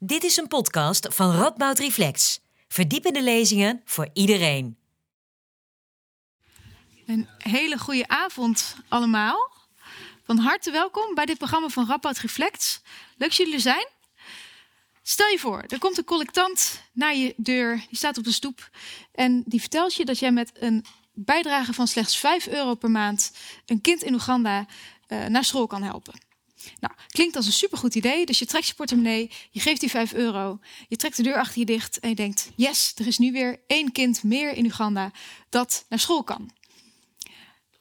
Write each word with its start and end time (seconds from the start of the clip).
Dit 0.00 0.24
is 0.24 0.36
een 0.36 0.48
podcast 0.48 1.14
van 1.14 1.30
Radboud 1.30 1.78
Reflex. 1.78 2.40
Verdiepende 2.68 3.22
lezingen 3.22 3.82
voor 3.84 4.08
iedereen. 4.12 4.78
Een 7.06 7.28
hele 7.38 7.78
goede 7.78 8.08
avond 8.08 8.76
allemaal. 8.88 9.52
Van 10.22 10.38
harte 10.38 10.70
welkom 10.70 11.14
bij 11.14 11.24
dit 11.26 11.38
programma 11.38 11.68
van 11.68 11.86
Radboud 11.86 12.18
Reflex. 12.18 12.80
Leuk 13.16 13.28
dat 13.28 13.36
jullie 13.36 13.54
er 13.54 13.60
zijn. 13.60 13.86
Stel 15.02 15.28
je 15.28 15.38
voor, 15.38 15.64
er 15.66 15.78
komt 15.78 15.98
een 15.98 16.04
collectant 16.04 16.82
naar 16.92 17.16
je 17.16 17.34
deur, 17.36 17.84
die 17.88 17.96
staat 17.96 18.18
op 18.18 18.24
de 18.24 18.32
stoep 18.32 18.70
en 19.12 19.42
die 19.46 19.60
vertelt 19.60 19.94
je 19.94 20.04
dat 20.04 20.18
jij 20.18 20.32
met 20.32 20.50
een 20.54 20.84
bijdrage 21.12 21.72
van 21.72 21.86
slechts 21.86 22.16
5 22.16 22.46
euro 22.46 22.74
per 22.74 22.90
maand 22.90 23.32
een 23.66 23.80
kind 23.80 24.02
in 24.02 24.14
Oeganda 24.14 24.66
uh, 25.08 25.26
naar 25.26 25.44
school 25.44 25.66
kan 25.66 25.82
helpen. 25.82 26.27
Nou, 26.80 26.94
klinkt 27.08 27.36
als 27.36 27.46
een 27.46 27.52
supergoed 27.52 27.94
idee. 27.94 28.26
Dus 28.26 28.38
je 28.38 28.46
trekt 28.46 28.66
je 28.66 28.74
portemonnee, 28.74 29.30
je 29.50 29.60
geeft 29.60 29.80
die 29.80 29.90
5 29.90 30.12
euro, 30.12 30.58
je 30.88 30.96
trekt 30.96 31.16
de 31.16 31.22
deur 31.22 31.36
achter 31.36 31.58
je 31.58 31.66
dicht 31.66 32.00
en 32.00 32.08
je 32.08 32.14
denkt: 32.14 32.50
yes, 32.56 32.92
er 32.96 33.06
is 33.06 33.18
nu 33.18 33.32
weer 33.32 33.60
één 33.66 33.92
kind 33.92 34.22
meer 34.22 34.52
in 34.52 34.64
Uganda 34.64 35.10
dat 35.48 35.84
naar 35.88 35.98
school 35.98 36.22
kan. 36.22 36.50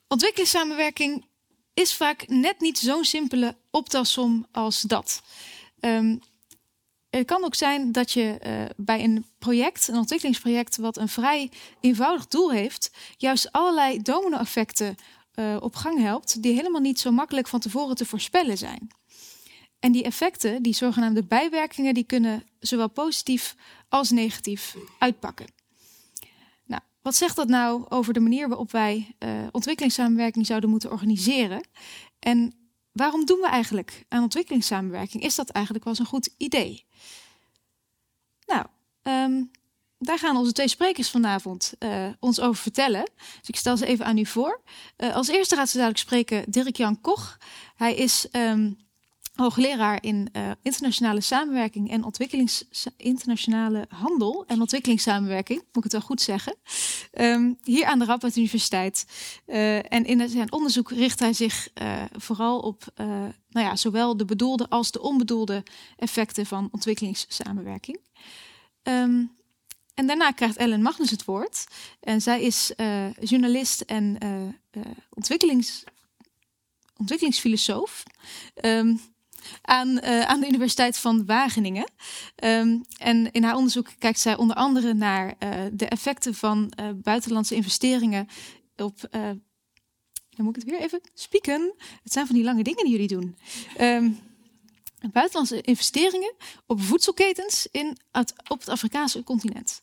Ontwikkelingssamenwerking 0.08 1.25
is 1.73 1.94
vaak 1.94 2.27
net 2.27 2.59
niet 2.59 2.77
zo'n 2.77 3.05
simpele 3.05 3.58
optelsom 3.71 4.47
als 4.52 4.81
dat. 4.81 5.22
Het 7.09 7.25
kan 7.25 7.44
ook 7.44 7.55
zijn 7.55 7.91
dat 7.91 8.11
je 8.11 8.39
uh, 8.45 8.66
bij 8.77 9.03
een 9.03 9.25
project, 9.39 9.88
een 9.88 9.97
ontwikkelingsproject, 9.97 10.77
wat 10.77 10.97
een 10.97 11.08
vrij 11.08 11.52
eenvoudig 11.81 12.27
doel 12.27 12.52
heeft, 12.52 12.91
juist 13.17 13.52
allerlei 13.52 14.02
domino-effecten 14.02 14.95
uh, 15.39 15.57
op 15.59 15.75
gang 15.75 15.99
helpt, 15.99 16.41
die 16.41 16.53
helemaal 16.53 16.81
niet 16.81 16.99
zo 16.99 17.11
makkelijk 17.11 17.47
van 17.47 17.59
tevoren 17.59 17.95
te 17.95 18.05
voorspellen 18.05 18.57
zijn. 18.57 18.87
En 19.79 19.91
die 19.91 20.03
effecten, 20.03 20.63
die 20.63 20.73
zogenaamde 20.73 21.23
bijwerkingen, 21.23 21.93
die 21.93 22.03
kunnen 22.03 22.43
zowel 22.59 22.89
positief 22.89 23.55
als 23.89 24.09
negatief 24.09 24.75
uitpakken. 24.99 25.45
Nou, 26.66 26.81
wat 27.02 27.16
zegt 27.16 27.35
dat 27.35 27.47
nou 27.47 27.85
over 27.89 28.13
de 28.13 28.19
manier 28.19 28.47
waarop 28.47 28.71
wij 28.71 29.16
uh, 29.19 29.47
ontwikkelingssamenwerking 29.52 30.45
zouden 30.45 30.69
moeten 30.69 30.91
organiseren? 30.91 31.67
En 32.19 32.53
waarom 32.91 33.25
doen 33.25 33.39
we 33.39 33.47
eigenlijk 33.47 34.05
aan 34.07 34.23
ontwikkelingssamenwerking? 34.23 35.23
Is 35.23 35.35
dat 35.35 35.49
eigenlijk 35.49 35.85
wel 35.85 35.94
eens 35.94 36.03
een 36.03 36.09
goed 36.09 36.33
idee? 36.38 36.85
Nou, 38.45 38.66
um, 39.03 39.51
daar 40.00 40.20
gaan 40.20 40.38
onze 40.38 40.52
twee 40.52 40.67
sprekers 40.67 41.09
vanavond 41.09 41.73
uh, 41.80 42.08
ons 42.20 42.40
over 42.40 42.62
vertellen. 42.62 43.09
Dus 43.40 43.50
ik 43.50 43.56
stel 43.56 43.78
ze 43.78 43.86
even 43.86 44.06
aan 44.06 44.17
u 44.17 44.26
voor. 44.26 44.62
Uh, 44.98 45.16
als 45.16 45.28
eerste 45.28 45.56
gaat 45.56 45.70
ze 45.70 45.78
dadelijk 45.78 46.00
spreken 46.00 46.52
Dirk-Jan 46.52 47.02
Koch. 47.02 47.38
Hij 47.76 47.95
is 47.95 48.28
um, 48.31 48.78
hoogleraar 49.34 50.03
in 50.03 50.30
uh, 50.34 50.52
internationale 50.62 51.22
samenwerking 51.22 51.92
en 51.92 52.03
ontwikkelings 52.03 52.66
internationale 52.98 53.86
handel 53.90 54.45
en 54.48 54.59
ontwikkelingssamenwerking, 54.59 55.59
moet 55.59 55.78
ik 55.78 55.84
het 55.84 55.92
wel 55.92 56.02
goed 56.02 56.22
zeggen. 56.22 56.56
Um, 57.14 57.58
hier 57.64 57.86
aan 57.86 58.00
de 58.00 58.06
Radboud 58.06 58.36
Universiteit. 58.36 59.06
en 59.45 60.06
in 60.06 60.30
zijn 60.30 60.52
onderzoek 60.52 60.92
richt 60.92 61.20
hij 61.20 61.34
zich 61.34 61.70
vooral 62.12 62.59
op 62.59 62.84
nou 63.50 63.66
ja, 63.66 63.75
zowel 63.75 64.18
de 64.18 64.25
bedoelde 64.25 64.70
als 64.70 64.92
de 64.92 65.02
onbedoelde 65.02 65.64
effecten 65.98 66.45
van 66.45 66.70
ontwikkelingssamenwerking. 66.72 68.00
Um, 68.84 69.36
en 69.98 70.08
daarna 70.08 70.31
krijgt 70.31 70.58
Ellen 70.58 70.81
Magnus 70.81 71.12
het 71.12 71.26
woord. 71.26 71.67
En 72.00 72.22
zij 72.22 72.42
is 72.42 72.72
uh, 72.78 73.14
journalist 73.14 73.81
en 73.81 74.16
uh, 74.23 74.42
uh, 74.42 74.92
ontwikkelings, 75.09 75.84
ontwikkelingsfilosoof. 76.98 78.03
Um, 78.62 79.00
aan, 79.62 80.02
aan 80.02 80.40
de 80.40 80.48
Universiteit 80.48 80.98
van 80.98 81.25
Wageningen. 81.25 81.92
Um, 82.44 82.86
en 82.98 83.31
in 83.31 83.44
haar 83.44 83.56
onderzoek 83.56 83.90
kijkt 83.98 84.20
zij 84.20 84.38
onder 84.38 84.56
andere 84.56 84.94
naar 84.94 85.36
de 85.72 85.86
effecten 85.86 86.36
van 86.36 86.73
buitenlandse 86.95 87.56
investeringen 87.56 88.28
op. 88.75 89.08
dan 89.09 90.46
moet 90.46 90.56
ik 90.56 90.62
het 90.62 90.72
weer 90.72 90.81
even 90.81 91.02
spieken. 91.13 91.74
Het 92.03 92.13
zijn 92.13 92.25
van 92.25 92.36
die 92.36 92.44
lange 92.44 92.63
dingen 92.63 92.84
die 92.84 92.91
jullie 92.91 93.07
doen. 93.07 93.38
Um, 93.80 94.19
buitenlandse 95.12 95.62
investeringen 95.62 96.34
op 96.66 96.81
voedselketens 96.81 97.68
in 97.72 97.97
op 98.47 98.59
het 98.59 98.69
Afrikaanse 98.69 99.24
continent. 99.24 99.81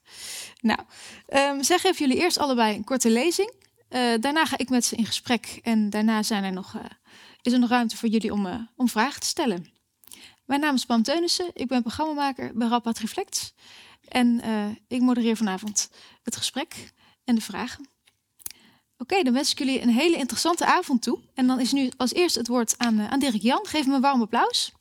Nou, 0.60 0.80
um, 1.28 1.62
zij 1.62 1.78
geven 1.78 2.06
jullie 2.06 2.22
eerst 2.22 2.38
allebei 2.38 2.76
een 2.76 2.84
korte 2.84 3.10
lezing. 3.10 3.52
Uh, 3.90 4.14
daarna 4.20 4.44
ga 4.44 4.58
ik 4.58 4.68
met 4.68 4.84
ze 4.84 4.96
in 4.96 5.06
gesprek 5.06 5.58
en 5.62 5.90
daarna 5.90 6.22
zijn 6.22 6.44
er 6.44 6.52
nog, 6.52 6.74
uh, 6.74 6.82
is 7.42 7.52
er 7.52 7.58
nog 7.58 7.70
ruimte 7.70 7.96
voor 7.96 8.08
jullie 8.08 8.32
om, 8.32 8.46
uh, 8.46 8.54
om 8.76 8.88
vragen 8.88 9.20
te 9.20 9.26
stellen. 9.26 9.72
Mijn 10.44 10.60
naam 10.60 10.74
is 10.74 10.84
Pam 10.84 11.02
Teunissen, 11.02 11.50
ik 11.52 11.68
ben 11.68 11.82
programmamaker 11.82 12.52
bij 12.54 12.68
Radboud 12.68 12.98
Reflect. 12.98 13.54
En 14.08 14.42
ik 14.88 15.00
modereer 15.00 15.36
vanavond 15.36 15.90
het 16.22 16.36
gesprek 16.36 16.92
en 17.24 17.34
de 17.34 17.40
vragen. 17.40 17.88
Oké, 18.98 19.22
dan 19.22 19.32
wens 19.32 19.50
ik 19.50 19.58
jullie 19.58 19.82
een 19.82 19.88
hele 19.88 20.16
interessante 20.16 20.64
avond 20.64 21.02
toe. 21.02 21.18
En 21.34 21.46
dan 21.46 21.60
is 21.60 21.72
nu 21.72 21.90
als 21.96 22.12
eerste 22.12 22.38
het 22.38 22.48
woord 22.48 22.74
aan, 22.78 23.00
aan 23.00 23.18
Dirk 23.18 23.42
Jan. 23.42 23.66
Geef 23.66 23.86
me 23.86 23.94
een 23.94 24.00
warm 24.00 24.20
applaus. 24.20 24.72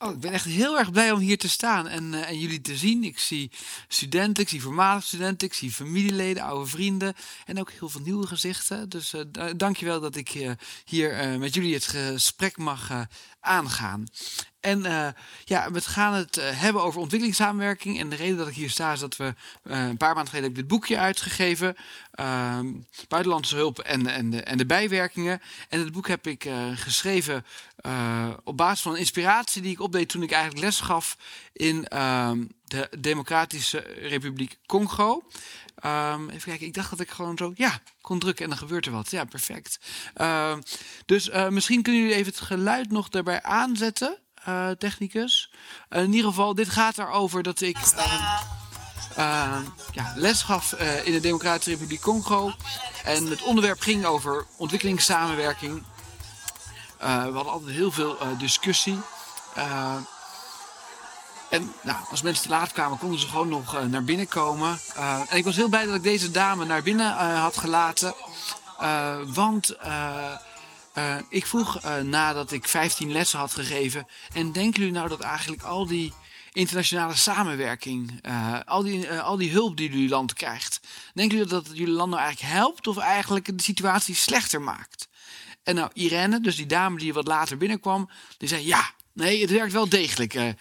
Oh, 0.00 0.14
ik 0.14 0.20
ben 0.20 0.32
echt 0.32 0.44
heel 0.44 0.78
erg 0.78 0.90
blij 0.90 1.12
om 1.12 1.18
hier 1.18 1.38
te 1.38 1.48
staan 1.48 1.88
en, 1.88 2.12
uh, 2.12 2.28
en 2.28 2.38
jullie 2.38 2.60
te 2.60 2.76
zien. 2.76 3.04
Ik 3.04 3.18
zie 3.18 3.50
studenten, 3.88 4.42
ik 4.42 4.48
zie 4.48 4.62
voormalige 4.62 5.06
studenten, 5.06 5.48
ik 5.48 5.54
zie 5.54 5.72
familieleden, 5.72 6.42
oude 6.42 6.66
vrienden 6.66 7.14
en 7.44 7.60
ook 7.60 7.70
heel 7.70 7.88
veel 7.88 8.00
nieuwe 8.00 8.26
gezichten. 8.26 8.88
Dus 8.88 9.14
uh, 9.14 9.22
dankjewel 9.56 10.00
dat 10.00 10.16
ik 10.16 10.34
uh, 10.34 10.50
hier 10.84 11.38
met 11.38 11.54
jullie 11.54 11.74
het 11.74 11.86
gesprek 11.86 12.56
mag 12.56 13.06
aangaan. 13.48 14.06
En 14.60 14.78
uh, 14.84 15.08
ja, 15.44 15.70
we 15.70 15.80
gaan 15.80 16.14
het 16.14 16.36
uh, 16.36 16.44
hebben 16.50 16.82
over 16.82 17.00
ontwikkelingssamenwerking. 17.00 17.98
En 18.00 18.08
de 18.08 18.16
reden 18.16 18.36
dat 18.36 18.48
ik 18.48 18.54
hier 18.54 18.70
sta 18.70 18.92
is 18.92 19.00
dat 19.00 19.16
we 19.16 19.24
uh, 19.24 19.86
een 19.86 19.96
paar 19.96 20.14
maanden 20.14 20.28
geleden 20.28 20.48
heb 20.48 20.58
dit 20.58 20.68
boekje 20.68 20.98
uitgegeven. 20.98 21.76
Ehm, 22.10 22.66
buitenlandse 23.08 23.56
hulp 23.56 23.78
en, 23.78 24.06
en, 24.06 24.30
de, 24.30 24.42
en 24.42 24.58
de 24.58 24.66
bijwerkingen. 24.66 25.40
En 25.68 25.80
het 25.80 25.92
boek 25.92 26.08
heb 26.08 26.26
ik 26.26 26.48
geschreven 26.74 27.44
op 28.44 28.56
basis 28.56 28.80
van 28.80 28.92
een 28.92 28.98
inspiratie 28.98 29.62
die 29.62 29.72
ik 29.72 29.80
opdeed 29.80 30.08
toen 30.08 30.22
ik 30.22 30.30
eigenlijk 30.30 30.64
les 30.64 30.80
gaf 30.80 31.16
in 31.52 31.86
ehm, 31.86 32.44
de 32.64 32.88
Democratische 32.98 33.78
Republiek 34.00 34.58
Congo. 34.66 35.22
Um, 35.86 36.28
even 36.28 36.48
kijken, 36.48 36.66
ik 36.66 36.74
dacht 36.74 36.90
dat 36.90 37.00
ik 37.00 37.10
gewoon 37.10 37.36
zo, 37.36 37.52
ja, 37.54 37.80
kon 38.00 38.18
drukken 38.18 38.44
en 38.44 38.50
dan 38.50 38.58
gebeurt 38.58 38.86
er 38.86 38.92
wat. 38.92 39.10
Ja, 39.10 39.24
perfect. 39.24 39.78
Uh, 40.16 40.56
dus 41.06 41.28
uh, 41.28 41.48
misschien 41.48 41.82
kunnen 41.82 42.02
jullie 42.02 42.16
even 42.16 42.32
het 42.32 42.40
geluid 42.40 42.90
nog 42.90 43.08
daarbij 43.08 43.42
aanzetten, 43.42 44.18
uh, 44.48 44.70
technicus. 44.70 45.52
in 45.90 46.12
ieder 46.12 46.30
geval, 46.30 46.54
dit 46.54 46.68
gaat 46.68 46.98
erover 46.98 47.42
dat 47.42 47.60
ik 47.60 47.78
ja, 49.92 50.12
les 50.14 50.42
gaf 50.42 50.72
in 51.04 51.12
de 51.12 51.20
Democratische 51.20 51.70
Republiek 51.70 52.00
Congo. 52.00 52.52
En 53.04 53.26
het 53.26 53.42
onderwerp 53.42 53.80
ging 53.80 54.04
over 54.04 54.46
ontwikkelingssamenwerking. 54.56 55.82
we 56.98 57.04
hadden 57.04 57.48
altijd 57.52 57.74
heel 57.74 57.90
veel 57.90 58.18
discussie. 58.38 58.98
En 61.48 61.72
nou, 61.82 61.98
als 62.10 62.22
mensen 62.22 62.42
te 62.42 62.48
laat 62.48 62.72
kwamen, 62.72 62.98
konden 62.98 63.20
ze 63.20 63.26
gewoon 63.26 63.48
nog 63.48 63.74
uh, 63.74 63.84
naar 63.84 64.04
binnen 64.04 64.28
komen. 64.28 64.78
Uh, 64.96 65.20
en 65.28 65.36
ik 65.36 65.44
was 65.44 65.56
heel 65.56 65.68
blij 65.68 65.86
dat 65.86 65.94
ik 65.94 66.02
deze 66.02 66.30
dame 66.30 66.64
naar 66.64 66.82
binnen 66.82 67.06
uh, 67.06 67.40
had 67.40 67.56
gelaten. 67.56 68.14
want 69.26 69.76
ik 71.28 71.46
vroeg 71.46 71.80
nadat 72.02 72.52
ik 72.52 72.68
15 72.68 73.12
lessen 73.12 73.38
had 73.38 73.52
gegeven. 73.52 74.06
En 74.34 74.52
denken 74.52 74.80
jullie 74.80 74.94
nou 74.94 75.08
dat 75.08 75.20
eigenlijk 75.20 75.62
al 75.62 75.86
die 75.86 76.12
internationale 76.52 77.14
samenwerking, 77.14 78.20
al, 78.64 78.82
die, 78.82 79.10
al 79.10 79.36
die 79.36 79.50
hulp 79.50 79.76
die 79.76 79.90
jullie 79.90 80.08
land 80.08 80.32
krijgt. 80.32 80.80
Denken 81.14 81.36
jullie 81.36 81.52
dat 81.52 81.66
jullie 81.72 81.94
land 81.94 82.10
nou 82.10 82.22
eigenlijk 82.22 82.54
helpt 82.54 82.86
of 82.86 82.96
eigenlijk 82.96 83.56
de 83.58 83.62
situatie 83.62 84.14
slechter 84.14 84.62
maakt? 84.62 85.08
En 85.62 85.74
nou, 85.74 85.90
Irene, 85.92 86.40
dus 86.40 86.56
die 86.56 86.66
dame 86.66 86.98
die 86.98 87.12
wat 87.12 87.26
later 87.26 87.56
binnenkwam, 87.56 88.10
die 88.38 88.48
zei 88.48 88.66
ja, 88.66 88.90
Nee, 89.18 89.40
het 89.40 89.50
werkt 89.50 89.72
wel 89.72 89.88
degelijk, 89.88 90.34
uh, 90.34 90.52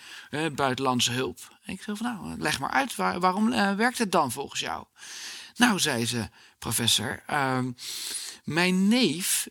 buitenlandse 0.55 1.11
hulp. 1.11 1.37
ik 1.65 1.81
zei 1.81 1.97
van 1.97 2.05
nou, 2.05 2.37
leg 2.37 2.59
maar 2.59 2.69
uit, 2.69 2.95
waarom 2.95 3.51
uh, 3.51 3.73
werkt 3.73 3.97
het 3.97 4.11
dan 4.11 4.31
volgens 4.31 4.59
jou? 4.59 4.85
Nou, 5.55 5.79
zei 5.79 6.05
ze, 6.05 6.29
professor, 6.59 7.23
ehm, 7.27 7.71
mijn 8.43 8.87
neef 8.87 9.47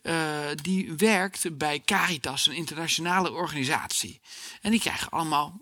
die 0.61 0.93
werkt 0.93 1.57
bij 1.57 1.81
Caritas, 1.85 2.47
een 2.47 2.55
internationale 2.55 3.31
organisatie. 3.31 4.21
En 4.61 4.71
die 4.71 4.79
krijgen 4.79 5.09
allemaal 5.09 5.61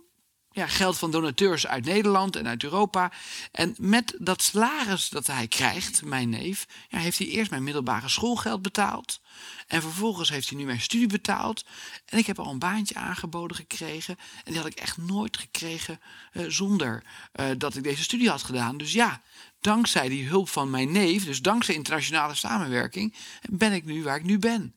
ja, 0.56 0.68
geld 0.68 0.98
van 0.98 1.12
donateurs 1.12 1.68
uit 1.68 1.86
Nederland 1.86 2.36
en 2.36 2.48
uit 2.48 2.63
Europa. 2.63 3.12
En 3.52 3.75
met 3.78 4.16
dat 4.19 4.42
salaris 4.42 5.10
dat 5.10 5.28
hij 5.28 5.48
krijgt, 5.48 6.06
mijn 6.06 6.30
neef, 6.30 6.66
ja, 6.90 6.98
heeft 6.98 7.18
hij 7.18 7.28
eerst 7.28 7.50
mijn 7.50 7.63
middelbare 7.63 8.10
schoolgeld 8.10 8.62
betaald. 8.62 9.19
En 9.68 9.81
vervolgens 9.81 10.30
heeft 10.30 10.50
hij 10.50 10.57
nu 10.57 10.66
mijn 10.66 10.81
studie 10.81 11.07
betaald. 11.07 11.66
En 12.06 12.18
ik 12.18 12.25
heb 12.25 12.40
al 12.40 12.52
een 12.52 12.60
baantje 12.60 12.96
aangeboden 12.96 13.57
gekregen. 13.57 14.18
En 14.44 14.52
die 14.52 14.62
had 14.62 14.72
ik 14.72 14.80
echt 14.80 14.98
nooit 14.98 15.38
gekregen 15.38 16.00
uh, 16.34 16.46
zonder 16.48 17.04
uh, 17.40 17.46
dat 17.57 17.75
ik 17.75 17.84
deze 17.84 18.04
studie 18.04 18.30
had 18.30 18.44
gedaan. 18.44 18.78
Dus 18.78 18.94
ja, 18.94 19.22
dankzij 19.60 20.10
die 20.10 20.28
hulp 20.28 20.50
van 20.50 20.69
mijn 20.69 20.92
neef, 20.92 21.25
dus 21.25 21.42
dankzij 21.42 21.75
internationale 21.75 22.36
samenwerking, 22.36 23.13
ben 23.50 23.74
ik 23.74 23.86
nu 23.86 24.04
waar 24.04 24.18
ik 24.18 24.24
nu 24.24 24.40
ben. 24.40 24.75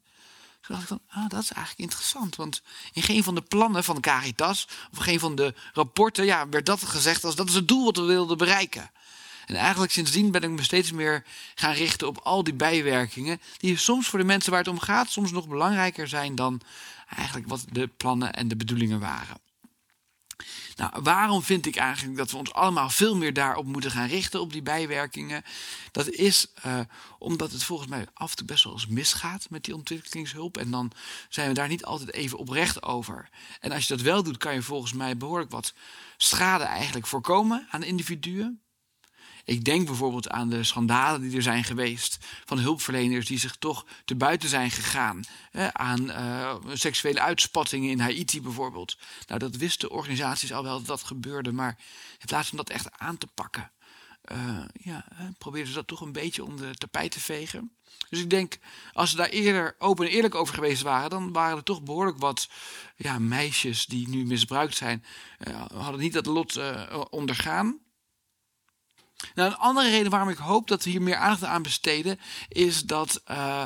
Toen 0.69 0.77
dacht 0.77 0.91
ik 0.91 0.99
van, 0.99 1.23
ah, 1.23 1.29
dat 1.29 1.43
is 1.43 1.53
eigenlijk 1.53 1.91
interessant. 1.91 2.37
Want 2.37 2.63
in 2.93 3.03
geen 3.03 3.23
van 3.25 3.35
de 3.35 3.43
plannen 3.43 3.85
van 3.85 4.01
Caritas, 4.01 4.69
of 4.93 4.99
geen 4.99 5.21
van 5.21 5.35
de 5.35 5.55
rapporten, 5.73 6.25
ja, 6.25 6.49
werd 6.49 6.67
dat 6.67 6.83
gezegd 6.83 7.25
als 7.25 7.35
dat 7.35 7.49
is 7.49 7.55
het 7.55 7.69
doel 7.69 7.85
wat 7.85 7.97
we 7.97 8.03
wilden 8.03 8.39
bereiken. 8.39 8.91
En 9.47 9.55
eigenlijk 9.55 9.93
sindsdien 9.93 10.31
ben 10.31 10.43
ik 10.43 10.51
me 10.51 10.63
steeds 10.63 10.93
meer 10.93 11.25
gaan 11.55 11.73
richten 11.73 12.07
op 12.07 12.19
al 12.19 12.45
die 12.45 12.55
bijwerkingen, 12.55 13.41
die 13.57 13.77
soms 13.77 14.09
voor 14.09 14.19
de 14.19 14.25
mensen 14.25 14.51
waar 14.51 14.61
het 14.61 14.69
om 14.69 14.79
gaat, 14.79 15.11
soms 15.11 15.31
nog 15.31 15.49
belangrijker 15.49 16.09
zijn 16.09 16.35
dan 16.35 16.61
eigenlijk 17.17 17.49
wat 17.49 17.65
de 17.73 17.87
plannen 17.87 18.33
en 18.33 18.49
de 18.49 18.57
bedoelingen 18.57 19.01
waren. 19.01 19.48
Nou, 20.79 20.93
waarom 21.03 21.43
vind 21.43 21.67
ik 21.67 21.77
eigenlijk 21.77 22.17
dat 22.17 22.31
we 22.31 22.37
ons 22.37 22.53
allemaal 22.53 22.91
veel 22.91 23.17
meer 23.17 23.33
daarop 23.33 23.67
moeten 23.67 23.91
gaan 23.91 24.09
richten, 24.09 24.41
op 24.41 24.53
die 24.53 24.63
bijwerkingen? 24.63 25.45
Dat 25.93 26.09
is 26.09 26.47
uh, 26.67 26.81
omdat 27.19 27.53
het 27.53 27.65
volgens 27.65 27.89
mij 27.89 28.07
af 28.15 28.31
en 28.31 28.37
toe 28.37 28.47
best 28.47 28.65
wel 28.65 28.73
eens 28.73 28.87
misgaat 28.87 29.47
met 29.51 29.65
die 29.65 29.75
ontwikkelingshulp. 29.75 30.57
En 30.57 30.71
dan 30.71 30.93
zijn 31.29 31.49
we 31.49 31.55
daar 31.55 31.69
niet 31.69 31.85
altijd 31.85 32.13
even 32.13 32.39
oprecht 32.39 32.83
over. 32.83 33.29
En 33.61 33.73
als 33.73 33.87
je 33.87 33.97
dat 33.97 34.05
wel 34.05 34.23
doet, 34.23 34.37
kan 34.37 34.55
je 34.55 34.63
volgens 34.63 34.93
mij 34.93 35.17
behoorlijk 35.17 35.51
wat 35.51 35.75
schade 36.17 36.65
eigenlijk 36.65 37.07
voorkomen 37.07 37.67
aan 37.71 37.83
individuen. 37.83 38.61
Ik 39.49 39.65
denk 39.65 39.87
bijvoorbeeld 39.87 40.29
aan 40.29 40.49
de 40.49 40.65
schandalen 40.65 41.21
die 41.21 41.37
er 41.37 41.43
zijn 41.43 41.65
geweest 41.65 42.19
van 42.45 42.59
hulpverleners 42.59 43.27
die 43.27 43.39
zich 43.39 43.57
toch 43.57 43.87
te 44.05 44.17
buiten 44.17 44.49
zijn 44.49 44.71
gegaan. 44.71 45.25
Hè, 45.51 45.75
aan 45.75 46.05
uh, 46.11 46.57
seksuele 46.73 47.21
uitspattingen 47.21 47.91
in 47.91 48.01
Haiti 48.01 48.43
bijvoorbeeld. 48.43 48.99
Nou, 49.27 49.39
dat 49.39 49.57
wisten 49.57 49.91
organisaties 49.91 50.53
al 50.53 50.63
wel 50.63 50.79
dat 50.79 50.87
dat 50.87 51.03
gebeurde, 51.03 51.53
maar 51.53 51.79
in 52.19 52.27
plaats 52.27 52.49
van 52.49 52.57
dat 52.57 52.71
echt 52.71 52.99
aan 52.99 53.19
te 53.19 53.27
pakken, 53.27 53.71
uh, 54.33 54.65
ja, 54.73 55.05
probeerden 55.39 55.69
ze 55.69 55.79
dat 55.79 55.87
toch 55.87 56.01
een 56.01 56.13
beetje 56.13 56.45
om 56.45 56.57
de 56.57 56.75
tapijt 56.75 57.11
te 57.11 57.21
vegen. 57.21 57.73
Dus 58.09 58.21
ik 58.21 58.31
denk, 58.31 58.59
als 58.93 59.11
ze 59.11 59.17
daar 59.17 59.29
eerder 59.29 59.75
open 59.79 60.07
en 60.07 60.13
eerlijk 60.13 60.35
over 60.35 60.55
geweest 60.55 60.83
waren, 60.83 61.11
dan 61.11 61.33
waren 61.33 61.57
er 61.57 61.63
toch 61.63 61.83
behoorlijk 61.83 62.19
wat 62.19 62.49
ja, 62.97 63.19
meisjes 63.19 63.87
die 63.87 64.09
nu 64.09 64.25
misbruikt 64.25 64.77
zijn, 64.77 65.05
uh, 65.49 65.67
hadden 65.75 66.01
niet 66.01 66.13
dat 66.13 66.27
lot 66.27 66.61
ondergaan. 67.11 67.79
Nou, 69.35 69.51
een 69.51 69.57
andere 69.57 69.91
reden 69.91 70.11
waarom 70.11 70.29
ik 70.29 70.37
hoop 70.37 70.69
dat 70.69 70.85
we 70.85 70.91
hier 70.91 71.03
meer 71.03 71.17
aandacht 71.17 71.45
aan 71.45 71.63
besteden, 71.63 72.21
is 72.49 72.83
dat 72.83 73.23
uh, 73.31 73.63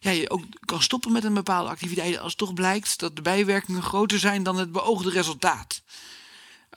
ja, 0.00 0.10
je 0.10 0.30
ook 0.30 0.44
kan 0.64 0.82
stoppen 0.82 1.12
met 1.12 1.24
een 1.24 1.34
bepaalde 1.34 1.70
activiteit 1.70 2.18
als 2.18 2.34
toch 2.34 2.54
blijkt 2.54 2.98
dat 2.98 3.16
de 3.16 3.22
bijwerkingen 3.22 3.82
groter 3.82 4.18
zijn 4.18 4.42
dan 4.42 4.56
het 4.56 4.72
beoogde 4.72 5.10
resultaat. 5.10 5.82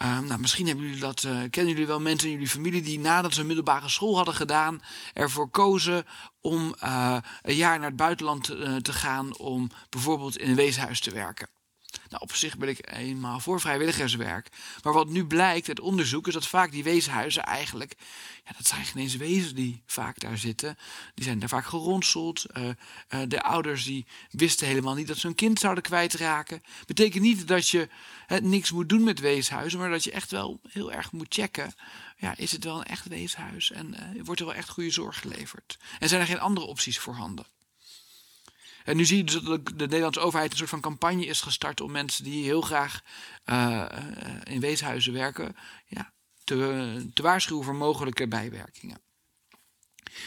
Uh, 0.01 0.19
nou, 0.19 0.39
misschien 0.39 0.67
hebben 0.67 0.85
jullie 0.85 0.99
dat, 0.99 1.23
uh, 1.23 1.31
kennen 1.49 1.71
jullie 1.71 1.87
wel 1.87 1.99
mensen 1.99 2.27
in 2.27 2.33
jullie 2.33 2.49
familie 2.49 2.81
die 2.81 2.99
nadat 2.99 3.33
ze 3.33 3.39
een 3.39 3.45
middelbare 3.47 3.89
school 3.89 4.15
hadden 4.15 4.33
gedaan, 4.33 4.81
ervoor 5.13 5.49
kozen 5.49 6.05
om 6.41 6.75
uh, 6.83 7.17
een 7.41 7.55
jaar 7.55 7.77
naar 7.79 7.87
het 7.87 7.95
buitenland 7.95 8.43
te, 8.43 8.79
te 8.81 8.93
gaan 8.93 9.37
om 9.37 9.69
bijvoorbeeld 9.89 10.37
in 10.37 10.49
een 10.49 10.55
weeshuis 10.55 10.99
te 10.99 11.11
werken. 11.11 11.47
Nou, 12.09 12.21
op 12.21 12.33
zich 12.33 12.57
ben 12.57 12.69
ik 12.69 12.91
eenmaal 12.91 13.39
voor 13.39 13.61
vrijwilligerswerk. 13.61 14.49
Maar 14.83 14.93
wat 14.93 15.09
nu 15.09 15.25
blijkt 15.25 15.67
uit 15.67 15.79
onderzoek 15.79 16.27
is 16.27 16.33
dat 16.33 16.47
vaak 16.47 16.71
die 16.71 16.83
weeshuizen 16.83 17.43
eigenlijk... 17.43 17.95
Ja, 18.45 18.51
dat 18.57 18.67
zijn 18.67 18.85
geen 18.85 19.01
eens 19.01 19.15
wezen 19.15 19.55
die 19.55 19.83
vaak 19.85 20.19
daar 20.19 20.37
zitten. 20.37 20.77
Die 21.13 21.23
zijn 21.23 21.39
daar 21.39 21.49
vaak 21.49 21.65
geronseld. 21.65 22.45
Uh, 22.57 22.63
uh, 22.63 23.21
de 23.27 23.43
ouders 23.43 23.83
die 23.83 24.05
wisten 24.29 24.67
helemaal 24.67 24.95
niet 24.95 25.07
dat 25.07 25.17
ze 25.17 25.27
hun 25.27 25.35
kind 25.35 25.59
zouden 25.59 25.83
kwijtraken. 25.83 26.61
Betekent 26.85 27.23
niet 27.23 27.47
dat 27.47 27.69
je 27.69 27.89
uh, 28.27 28.37
niks 28.37 28.71
moet 28.71 28.89
doen 28.89 29.03
met 29.03 29.19
weeshuizen... 29.19 29.79
maar 29.79 29.89
dat 29.89 30.03
je 30.03 30.11
echt 30.11 30.31
wel 30.31 30.59
heel 30.69 30.91
erg 30.91 31.11
moet 31.11 31.33
checken... 31.33 31.73
Ja, 32.17 32.37
is 32.37 32.51
het 32.51 32.63
wel 32.63 32.77
een 32.77 32.83
echt 32.85 33.07
weeshuis 33.07 33.71
en 33.71 33.95
wordt 34.23 34.39
er 34.39 34.45
wel 34.45 34.55
echt 34.55 34.69
goede 34.69 34.91
zorg 34.91 35.19
geleverd? 35.19 35.77
En 35.99 36.09
zijn 36.09 36.21
er 36.21 36.27
geen 36.27 36.39
andere 36.39 36.65
opties 36.65 36.99
voorhanden? 36.99 37.45
En 38.83 38.97
nu 38.97 39.05
zie 39.05 39.17
je 39.17 39.23
dus 39.23 39.41
dat 39.41 39.65
de 39.65 39.73
Nederlandse 39.75 40.19
overheid 40.19 40.51
een 40.51 40.57
soort 40.57 40.69
van 40.69 40.81
campagne 40.81 41.25
is 41.25 41.41
gestart 41.41 41.81
om 41.81 41.91
mensen 41.91 42.23
die 42.23 42.43
heel 42.43 42.61
graag 42.61 43.01
uh, 43.45 43.85
in 44.43 44.59
weeshuizen 44.59 45.13
werken, 45.13 45.55
ja, 45.85 46.13
te, 46.43 47.09
te 47.13 47.21
waarschuwen 47.21 47.63
voor 47.63 47.75
mogelijke 47.75 48.27
bijwerkingen. 48.27 49.01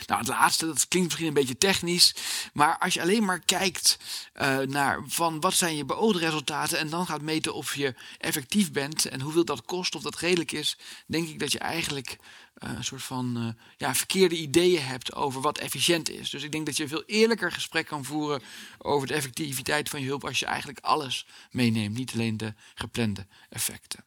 Nou, 0.06 0.20
het 0.20 0.28
laatste, 0.28 0.66
dat 0.66 0.88
klinkt 0.88 1.08
misschien 1.08 1.28
een 1.28 1.34
beetje 1.34 1.58
technisch. 1.58 2.14
Maar 2.52 2.78
als 2.78 2.94
je 2.94 3.00
alleen 3.00 3.24
maar 3.24 3.40
kijkt 3.40 3.98
uh, 4.34 4.58
naar 4.58 5.02
van 5.06 5.40
wat 5.40 5.54
zijn 5.54 5.76
je 5.76 5.84
beoogde 5.84 6.18
resultaten. 6.18 6.78
en 6.78 6.90
dan 6.90 7.06
gaat 7.06 7.22
meten 7.22 7.54
of 7.54 7.74
je 7.74 7.94
effectief 8.18 8.72
bent. 8.72 9.04
en 9.04 9.20
hoeveel 9.20 9.44
dat 9.44 9.64
kost, 9.64 9.94
of 9.94 10.02
dat 10.02 10.18
redelijk 10.18 10.52
is. 10.52 10.78
denk 11.06 11.28
ik 11.28 11.38
dat 11.38 11.52
je 11.52 11.58
eigenlijk 11.58 12.18
uh, 12.64 12.70
een 12.76 12.84
soort 12.84 13.02
van 13.02 13.34
uh, 13.38 13.48
ja, 13.76 13.94
verkeerde 13.94 14.36
ideeën 14.36 14.82
hebt 14.82 15.14
over 15.14 15.40
wat 15.40 15.58
efficiënt 15.58 16.10
is. 16.10 16.30
Dus 16.30 16.42
ik 16.42 16.52
denk 16.52 16.66
dat 16.66 16.76
je 16.76 16.82
een 16.82 16.88
veel 16.88 17.04
eerlijker 17.06 17.52
gesprek 17.52 17.86
kan 17.86 18.04
voeren 18.04 18.42
over 18.78 19.06
de 19.06 19.14
effectiviteit 19.14 19.88
van 19.88 20.00
je 20.00 20.06
hulp. 20.06 20.24
als 20.24 20.38
je 20.38 20.46
eigenlijk 20.46 20.78
alles 20.80 21.26
meeneemt, 21.50 21.96
niet 21.96 22.12
alleen 22.12 22.36
de 22.36 22.54
geplande 22.74 23.26
effecten. 23.48 24.05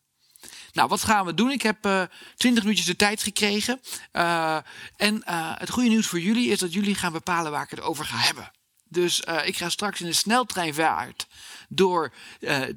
Nou, 0.74 0.90
wat 0.90 1.04
gaan 1.04 1.26
we 1.26 1.34
doen? 1.34 1.52
Ik 1.52 1.62
heb 1.62 1.86
uh, 1.86 2.04
20 2.36 2.64
minuutjes 2.64 2.88
de 2.88 2.96
tijd 2.96 3.24
gekregen. 3.24 3.82
Uh, 4.14 4.58
en 4.96 5.16
uh, 5.16 5.52
het 5.58 5.70
goede 5.70 5.90
nieuws 5.90 6.08
voor 6.08 6.20
jullie 6.20 6.50
is 6.50 6.60
dat 6.60 6.74
jullie 6.74 6.96
gaan 6.96 7.12
bepalen 7.12 7.52
waar 7.52 7.64
ik 7.64 7.70
het 7.70 7.82
over 7.82 8.06
ga 8.06 8.18
hebben. 8.18 8.52
Dus 8.92 9.20
ik 9.44 9.58
ga 9.58 9.70
straks 9.70 10.02
in 10.02 10.08
een 10.08 10.16
sneltreinvaart 10.16 11.28
door 11.68 12.14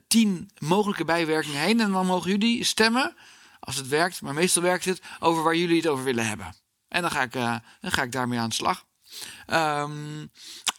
tien 0.09 0.51
mogelijke 0.59 1.05
bijwerkingen 1.05 1.61
heen. 1.61 1.81
En 1.81 1.93
dan 1.93 2.07
mogen 2.07 2.31
jullie 2.31 2.65
stemmen, 2.65 3.17
als 3.61 3.77
het 3.77 3.89
werkt, 3.89 4.21
maar 4.21 4.35
meestal 4.35 4.63
werkt 4.63 4.85
het, 4.85 5.03
over 5.21 5.43
waar 5.43 5.57
jullie 5.57 5.77
het 5.77 5.87
over 5.87 6.05
willen 6.05 6.27
hebben. 6.27 6.55
En 6.89 7.03
dan 7.03 7.11
ga 7.11 7.23
ik, 7.23 7.33
dan 7.33 7.93
ga 7.93 8.03
ik 8.03 8.13
daarmee 8.13 8.39
aan 8.39 8.49
de 8.49 8.55
slag. 8.55 8.85
Um, 9.47 10.31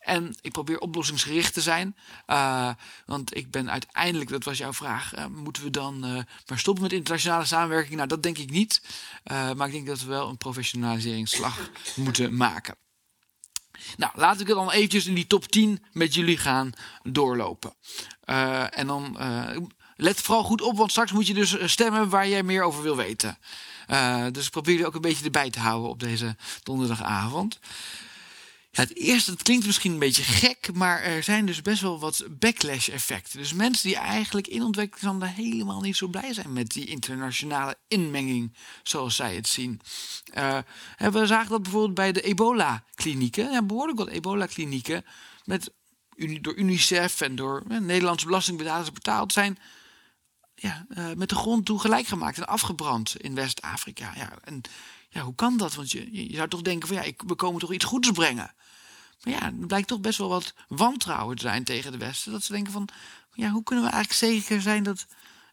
en 0.03 0.35
ik 0.41 0.51
probeer 0.51 0.79
oplossingsgericht 0.79 1.53
te 1.53 1.61
zijn. 1.61 1.95
Uh, 2.27 2.69
want 3.05 3.37
ik 3.37 3.51
ben 3.51 3.71
uiteindelijk, 3.71 4.29
dat 4.29 4.43
was 4.43 4.57
jouw 4.57 4.73
vraag, 4.73 5.17
uh, 5.17 5.25
moeten 5.25 5.63
we 5.63 5.69
dan 5.69 6.05
uh, 6.05 6.19
maar 6.47 6.59
stoppen 6.59 6.83
met 6.83 6.93
internationale 6.93 7.45
samenwerking? 7.45 7.95
Nou, 7.95 8.07
dat 8.07 8.23
denk 8.23 8.37
ik 8.37 8.49
niet. 8.49 8.81
maar 9.23 9.67
ik 9.67 9.71
denk 9.71 9.87
dat 9.87 10.01
we 10.01 10.07
wel 10.07 10.29
een 10.29 10.37
professionaliseringsslag 10.37 11.69
moeten 11.95 12.35
maken. 12.35 12.75
Nou, 13.97 14.11
laat 14.15 14.39
ik 14.39 14.47
het 14.47 14.55
dan 14.55 14.71
eventjes 14.71 15.05
in 15.05 15.13
die 15.13 15.27
top 15.27 15.45
10 15.45 15.83
met 15.91 16.13
jullie 16.13 16.37
gaan 16.37 16.71
doorlopen. 17.03 17.73
en 18.69 18.87
dan 18.87 19.17
let 19.95 20.21
vooral 20.21 20.43
goed 20.43 20.61
op, 20.61 20.77
want 20.77 20.91
straks 20.91 21.11
moet 21.11 21.27
je 21.27 21.33
dus 21.33 21.71
stemmen 21.71 22.09
waar 22.09 22.27
jij 22.27 22.43
meer 22.43 22.63
over 22.63 22.83
wil 22.83 22.95
weten. 22.95 23.37
dus 24.31 24.49
probeer 24.49 24.77
je 24.77 24.85
ook 24.85 24.95
een 24.95 25.01
beetje 25.01 25.25
erbij 25.25 25.49
te 25.49 25.59
houden 25.59 25.89
op 25.89 25.99
deze 25.99 26.35
donderdagavond. 26.63 27.59
Het 28.73 28.95
eerste, 28.95 29.31
het 29.31 29.43
klinkt 29.43 29.65
misschien 29.65 29.91
een 29.91 29.99
beetje 29.99 30.23
gek, 30.23 30.73
maar 30.73 31.01
er 31.01 31.23
zijn 31.23 31.45
dus 31.45 31.61
best 31.61 31.81
wel 31.81 31.99
wat 31.99 32.25
backlash-effecten. 32.29 33.39
Dus 33.39 33.53
mensen 33.53 33.87
die 33.87 33.97
eigenlijk 33.97 34.47
in 34.47 34.63
ontwikkelingslanden 34.63 35.29
helemaal 35.29 35.81
niet 35.81 35.95
zo 35.95 36.07
blij 36.07 36.33
zijn 36.33 36.53
met 36.53 36.71
die 36.71 36.85
internationale 36.85 37.77
inmenging, 37.87 38.53
zoals 38.83 39.15
zij 39.15 39.35
het 39.35 39.47
zien. 39.47 39.81
Uh, 40.33 40.57
we 40.97 41.25
zagen 41.25 41.49
dat 41.49 41.61
bijvoorbeeld 41.61 41.93
bij 41.93 42.11
de 42.11 42.21
ebola-klinieken. 42.21 43.51
Ja, 43.51 43.63
behoorlijk 43.63 43.97
wat 43.97 44.07
ebola-klinieken 44.07 45.05
met, 45.43 45.71
door 46.41 46.55
UNICEF 46.55 47.21
en 47.21 47.35
door 47.35 47.63
eh, 47.69 47.77
Nederlandse 47.77 48.25
belastingbetalers 48.25 48.91
betaald 48.91 49.33
zijn. 49.33 49.57
Ja, 50.55 50.85
uh, 50.89 51.13
met 51.15 51.29
de 51.29 51.35
grond 51.35 51.65
toe 51.65 51.79
gelijk 51.79 52.07
gemaakt 52.07 52.37
en 52.37 52.47
afgebrand 52.47 53.15
in 53.21 53.35
West-Afrika. 53.35 54.13
Ja, 54.15 54.33
en 54.43 54.61
ja, 55.09 55.21
hoe 55.21 55.35
kan 55.35 55.57
dat? 55.57 55.75
Want 55.75 55.91
je, 55.91 56.27
je 56.29 56.35
zou 56.35 56.47
toch 56.47 56.61
denken 56.61 56.87
van 56.87 56.97
ja, 56.97 57.03
ik, 57.03 57.21
we 57.25 57.35
komen 57.35 57.59
toch 57.59 57.73
iets 57.73 57.85
goeds 57.85 58.11
brengen. 58.11 58.53
Maar 59.23 59.33
ja, 59.33 59.41
er 59.45 59.67
blijkt 59.67 59.87
toch 59.87 59.99
best 59.99 60.17
wel 60.17 60.29
wat 60.29 60.53
wantrouwen 60.67 61.35
te 61.35 61.41
zijn 61.41 61.63
tegen 61.63 61.91
de 61.91 61.97
Westen. 61.97 62.31
Dat 62.31 62.43
ze 62.43 62.51
denken 62.51 62.71
van, 62.71 62.87
ja, 63.33 63.49
hoe 63.49 63.63
kunnen 63.63 63.85
we 63.85 63.91
eigenlijk 63.91 64.33
zeker 64.33 64.61
zijn 64.61 64.83
dat 64.83 65.05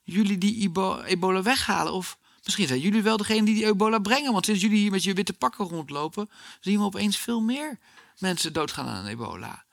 jullie 0.02 0.38
die 0.38 0.72
ebola 1.04 1.42
weghalen? 1.42 1.92
Of 1.92 2.18
misschien 2.44 2.66
zijn 2.66 2.80
jullie 2.80 3.02
wel 3.02 3.16
degene 3.16 3.44
die 3.44 3.54
die 3.54 3.66
ebola 3.66 3.98
brengen. 3.98 4.32
Want 4.32 4.44
sinds 4.44 4.60
jullie 4.60 4.78
hier 4.78 4.90
met 4.90 5.02
je 5.02 5.14
witte 5.14 5.32
pakken 5.32 5.64
rondlopen, 5.64 6.30
zien 6.60 6.78
we 6.78 6.84
opeens 6.84 7.16
veel 7.16 7.40
meer 7.40 7.78
mensen 8.18 8.52
doodgaan 8.52 8.86
aan 8.86 9.06
ebola. 9.06 9.64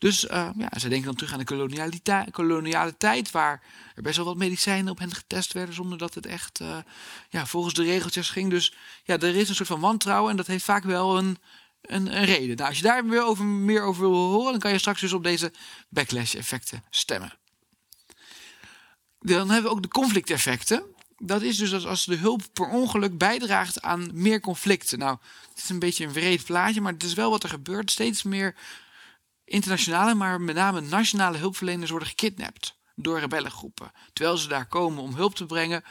Dus 0.00 0.24
uh, 0.24 0.48
ja, 0.56 0.78
ze 0.78 0.88
denken 0.88 1.06
dan 1.06 1.14
terug 1.14 1.32
aan 1.32 1.38
de 1.38 2.30
koloniale 2.30 2.96
tijd, 2.96 3.30
waar 3.30 3.62
er 3.94 4.02
best 4.02 4.16
wel 4.16 4.24
wat 4.24 4.36
medicijnen 4.36 4.92
op 4.92 4.98
hen 4.98 5.14
getest 5.14 5.52
werden, 5.52 5.74
zonder 5.74 5.98
dat 5.98 6.14
het 6.14 6.26
echt 6.26 6.60
uh, 6.60 6.76
ja, 7.28 7.46
volgens 7.46 7.74
de 7.74 7.82
regeltjes 7.82 8.30
ging. 8.30 8.50
Dus 8.50 8.74
ja, 9.04 9.18
er 9.18 9.36
is 9.36 9.48
een 9.48 9.54
soort 9.54 9.68
van 9.68 9.80
wantrouwen 9.80 10.30
en 10.30 10.36
dat 10.36 10.46
heeft 10.46 10.64
vaak 10.64 10.84
wel 10.84 11.18
een, 11.18 11.38
een, 11.82 12.16
een 12.16 12.24
reden. 12.24 12.56
Nou, 12.56 12.68
als 12.68 12.78
je 12.78 12.84
daar 12.84 13.04
meer 13.04 13.22
over, 13.22 13.44
meer 13.44 13.82
over 13.82 14.02
wil 14.02 14.14
horen, 14.14 14.50
dan 14.50 14.60
kan 14.60 14.72
je 14.72 14.78
straks 14.78 15.00
dus 15.00 15.12
op 15.12 15.22
deze 15.22 15.52
backlash-effecten 15.88 16.84
stemmen. 16.90 17.32
Dan 19.18 19.50
hebben 19.50 19.70
we 19.70 19.76
ook 19.76 19.82
de 19.82 19.88
conflicteffecten. 19.88 20.82
Dat 21.16 21.42
is 21.42 21.56
dus 21.56 21.86
als 21.86 22.04
de 22.04 22.16
hulp 22.16 22.42
per 22.52 22.68
ongeluk 22.68 23.18
bijdraagt 23.18 23.82
aan 23.82 24.10
meer 24.12 24.40
conflicten. 24.40 24.98
Nou, 24.98 25.16
het 25.48 25.58
is 25.58 25.68
een 25.68 25.78
beetje 25.78 26.04
een 26.04 26.12
wreed 26.12 26.44
plaatje, 26.44 26.80
maar 26.80 26.92
het 26.92 27.04
is 27.04 27.14
wel 27.14 27.30
wat 27.30 27.42
er 27.42 27.48
gebeurt. 27.48 27.90
Steeds 27.90 28.22
meer 28.22 28.54
internationale, 29.44 30.14
maar 30.14 30.40
met 30.40 30.54
name 30.54 30.80
nationale 30.80 31.38
hulpverleners 31.38 31.90
worden 31.90 32.08
gekidnapt 32.08 32.78
door 32.94 33.20
rebellengroepen. 33.20 33.92
Terwijl 34.12 34.36
ze 34.36 34.48
daar 34.48 34.66
komen 34.66 35.02
om 35.02 35.14
hulp 35.14 35.34
te 35.34 35.46
brengen, 35.46 35.84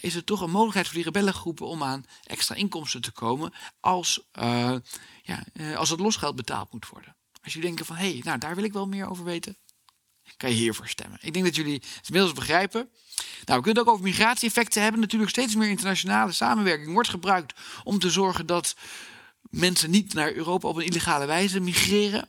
is 0.00 0.14
er 0.14 0.24
toch 0.24 0.40
een 0.40 0.50
mogelijkheid 0.50 0.86
voor 0.86 0.96
die 0.96 1.04
rebellengroepen 1.04 1.66
om 1.66 1.82
aan 1.82 2.04
extra 2.24 2.54
inkomsten 2.54 3.00
te 3.00 3.12
komen 3.12 3.52
als, 3.80 4.20
uh, 4.38 4.74
ja, 5.22 5.44
als 5.76 5.90
het 5.90 6.00
losgeld 6.00 6.36
betaald 6.36 6.72
moet 6.72 6.88
worden. 6.88 7.16
Als 7.42 7.52
jullie 7.52 7.68
denken 7.68 7.86
van, 7.86 7.96
hé, 7.96 8.12
hey, 8.12 8.20
nou 8.24 8.38
daar 8.38 8.54
wil 8.54 8.64
ik 8.64 8.72
wel 8.72 8.86
meer 8.86 9.10
over 9.10 9.24
weten, 9.24 9.56
kan 10.36 10.50
je 10.50 10.56
hiervoor 10.56 10.88
stemmen. 10.88 11.18
Ik 11.22 11.32
denk 11.32 11.44
dat 11.44 11.56
jullie 11.56 11.74
het 11.74 12.06
inmiddels 12.06 12.32
begrijpen. 12.34 12.90
Nou, 13.44 13.58
we 13.58 13.64
kunnen 13.64 13.76
het 13.76 13.78
ook 13.78 13.88
over 13.88 14.04
migratie-effecten 14.04 14.82
hebben. 14.82 15.00
Natuurlijk 15.00 15.30
steeds 15.30 15.54
meer 15.54 15.68
internationale 15.68 16.32
samenwerking 16.32 16.92
wordt 16.92 17.08
gebruikt 17.08 17.60
om 17.84 17.98
te 17.98 18.10
zorgen 18.10 18.46
dat 18.46 18.76
mensen 19.40 19.90
niet 19.90 20.14
naar 20.14 20.32
Europa 20.32 20.68
op 20.68 20.76
een 20.76 20.84
illegale 20.84 21.26
wijze 21.26 21.60
migreren. 21.60 22.28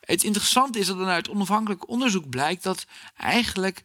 Het 0.00 0.22
interessante 0.22 0.78
is 0.78 0.86
dat 0.86 0.98
er 0.98 1.06
uit 1.06 1.28
onafhankelijk 1.28 1.88
onderzoek 1.88 2.28
blijkt 2.28 2.62
dat 2.62 2.86
eigenlijk 3.16 3.84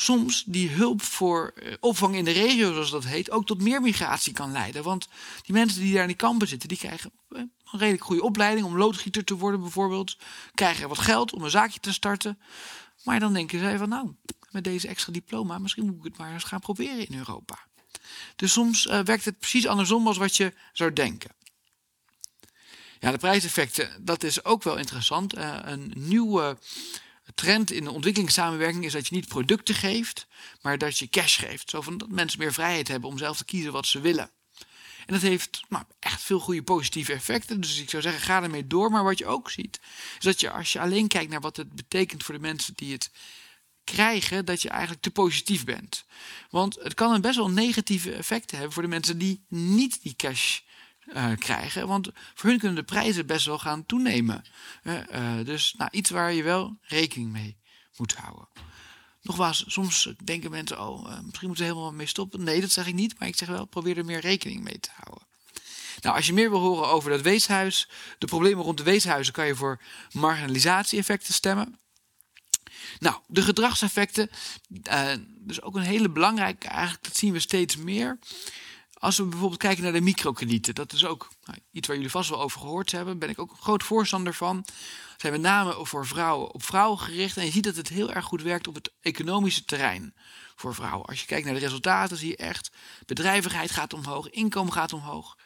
soms 0.00 0.44
die 0.46 0.70
hulp 0.70 1.02
voor 1.02 1.52
eh, 1.54 1.74
opvang 1.80 2.14
in 2.16 2.24
de 2.24 2.30
regio, 2.30 2.72
zoals 2.72 2.90
dat 2.90 3.04
heet, 3.04 3.30
ook 3.30 3.46
tot 3.46 3.62
meer 3.62 3.80
migratie 3.80 4.32
kan 4.32 4.52
leiden. 4.52 4.82
Want 4.82 5.08
die 5.42 5.54
mensen 5.54 5.80
die 5.80 5.92
daar 5.92 6.02
in 6.02 6.08
die 6.08 6.16
kampen 6.16 6.48
zitten, 6.48 6.68
die 6.68 6.78
krijgen 6.78 7.10
eh, 7.28 7.38
een 7.38 7.78
redelijk 7.78 8.04
goede 8.04 8.22
opleiding 8.22 8.66
om 8.66 8.76
loodgieter 8.76 9.24
te 9.24 9.36
worden 9.36 9.60
bijvoorbeeld. 9.60 10.16
Krijgen 10.54 10.88
wat 10.88 10.98
geld 10.98 11.32
om 11.32 11.42
een 11.42 11.50
zaakje 11.50 11.80
te 11.80 11.92
starten. 11.92 12.38
Maar 13.04 13.20
dan 13.20 13.32
denken 13.32 13.58
zij 13.58 13.78
van 13.78 13.88
nou, 13.88 14.14
met 14.50 14.64
deze 14.64 14.88
extra 14.88 15.12
diploma, 15.12 15.58
misschien 15.58 15.86
moet 15.86 15.96
ik 15.96 16.04
het 16.04 16.16
maar 16.16 16.32
eens 16.32 16.44
gaan 16.44 16.60
proberen 16.60 17.08
in 17.08 17.18
Europa. 17.18 17.58
Dus 18.36 18.52
soms 18.52 18.86
uh, 18.86 19.00
werkt 19.00 19.24
het 19.24 19.38
precies 19.38 19.66
andersom 19.66 20.06
als 20.06 20.16
wat 20.16 20.36
je 20.36 20.54
zou 20.72 20.92
denken. 20.92 21.30
Ja, 23.00 23.10
de 23.10 23.18
prijseffecten, 23.18 24.04
dat 24.04 24.22
is 24.22 24.44
ook 24.44 24.62
wel 24.62 24.76
interessant. 24.76 25.34
Een 25.36 25.92
nieuwe 25.96 26.58
trend 27.34 27.70
in 27.70 27.84
de 27.84 27.90
ontwikkelingssamenwerking 27.90 28.84
is 28.84 28.92
dat 28.92 29.08
je 29.08 29.14
niet 29.14 29.28
producten 29.28 29.74
geeft, 29.74 30.26
maar 30.60 30.78
dat 30.78 30.98
je 30.98 31.08
cash 31.08 31.38
geeft. 31.38 31.70
Zo 31.70 31.80
van 31.80 31.98
dat 31.98 32.08
mensen 32.08 32.38
meer 32.38 32.52
vrijheid 32.52 32.88
hebben 32.88 33.08
om 33.08 33.18
zelf 33.18 33.36
te 33.36 33.44
kiezen 33.44 33.72
wat 33.72 33.86
ze 33.86 34.00
willen. 34.00 34.30
En 35.06 35.16
dat 35.16 35.22
heeft 35.22 35.62
nou, 35.68 35.84
echt 35.98 36.22
veel 36.22 36.38
goede 36.38 36.62
positieve 36.62 37.12
effecten. 37.12 37.60
Dus 37.60 37.80
ik 37.80 37.90
zou 37.90 38.02
zeggen, 38.02 38.20
ga 38.20 38.42
ermee 38.42 38.66
door. 38.66 38.90
Maar 38.90 39.04
wat 39.04 39.18
je 39.18 39.26
ook 39.26 39.50
ziet, 39.50 39.80
is 40.18 40.24
dat 40.24 40.40
je 40.40 40.50
als 40.50 40.72
je 40.72 40.80
alleen 40.80 41.08
kijkt 41.08 41.30
naar 41.30 41.40
wat 41.40 41.56
het 41.56 41.74
betekent 41.74 42.22
voor 42.22 42.34
de 42.34 42.40
mensen 42.40 42.74
die 42.74 42.92
het 42.92 43.10
krijgen, 43.84 44.44
dat 44.44 44.62
je 44.62 44.68
eigenlijk 44.68 45.02
te 45.02 45.10
positief 45.10 45.64
bent. 45.64 46.04
Want 46.50 46.74
het 46.82 46.94
kan 46.94 47.12
een 47.12 47.20
best 47.20 47.36
wel 47.36 47.50
negatieve 47.50 48.12
effecten 48.12 48.56
hebben 48.56 48.74
voor 48.74 48.82
de 48.82 48.88
mensen 48.88 49.18
die 49.18 49.44
niet 49.48 50.02
die 50.02 50.14
cash 50.16 50.58
uh, 51.14 51.30
krijgen. 51.38 51.86
Want 51.86 52.10
voor 52.34 52.50
hun 52.50 52.58
kunnen 52.58 52.76
de 52.76 52.82
prijzen 52.82 53.26
best 53.26 53.46
wel 53.46 53.58
gaan 53.58 53.86
toenemen. 53.86 54.44
Uh, 54.82 54.94
uh, 54.94 55.44
dus 55.44 55.74
nou, 55.76 55.90
iets 55.92 56.10
waar 56.10 56.32
je 56.32 56.42
wel 56.42 56.76
rekening 56.82 57.32
mee 57.32 57.58
moet 57.96 58.14
houden. 58.14 58.48
Nogmaals, 59.22 59.64
soms 59.66 60.12
denken 60.24 60.50
mensen, 60.50 60.80
oh, 60.80 61.02
misschien 61.02 61.46
moeten 61.46 61.64
we 61.64 61.70
helemaal 61.70 61.92
mee 61.92 62.06
stoppen. 62.06 62.44
Nee, 62.44 62.60
dat 62.60 62.70
zeg 62.70 62.86
ik 62.86 62.94
niet, 62.94 63.18
maar 63.18 63.28
ik 63.28 63.36
zeg 63.36 63.48
wel, 63.48 63.64
probeer 63.64 63.98
er 63.98 64.04
meer 64.04 64.20
rekening 64.20 64.62
mee 64.62 64.80
te 64.80 64.90
houden. 64.94 65.26
Nou, 66.00 66.16
als 66.16 66.26
je 66.26 66.32
meer 66.32 66.50
wil 66.50 66.58
horen 66.58 66.88
over 66.88 67.10
dat 67.10 67.20
weeshuis, 67.20 67.88
de 68.18 68.26
problemen 68.26 68.64
rond 68.64 68.78
de 68.78 68.82
weeshuizen, 68.82 69.32
kan 69.32 69.46
je 69.46 69.54
voor 69.54 69.80
marginalisatie-effecten 70.12 71.34
stemmen. 71.34 71.78
Nou, 72.98 73.16
de 73.26 73.42
gedragseffecten, 73.42 74.30
dus 75.24 75.62
ook 75.62 75.76
een 75.76 75.82
hele 75.82 76.10
belangrijke, 76.10 76.68
eigenlijk 76.68 77.04
dat 77.04 77.16
zien 77.16 77.32
we 77.32 77.40
steeds 77.40 77.76
meer. 77.76 78.18
Als 79.00 79.16
we 79.16 79.24
bijvoorbeeld 79.24 79.60
kijken 79.60 79.82
naar 79.82 79.92
de 79.92 80.00
microkredieten, 80.00 80.74
dat 80.74 80.92
is 80.92 81.04
ook 81.04 81.28
nou, 81.44 81.58
iets 81.72 81.86
waar 81.86 81.96
jullie 81.96 82.10
vast 82.10 82.28
wel 82.28 82.40
over 82.40 82.60
gehoord 82.60 82.92
hebben, 82.92 83.18
ben 83.18 83.28
ik 83.28 83.38
ook 83.38 83.50
een 83.50 83.62
groot 83.62 83.82
voorstander 83.82 84.34
van. 84.34 84.64
Zijn 85.16 85.32
met 85.32 85.42
name 85.42 85.86
voor 85.86 86.06
vrouwen 86.06 86.54
op 86.54 86.62
vrouwen 86.62 86.98
gericht 86.98 87.36
en 87.36 87.44
je 87.44 87.50
ziet 87.50 87.64
dat 87.64 87.76
het 87.76 87.88
heel 87.88 88.12
erg 88.12 88.24
goed 88.24 88.42
werkt 88.42 88.68
op 88.68 88.74
het 88.74 88.92
economische 89.00 89.64
terrein 89.64 90.14
voor 90.56 90.74
vrouwen. 90.74 91.06
Als 91.06 91.20
je 91.20 91.26
kijkt 91.26 91.44
naar 91.44 91.54
de 91.54 91.60
resultaten 91.60 92.16
zie 92.16 92.28
je 92.28 92.36
echt 92.36 92.70
bedrijvigheid 93.06 93.70
gaat 93.70 93.92
omhoog, 93.92 94.30
inkomen 94.30 94.72
gaat 94.72 94.92
omhoog. 94.92 95.36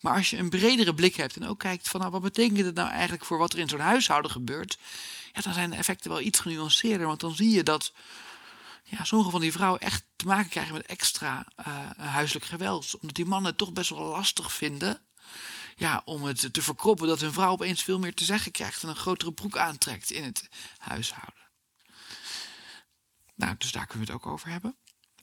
Maar 0.00 0.14
als 0.14 0.30
je 0.30 0.36
een 0.36 0.50
bredere 0.50 0.94
blik 0.94 1.14
hebt 1.14 1.36
en 1.36 1.46
ook 1.46 1.58
kijkt 1.58 1.88
van 1.88 2.00
nou, 2.00 2.12
wat 2.12 2.22
betekent 2.22 2.66
het 2.66 2.74
nou 2.74 2.90
eigenlijk 2.90 3.24
voor 3.24 3.38
wat 3.38 3.52
er 3.52 3.58
in 3.58 3.68
zo'n 3.68 3.80
huishouden 3.80 4.30
gebeurt, 4.30 4.78
ja, 5.32 5.40
dan 5.40 5.52
zijn 5.52 5.70
de 5.70 5.76
effecten 5.76 6.10
wel 6.10 6.20
iets 6.20 6.40
genuanceerder. 6.40 7.06
Want 7.06 7.20
dan 7.20 7.34
zie 7.34 7.50
je 7.50 7.62
dat 7.62 7.92
ja, 8.88 9.04
sommige 9.04 9.30
van 9.30 9.40
die 9.40 9.52
vrouwen 9.52 9.80
echt 9.80 10.04
te 10.16 10.26
maken 10.26 10.48
krijgen 10.48 10.74
met 10.74 10.86
extra 10.86 11.46
uh, 11.66 11.90
huiselijk 11.96 12.44
geweld. 12.44 12.94
Omdat 13.00 13.16
die 13.16 13.24
mannen 13.24 13.50
het 13.50 13.58
toch 13.58 13.72
best 13.72 13.90
wel 13.90 14.04
lastig 14.04 14.52
vinden. 14.52 15.00
Ja, 15.76 16.02
om 16.04 16.22
het 16.24 16.52
te 16.52 16.62
verkroppen 16.62 17.08
dat 17.08 17.20
hun 17.20 17.32
vrouw 17.32 17.50
opeens 17.50 17.82
veel 17.82 17.98
meer 17.98 18.14
te 18.14 18.24
zeggen 18.24 18.52
krijgt 18.52 18.82
en 18.82 18.88
een 18.88 18.96
grotere 18.96 19.32
broek 19.32 19.56
aantrekt 19.56 20.10
in 20.10 20.24
het 20.24 20.48
huishouden. 20.78 21.44
Nou, 23.34 23.54
dus 23.58 23.72
daar 23.72 23.86
kunnen 23.86 24.06
we 24.06 24.12
het 24.12 24.22
ook 24.22 24.32
over 24.32 24.48
hebben. 24.48 24.76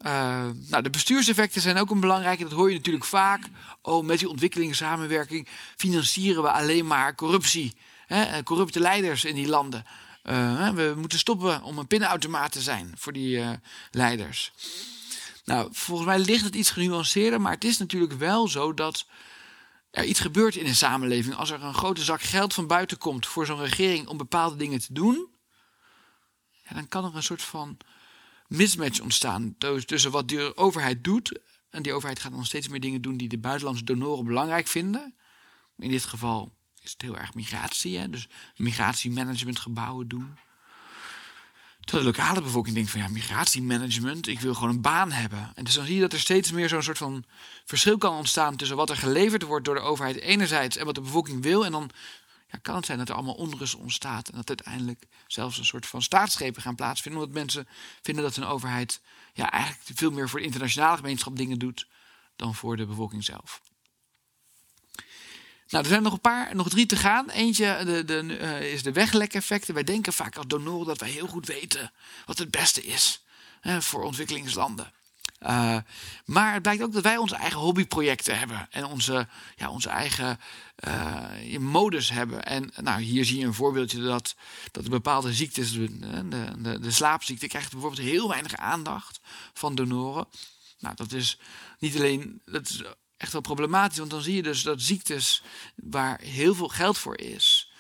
Uh, 0.06 0.50
nou, 0.70 0.84
de 0.84 0.90
bestuurseffecten 0.90 1.62
zijn 1.62 1.78
ook 1.78 1.90
een 1.90 2.00
belangrijke. 2.00 2.44
Dat 2.44 2.52
hoor 2.52 2.70
je 2.70 2.78
natuurlijk 2.78 3.06
vaak. 3.06 3.50
Oh, 3.82 4.06
met 4.06 4.20
die 4.20 4.30
ontwikkelingssamenwerking 4.30 5.48
financieren 5.76 6.44
we 6.44 6.52
alleen 6.52 6.88
maar 6.88 7.16
corruptie. 7.16 7.78
Hè, 8.06 8.44
corrupte 8.44 8.80
leiders 8.80 9.26
in 9.26 9.36
die 9.36 9.48
landen. 9.48 9.86
Uh, 10.24 10.70
we 10.70 10.94
moeten 10.98 11.20
stoppen 11.20 11.64
om 11.64 11.78
een 11.78 11.88
pinautomaat 11.88 12.52
te 12.52 12.62
zijn 12.62 12.94
voor 12.98 13.14
die 13.14 13.38
uh, 13.38 13.52
leiders. 13.92 14.52
Nou, 15.46 15.70
volgens 15.72 16.08
mij 16.08 16.20
ligt 16.20 16.44
het 16.44 16.56
iets 16.56 16.72
genuanceerder, 16.72 17.42
maar 17.42 17.54
het 17.54 17.64
is 17.64 17.78
natuurlijk 17.78 18.14
wel 18.14 18.48
zo 18.48 18.74
dat 18.74 19.06
er 19.92 20.04
iets 20.04 20.20
gebeurt 20.20 20.56
in 20.56 20.66
een 20.66 20.76
samenleving. 20.76 21.36
Als 21.36 21.50
er 21.50 21.64
een 21.64 21.74
grote 21.74 22.04
zak 22.04 22.22
geld 22.22 22.54
van 22.54 22.68
buiten 22.68 22.98
komt 22.98 23.28
voor 23.28 23.46
zo'n 23.46 23.60
regering 23.60 24.08
om 24.08 24.18
bepaalde 24.18 24.56
dingen 24.56 24.80
te 24.80 24.94
doen, 24.94 25.28
ja, 26.64 26.76
dan 26.76 26.88
kan 26.88 27.06
er 27.06 27.16
een 27.16 27.24
soort 27.24 27.42
van 27.42 27.78
mismatch 28.48 29.00
ontstaan 29.00 29.56
tussen 29.86 30.12
wat 30.12 30.28
de 30.28 30.58
overheid 30.58 31.04
doet. 31.04 31.40
En 31.70 31.84
die 31.84 31.94
overheid 31.94 32.20
gaat 32.20 32.32
dan 32.32 32.46
steeds 32.46 32.68
meer 32.68 32.80
dingen 32.80 33.02
doen 33.02 33.18
die 33.18 33.30
de 33.30 33.38
buitenlandse 33.38 33.84
donoren 33.84 34.26
belangrijk 34.26 34.68
vinden. 34.68 35.16
In 35.78 35.90
dit 35.90 36.04
geval 36.04 36.54
is 36.84 36.92
het 36.92 37.02
heel 37.02 37.18
erg 37.18 37.34
migratie. 37.34 37.98
Hè? 37.98 38.10
Dus 38.10 38.28
migratiemanagementgebouwen 38.56 40.08
doen. 40.08 40.38
Terwijl 41.80 42.12
de 42.12 42.18
lokale 42.18 42.42
bevolking 42.42 42.76
denkt 42.76 42.92
van 42.92 43.00
ja, 43.00 43.08
migratiemanagement, 43.08 44.28
ik 44.28 44.40
wil 44.40 44.54
gewoon 44.54 44.70
een 44.70 44.82
baan 44.82 45.12
hebben. 45.12 45.52
En 45.56 45.64
dus 45.64 45.74
dan 45.74 45.86
zie 45.86 45.96
je 45.96 46.02
dat 46.02 46.14
er 46.14 46.20
steeds 46.20 46.52
meer 46.52 46.70
zo'n 46.70 46.84
soort 46.84 46.98
van 46.98 47.24
verschil 47.66 47.98
kan 47.98 48.16
ontstaan 48.16 48.56
tussen 48.56 48.78
wat 48.78 48.90
er 48.90 48.98
geleverd 48.98 49.42
wordt 49.42 49.66
door 49.66 49.76
de 49.76 49.82
overheid 49.82 50.20
enerzijds 50.20 50.78
en 50.78 50.86
wat 50.86 50.96
de 50.96 51.02
bevolking 51.02 51.44
wil. 51.44 51.66
En 51.66 51.72
dan 51.72 51.90
ja, 52.52 52.58
kan 52.62 52.76
het 52.76 52.86
zijn 52.86 52.98
dat 52.98 53.10
er 53.10 53.16
allemaal 53.16 53.34
onrust 53.34 53.76
ontstaat 53.76 54.30
en 54.30 54.36
dat 54.36 54.48
uiteindelijk 54.48 55.06
zelfs 55.28 55.58
een 55.58 55.66
soort 55.66 55.86
van 55.86 56.02
staatsgrepen 56.02 56.62
gaan 56.62 56.76
plaatsvinden. 56.76 57.22
Omdat 57.22 57.36
mensen 57.36 57.68
vinden 58.02 58.24
dat 58.24 58.36
hun 58.36 58.46
overheid 58.46 59.02
ja, 59.34 59.52
eigenlijk 59.52 60.00
veel 60.00 60.12
meer 60.12 60.30
voor 60.30 60.40
de 60.40 60.46
internationale 60.46 60.98
gemeenschap 60.98 61.38
dingen 61.38 61.60
doet 61.60 61.88
dan 62.36 62.56
voor 62.56 62.78
de 62.78 62.86
bevolking 62.86 63.24
zelf. 63.24 63.62
Nou, 65.68 65.84
er 65.84 65.90
zijn 65.90 66.04
nog 66.04 66.14
een 66.14 66.22
paar, 66.22 66.56
nog 66.56 66.70
drie 66.70 66.86
te 66.86 66.96
gaan. 66.96 67.30
Eentje 67.30 67.82
de, 67.86 68.06
de, 68.06 68.24
uh, 68.24 68.74
is 68.74 68.84
de 68.84 68.92
weglekeffecten. 68.92 69.74
Wij 69.74 69.84
denken 69.84 70.14
vaak 70.14 70.36
als 70.36 70.48
donoren 70.48 70.88
dat 70.88 71.00
wij 71.00 71.10
heel 71.10 71.28
goed 71.28 71.46
weten 71.48 71.92
wat 72.26 72.38
het 72.38 72.52
beste 72.52 72.84
is 72.86 73.24
hè, 73.62 73.82
voor 73.82 74.04
ontwikkelingslanden. 74.04 74.94
Uh, 75.42 75.78
maar 76.26 76.54
het 76.54 76.62
blijkt 76.62 76.84
ook 76.84 76.94
dat 76.94 77.04
wij 77.04 77.18
onze 77.18 77.36
eigen 77.36 77.60
hobbyprojecten 77.60 78.40
hebben. 78.40 78.68
En 78.70 78.86
onze, 78.86 79.28
ja, 79.56 79.70
onze 79.70 79.90
eigen 79.90 80.40
uh, 80.88 81.58
modus 81.60 82.10
hebben. 82.10 82.46
En 82.46 82.72
nou, 82.82 83.02
hier 83.02 83.26
zie 83.26 83.40
je 83.40 83.46
een 83.46 83.54
voorbeeldje 83.54 84.02
dat, 84.02 84.36
dat 84.72 84.90
bepaalde 84.90 85.34
ziektes, 85.34 85.72
de, 85.72 86.28
de, 86.58 86.80
de 86.80 86.92
slaapziekte, 86.92 87.48
krijgt 87.48 87.72
bijvoorbeeld 87.72 88.02
heel 88.02 88.30
weinig 88.30 88.56
aandacht 88.56 89.20
van 89.54 89.76
donoren. 89.76 90.28
Nou, 90.80 90.96
dat 90.96 91.12
is 91.12 91.40
niet 91.80 91.96
alleen. 91.96 92.42
Dat 92.46 92.96
echt 93.24 93.32
wel 93.32 93.42
problematisch. 93.42 93.98
Want 93.98 94.10
dan 94.10 94.22
zie 94.22 94.36
je 94.36 94.44
dus 94.44 94.62
dat 94.62 94.82
ziektes 94.82 95.44
waar 95.76 96.20
heel 96.22 96.56
veel 96.56 96.68
geld 96.68 96.98
voor 96.98 97.18
is. 97.18 97.72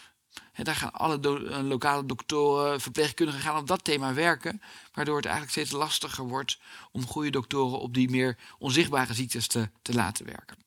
Daar 0.55 0.75
gaan 0.75 0.93
alle 0.93 1.19
do 1.19 1.39
lokale 1.62 2.05
doktoren, 2.05 2.81
verpleegkundigen 2.81 3.41
gaan 3.41 3.57
op 3.57 3.67
dat 3.67 3.83
thema 3.83 4.13
werken. 4.13 4.62
Waardoor 4.93 5.15
het 5.15 5.25
eigenlijk 5.25 5.55
steeds 5.55 5.71
lastiger 5.71 6.27
wordt 6.27 6.59
om 6.91 7.05
goede 7.07 7.29
doktoren 7.29 7.79
op 7.79 7.93
die 7.93 8.09
meer 8.09 8.38
onzichtbare 8.57 9.13
ziektes 9.13 9.47
te, 9.47 9.69
te 9.81 9.93
laten 9.93 10.25
werken. 10.25 10.57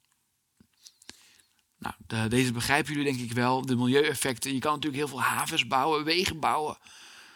Nou, 1.78 1.95
de, 2.06 2.28
deze 2.28 2.52
begrijpen 2.52 2.92
jullie 2.95 3.12
denk 3.12 3.30
ik 3.30 3.37
wel. 3.37 3.66
De 3.66 3.76
milieueffecten. 3.76 4.54
Je 4.54 4.59
kan 4.59 4.73
natuurlijk 4.73 5.02
heel 5.02 5.09
veel 5.09 5.23
havens 5.23 5.66
bouwen, 5.66 6.04
wegen 6.04 6.40
bouwen. 6.40 6.78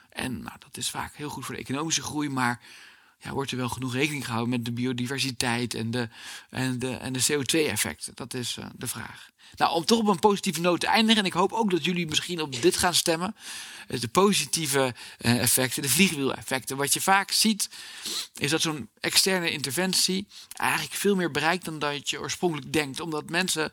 En 0.09 0.43
nou, 0.43 0.59
dat 0.59 0.77
is 0.77 0.91
vaak 0.91 1.15
heel 1.15 1.31
goed 1.31 1.45
voor 1.45 1.55
de 1.55 1.61
economische 1.61 2.03
groei. 2.03 2.29
Maar 2.29 2.61
ja, 3.21 3.33
wordt 3.33 3.51
er 3.51 3.57
wel 3.57 3.69
genoeg 3.69 3.93
rekening 3.93 4.25
gehouden 4.25 4.51
met 4.51 4.65
de 4.65 4.73
biodiversiteit 4.73 5.75
en 5.75 5.91
de, 5.91 6.09
en 6.51 6.79
de, 6.79 6.97
en 6.97 7.13
de 7.13 7.23
CO2-effecten? 7.33 8.13
Dat 8.15 8.35
is 8.35 8.57
uh, 8.57 8.65
de 8.77 8.87
vraag. 8.87 9.31
Nou, 9.57 9.75
om 9.75 9.85
toch 9.85 9.99
op 9.99 10.07
een 10.07 10.19
positieve 10.19 10.61
noot 10.61 10.81
te 10.81 10.87
eindigen, 10.87 11.21
en 11.21 11.27
ik 11.27 11.33
hoop 11.33 11.53
ook 11.53 11.71
dat 11.71 11.85
jullie 11.85 12.07
misschien 12.07 12.41
op 12.41 12.63
dit 12.63 12.77
gaan 12.77 12.95
stemmen. 12.95 13.37
De 13.87 14.09
positieve 14.09 14.95
uh, 15.21 15.41
effecten, 15.41 15.83
de 15.83 15.89
vliegwiel-effecten. 15.89 16.77
Wat 16.77 16.93
je 16.93 17.01
vaak 17.01 17.31
ziet, 17.31 17.71
is 18.35 18.51
dat 18.51 18.61
zo'n 18.61 18.89
externe 19.01 19.51
interventie 19.51 20.27
eigenlijk 20.53 20.95
veel 20.95 21.17
meer 21.17 21.31
bereikt 21.31 21.65
dan 21.65 21.79
dat 21.79 22.11
je 22.11 22.21
oorspronkelijk 22.21 22.73
denkt. 22.73 23.01
Omdat 23.01 23.31
mensen 23.31 23.73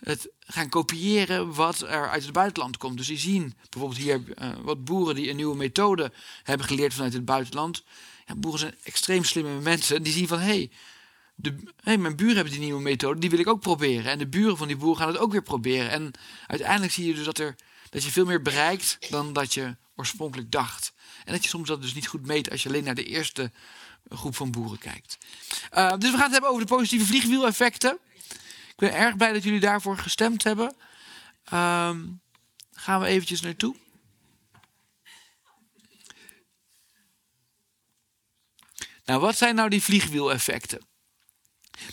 het 0.00 0.28
gaan 0.40 0.68
kopiëren 0.68 1.54
wat 1.54 1.80
er 1.80 2.10
uit 2.10 2.22
het 2.22 2.32
buitenland 2.32 2.76
komt. 2.76 2.96
Dus 2.96 3.06
die 3.06 3.18
zien 3.18 3.54
bijvoorbeeld 3.70 4.00
hier 4.00 4.22
wat 4.62 4.84
boeren 4.84 5.14
die 5.14 5.30
een 5.30 5.36
nieuwe 5.36 5.56
methode 5.56 6.12
hebben 6.42 6.66
geleerd 6.66 6.94
vanuit 6.94 7.12
het 7.12 7.24
buitenland. 7.24 7.82
Boeren 8.36 8.60
zijn 8.60 8.74
extreem 8.82 9.24
slimme 9.24 9.60
mensen. 9.60 10.02
Die 10.02 10.12
zien 10.12 10.28
van, 10.28 10.38
hé, 10.38 10.44
hey, 10.44 10.70
hey, 11.76 11.98
mijn 11.98 12.16
buren 12.16 12.34
hebben 12.34 12.52
die 12.52 12.62
nieuwe 12.62 12.82
methode, 12.82 13.20
die 13.20 13.30
wil 13.30 13.38
ik 13.38 13.48
ook 13.48 13.60
proberen. 13.60 14.10
En 14.10 14.18
de 14.18 14.28
buren 14.28 14.56
van 14.56 14.66
die 14.66 14.76
boeren 14.76 14.98
gaan 14.98 15.08
het 15.08 15.18
ook 15.18 15.32
weer 15.32 15.42
proberen. 15.42 15.90
En 15.90 16.10
uiteindelijk 16.46 16.92
zie 16.92 17.06
je 17.06 17.14
dus 17.14 17.24
dat 17.24 17.38
er 17.38 17.54
dat 17.90 18.04
je 18.04 18.10
veel 18.10 18.24
meer 18.24 18.42
bereikt 18.42 18.96
dan 19.10 19.32
dat 19.32 19.54
je 19.54 19.76
oorspronkelijk 19.96 20.50
dacht. 20.50 20.92
En 21.24 21.32
dat 21.32 21.42
je 21.42 21.48
soms 21.48 21.68
dat 21.68 21.82
dus 21.82 21.94
niet 21.94 22.06
goed 22.06 22.26
meet 22.26 22.50
als 22.50 22.62
je 22.62 22.68
alleen 22.68 22.84
naar 22.84 22.94
de 22.94 23.04
eerste 23.04 23.52
groep 24.08 24.36
van 24.36 24.50
boeren 24.50 24.78
kijkt. 24.78 25.18
Uh, 25.72 25.92
dus 25.98 26.10
we 26.10 26.16
gaan 26.16 26.22
het 26.22 26.32
hebben 26.32 26.50
over 26.50 26.62
de 26.62 26.74
positieve 26.74 27.06
vliegwieleffecten. 27.06 27.98
Ik 28.68 28.76
ben 28.76 28.94
erg 28.94 29.16
blij 29.16 29.32
dat 29.32 29.42
jullie 29.42 29.60
daarvoor 29.60 29.98
gestemd 29.98 30.44
hebben. 30.44 30.74
Uh, 31.52 31.90
gaan 32.72 33.00
we 33.00 33.06
eventjes 33.06 33.40
naartoe. 33.40 33.76
Nou, 39.12 39.24
wat 39.24 39.36
zijn 39.36 39.54
nou 39.54 39.68
die 39.68 39.82
vliegwieleffecten? 39.82 40.80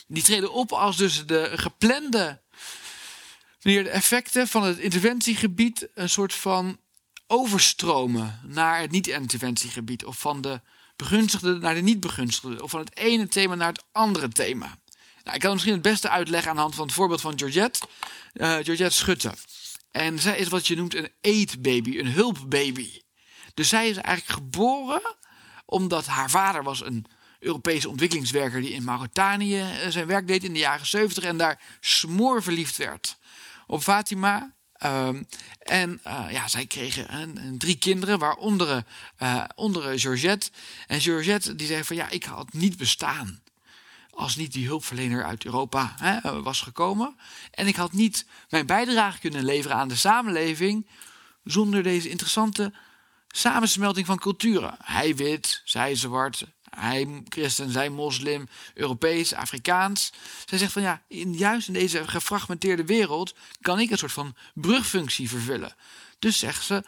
Die 0.07 0.23
treden 0.23 0.51
op 0.53 0.71
als 0.71 0.97
dus 0.97 1.25
de 1.25 1.51
geplande 1.55 2.41
de 3.59 3.89
effecten 3.89 4.47
van 4.47 4.63
het 4.63 4.77
interventiegebied 4.77 5.87
een 5.93 6.09
soort 6.09 6.33
van 6.33 6.79
overstromen 7.27 8.39
naar 8.43 8.79
het 8.79 8.91
niet-interventiegebied. 8.91 10.05
Of 10.05 10.19
van 10.19 10.41
de 10.41 10.61
begunstigde 10.95 11.57
naar 11.57 11.73
de 11.73 11.81
niet-begunstigde. 11.81 12.63
Of 12.63 12.69
van 12.69 12.79
het 12.79 12.97
ene 12.97 13.27
thema 13.27 13.55
naar 13.55 13.71
het 13.71 13.83
andere 13.91 14.29
thema. 14.29 14.79
Nou, 15.23 15.35
ik 15.35 15.41
kan 15.41 15.51
misschien 15.51 15.73
het 15.73 15.81
beste 15.81 16.09
uitleggen 16.09 16.49
aan 16.49 16.55
de 16.55 16.61
hand 16.61 16.75
van 16.75 16.85
het 16.85 16.95
voorbeeld 16.95 17.21
van 17.21 17.39
Georgette. 17.39 17.79
Uh, 18.33 18.53
Georgette 18.53 18.95
Schutte. 18.95 19.33
En 19.91 20.19
zij 20.19 20.37
is 20.37 20.47
wat 20.47 20.67
je 20.67 20.75
noemt 20.75 20.95
een 20.95 21.11
aid-baby, 21.21 21.99
een 21.99 22.11
hulpbaby. 22.11 23.01
Dus 23.53 23.69
zij 23.69 23.89
is 23.89 23.97
eigenlijk 23.97 24.39
geboren 24.39 25.17
omdat 25.69 26.05
haar 26.05 26.29
vader 26.29 26.63
was 26.63 26.85
een 26.85 27.05
Europese 27.39 27.89
ontwikkelingswerker 27.89 28.61
die 28.61 28.71
in 28.71 28.83
Mauritanië 28.83 29.59
eh, 29.59 29.89
zijn 29.89 30.07
werk 30.07 30.27
deed 30.27 30.43
in 30.43 30.53
de 30.53 30.59
jaren 30.59 30.85
70 30.85 31.23
en 31.23 31.37
daar 31.37 31.61
smoor 31.79 32.43
verliefd 32.43 32.77
werd 32.77 33.17
op 33.67 33.81
Fatima. 33.81 34.53
Um, 34.83 35.27
en 35.59 36.01
uh, 36.07 36.25
ja, 36.31 36.47
zij 36.47 36.65
kregen 36.65 37.37
uh, 37.37 37.57
drie 37.57 37.77
kinderen, 37.77 38.19
waaronder 38.19 38.85
uh, 39.19 39.43
onder 39.55 39.99
Georgette. 39.99 40.49
En 40.87 41.01
Georgette 41.01 41.55
die 41.55 41.67
zei 41.67 41.83
van 41.83 41.95
ja, 41.95 42.09
ik 42.09 42.23
had 42.23 42.53
niet 42.53 42.77
bestaan 42.77 43.39
als 44.09 44.35
niet 44.35 44.53
die 44.53 44.67
hulpverlener 44.67 45.23
uit 45.23 45.45
Europa 45.45 45.95
hè, 45.97 46.41
was 46.41 46.61
gekomen. 46.61 47.15
En 47.51 47.67
ik 47.67 47.75
had 47.75 47.91
niet 47.91 48.25
mijn 48.49 48.65
bijdrage 48.65 49.19
kunnen 49.19 49.43
leveren 49.43 49.77
aan 49.77 49.87
de 49.87 49.95
samenleving 49.95 50.87
zonder 51.43 51.83
deze 51.83 52.09
interessante 52.09 52.73
samensmelting 53.31 54.05
van 54.05 54.19
culturen. 54.19 54.75
Hij 54.83 55.15
wit, 55.15 55.61
zij 55.65 55.95
zwart, 55.95 56.43
hij 56.69 57.23
christen, 57.29 57.71
zij 57.71 57.89
moslim, 57.89 58.47
Europees, 58.73 59.33
Afrikaans. 59.33 60.11
Zij 60.45 60.57
zegt 60.57 60.71
van 60.71 60.81
ja, 60.81 61.01
in, 61.07 61.33
juist 61.33 61.67
in 61.67 61.73
deze 61.73 62.07
gefragmenteerde 62.07 62.85
wereld 62.85 63.35
kan 63.61 63.79
ik 63.79 63.91
een 63.91 63.97
soort 63.97 64.11
van 64.11 64.35
brugfunctie 64.53 65.29
vervullen. 65.29 65.75
Dus 66.19 66.39
zegt 66.39 66.63
ze, 66.63 66.83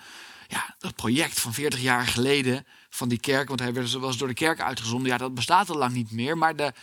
ja, 0.47 0.75
dat 0.79 0.95
project 0.95 1.39
van 1.39 1.53
40 1.53 1.81
jaar 1.81 2.07
geleden 2.07 2.65
van 2.89 3.09
die 3.09 3.19
kerk, 3.19 3.47
want 3.47 3.59
hij 3.59 3.73
werd, 3.73 3.91
was 3.91 4.17
door 4.17 4.27
de 4.27 4.33
kerk 4.33 4.61
uitgezonden, 4.61 5.11
ja, 5.11 5.17
dat 5.17 5.33
bestaat 5.33 5.69
al 5.69 5.77
lang 5.77 5.93
niet 5.93 6.11
meer. 6.11 6.37
Maar 6.37 6.55
de 6.55 6.73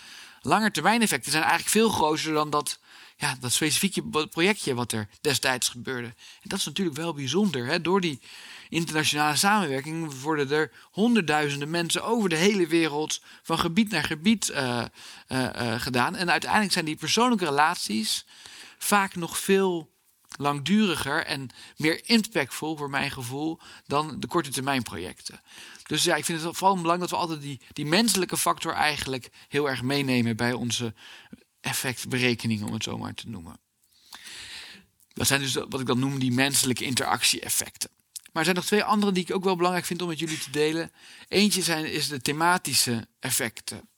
langetermijneffecten 0.40 1.30
zijn 1.30 1.42
eigenlijk 1.42 1.72
veel 1.72 1.88
groter 1.88 2.32
dan 2.32 2.50
dat, 2.50 2.78
ja, 3.20 3.36
dat 3.40 3.52
specifieke 3.52 4.26
projectje 4.28 4.74
wat 4.74 4.92
er 4.92 5.08
destijds 5.20 5.68
gebeurde. 5.68 6.06
En 6.06 6.48
dat 6.48 6.58
is 6.58 6.64
natuurlijk 6.64 6.96
wel 6.96 7.14
bijzonder. 7.14 7.66
Hè? 7.66 7.80
Door 7.80 8.00
die 8.00 8.20
internationale 8.68 9.36
samenwerking 9.36 10.20
worden 10.20 10.50
er 10.50 10.72
honderdduizenden 10.90 11.70
mensen 11.70 12.04
over 12.04 12.28
de 12.28 12.36
hele 12.36 12.66
wereld 12.66 13.22
van 13.42 13.58
gebied 13.58 13.90
naar 13.90 14.04
gebied 14.04 14.48
uh, 14.50 14.84
uh, 15.28 15.48
uh, 15.56 15.80
gedaan. 15.80 16.16
En 16.16 16.30
uiteindelijk 16.30 16.72
zijn 16.72 16.84
die 16.84 16.96
persoonlijke 16.96 17.44
relaties 17.44 18.26
vaak 18.78 19.14
nog 19.14 19.38
veel 19.38 19.90
langduriger 20.36 21.24
en 21.24 21.48
meer 21.76 22.00
impactvol 22.04 22.76
voor 22.76 22.90
mijn 22.90 23.10
gevoel 23.10 23.58
dan 23.86 24.20
de 24.20 24.26
korte 24.26 24.50
termijn 24.50 24.82
projecten. 24.82 25.40
Dus 25.86 26.04
ja, 26.04 26.16
ik 26.16 26.24
vind 26.24 26.42
het 26.42 26.56
vooral 26.56 26.76
belangrijk 26.76 27.10
dat 27.10 27.20
we 27.20 27.26
altijd 27.26 27.40
die, 27.40 27.60
die 27.72 27.86
menselijke 27.86 28.36
factor 28.36 28.72
eigenlijk 28.72 29.30
heel 29.48 29.68
erg 29.68 29.82
meenemen 29.82 30.36
bij 30.36 30.52
onze 30.52 30.94
effectberekeningen, 31.60 32.66
om 32.66 32.72
het 32.72 32.82
zo 32.82 32.98
maar 32.98 33.14
te 33.14 33.28
noemen. 33.28 33.60
Dat 35.12 35.26
zijn 35.26 35.40
dus 35.40 35.54
wat 35.54 35.80
ik 35.80 35.86
dan 35.86 35.98
noem 35.98 36.18
die 36.18 36.32
menselijke 36.32 36.84
interactie-effecten. 36.84 37.90
Maar 38.32 38.42
er 38.42 38.44
zijn 38.44 38.56
nog 38.56 38.64
twee 38.64 38.84
andere 38.84 39.12
die 39.12 39.22
ik 39.22 39.34
ook 39.34 39.44
wel 39.44 39.56
belangrijk 39.56 39.86
vind 39.86 40.02
om 40.02 40.08
met 40.08 40.18
jullie 40.18 40.38
te 40.38 40.50
delen. 40.50 40.92
Eentje 41.28 41.62
zijn, 41.62 41.92
is 41.92 42.08
de 42.08 42.20
thematische 42.20 43.08
effecten. 43.20 43.88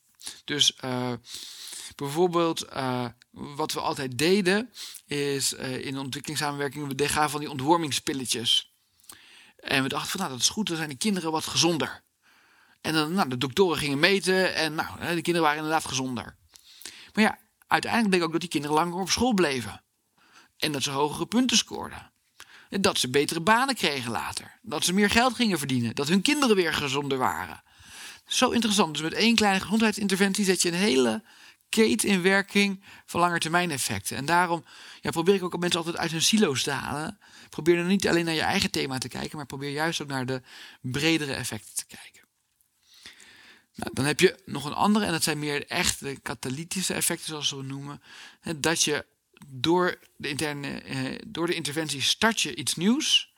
Dus 0.43 0.77
uh, 0.85 1.13
bijvoorbeeld, 1.95 2.65
uh, 2.73 3.05
wat 3.31 3.73
we 3.73 3.79
altijd 3.79 4.17
deden, 4.17 4.71
is 5.05 5.53
uh, 5.53 5.85
in 5.85 5.93
de 5.93 5.99
ontwikkelingssamenwerking, 5.99 6.97
we 6.97 7.07
gaven 7.07 7.29
van 7.29 7.39
die 7.39 7.49
ontwormingspilletjes. 7.49 8.73
En 9.55 9.83
we 9.83 9.89
dachten 9.89 10.09
van, 10.09 10.19
nou 10.19 10.31
dat 10.31 10.41
is 10.41 10.49
goed, 10.49 10.67
dan 10.67 10.77
zijn 10.77 10.89
de 10.89 10.95
kinderen 10.95 11.31
wat 11.31 11.45
gezonder. 11.45 12.03
En 12.81 12.93
dan, 12.93 13.13
nou, 13.13 13.29
de 13.29 13.37
doktoren 13.37 13.77
gingen 13.77 13.99
meten 13.99 14.55
en 14.55 14.75
nou, 14.75 14.97
de 14.99 15.21
kinderen 15.21 15.41
waren 15.41 15.63
inderdaad 15.63 15.85
gezonder. 15.85 16.35
Maar 17.13 17.23
ja, 17.23 17.39
uiteindelijk 17.71 18.11
bleek 18.11 18.23
ook 18.23 18.31
dat 18.31 18.41
die 18.41 18.49
kinderen 18.49 18.75
langer 18.75 18.99
op 18.99 19.09
school 19.09 19.33
bleven. 19.33 19.83
En 20.57 20.71
dat 20.71 20.83
ze 20.83 20.91
hogere 20.91 21.25
punten 21.25 21.57
scoorden. 21.57 22.11
Dat 22.69 22.97
ze 22.97 23.09
betere 23.09 23.41
banen 23.41 23.75
kregen 23.75 24.11
later. 24.11 24.59
Dat 24.61 24.83
ze 24.83 24.93
meer 24.93 25.09
geld 25.09 25.33
gingen 25.33 25.57
verdienen. 25.57 25.95
Dat 25.95 26.07
hun 26.07 26.21
kinderen 26.21 26.55
weer 26.55 26.73
gezonder 26.73 27.17
waren. 27.17 27.63
Zo 28.25 28.49
interessant. 28.49 28.93
Dus 28.93 29.03
met 29.03 29.13
één 29.13 29.35
kleine 29.35 29.59
gezondheidsinterventie 29.59 30.45
zet 30.45 30.61
je 30.61 30.69
een 30.69 30.75
hele 30.75 31.23
keten 31.69 32.09
in 32.09 32.21
werking 32.21 32.83
van 33.05 33.19
langetermijn 33.19 33.71
effecten. 33.71 34.17
En 34.17 34.25
daarom 34.25 34.63
ja, 35.01 35.09
probeer 35.09 35.35
ik 35.35 35.43
ook 35.43 35.59
mensen 35.59 35.79
altijd 35.79 35.97
uit 35.97 36.11
hun 36.11 36.21
silo's 36.21 36.63
te 36.63 36.71
halen. 36.71 37.19
Probeer 37.49 37.75
dan 37.75 37.87
niet 37.87 38.07
alleen 38.07 38.25
naar 38.25 38.33
je 38.33 38.41
eigen 38.41 38.71
thema 38.71 38.97
te 38.97 39.07
kijken, 39.07 39.37
maar 39.37 39.45
probeer 39.45 39.71
juist 39.71 40.01
ook 40.01 40.07
naar 40.07 40.25
de 40.25 40.41
bredere 40.81 41.33
effecten 41.33 41.75
te 41.75 41.85
kijken. 41.85 42.20
Nou, 43.75 43.93
dan 43.93 44.05
heb 44.05 44.19
je 44.19 44.39
nog 44.45 44.65
een 44.65 44.73
andere, 44.73 45.05
en 45.05 45.11
dat 45.11 45.23
zijn 45.23 45.39
meer 45.39 45.67
echt 45.67 45.99
de 45.99 46.19
katalytische 46.19 46.93
effecten, 46.93 47.27
zoals 47.27 47.51
we 47.51 47.63
noemen. 47.63 48.01
Dat 48.55 48.83
je 48.83 49.05
door 49.47 49.99
de, 50.15 50.29
interne, 50.29 50.81
eh, 50.81 51.19
door 51.27 51.47
de 51.47 51.53
interventie 51.53 52.01
start 52.01 52.41
je 52.41 52.55
iets 52.55 52.75
nieuws. 52.75 53.33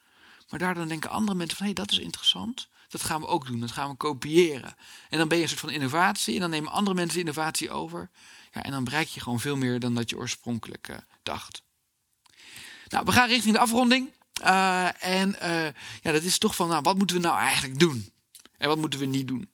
Maar 0.49 0.59
daar 0.59 0.73
dan 0.73 0.87
denken 0.87 1.09
andere 1.09 1.37
mensen 1.37 1.57
van 1.57 1.65
hé, 1.65 1.73
hey, 1.73 1.83
dat 1.83 1.91
is 1.91 1.99
interessant. 1.99 2.67
Dat 2.87 3.03
gaan 3.03 3.21
we 3.21 3.27
ook 3.27 3.45
doen. 3.47 3.59
Dat 3.59 3.71
gaan 3.71 3.89
we 3.89 3.95
kopiëren. 3.95 4.75
En 5.09 5.17
dan 5.17 5.27
ben 5.27 5.37
je 5.37 5.43
een 5.43 5.49
soort 5.49 5.61
van 5.61 5.69
innovatie. 5.69 6.33
En 6.33 6.39
dan 6.39 6.49
nemen 6.49 6.71
andere 6.71 6.95
mensen 6.95 7.19
innovatie 7.19 7.71
over. 7.71 8.09
Ja, 8.51 8.63
en 8.63 8.71
dan 8.71 8.83
bereik 8.83 9.07
je 9.07 9.19
gewoon 9.19 9.39
veel 9.39 9.55
meer 9.55 9.79
dan 9.79 9.95
dat 9.95 10.09
je 10.09 10.17
oorspronkelijk 10.17 10.87
uh, 10.87 10.97
dacht. 11.23 11.63
Nou, 12.87 13.05
we 13.05 13.11
gaan 13.11 13.27
richting 13.27 13.53
de 13.53 13.59
afronding. 13.59 14.11
Uh, 14.41 15.03
en 15.03 15.35
uh, 15.41 15.65
ja, 16.01 16.11
dat 16.11 16.23
is 16.23 16.37
toch 16.37 16.55
van, 16.55 16.67
nou, 16.67 16.81
wat 16.81 16.97
moeten 16.97 17.15
we 17.15 17.21
nou 17.21 17.37
eigenlijk 17.37 17.79
doen? 17.79 18.13
En 18.57 18.67
wat 18.67 18.77
moeten 18.77 18.99
we 18.99 19.05
niet 19.05 19.27
doen? 19.27 19.49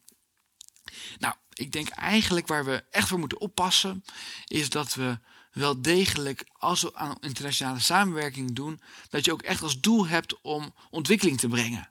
Nou, 1.17 1.33
ik 1.53 1.71
denk 1.71 1.89
eigenlijk 1.89 2.47
waar 2.47 2.65
we 2.65 2.83
echt 2.91 3.07
voor 3.07 3.19
moeten 3.19 3.39
oppassen, 3.39 4.03
is 4.47 4.69
dat 4.69 4.93
we 4.93 5.19
wel 5.51 5.81
degelijk, 5.81 6.47
als 6.53 6.81
we 6.81 6.95
aan 6.95 7.17
internationale 7.19 7.79
samenwerking 7.79 8.55
doen, 8.55 8.81
dat 9.09 9.25
je 9.25 9.31
ook 9.31 9.41
echt 9.41 9.61
als 9.61 9.79
doel 9.79 10.07
hebt 10.07 10.41
om 10.41 10.73
ontwikkeling 10.89 11.39
te 11.39 11.47
brengen. 11.47 11.89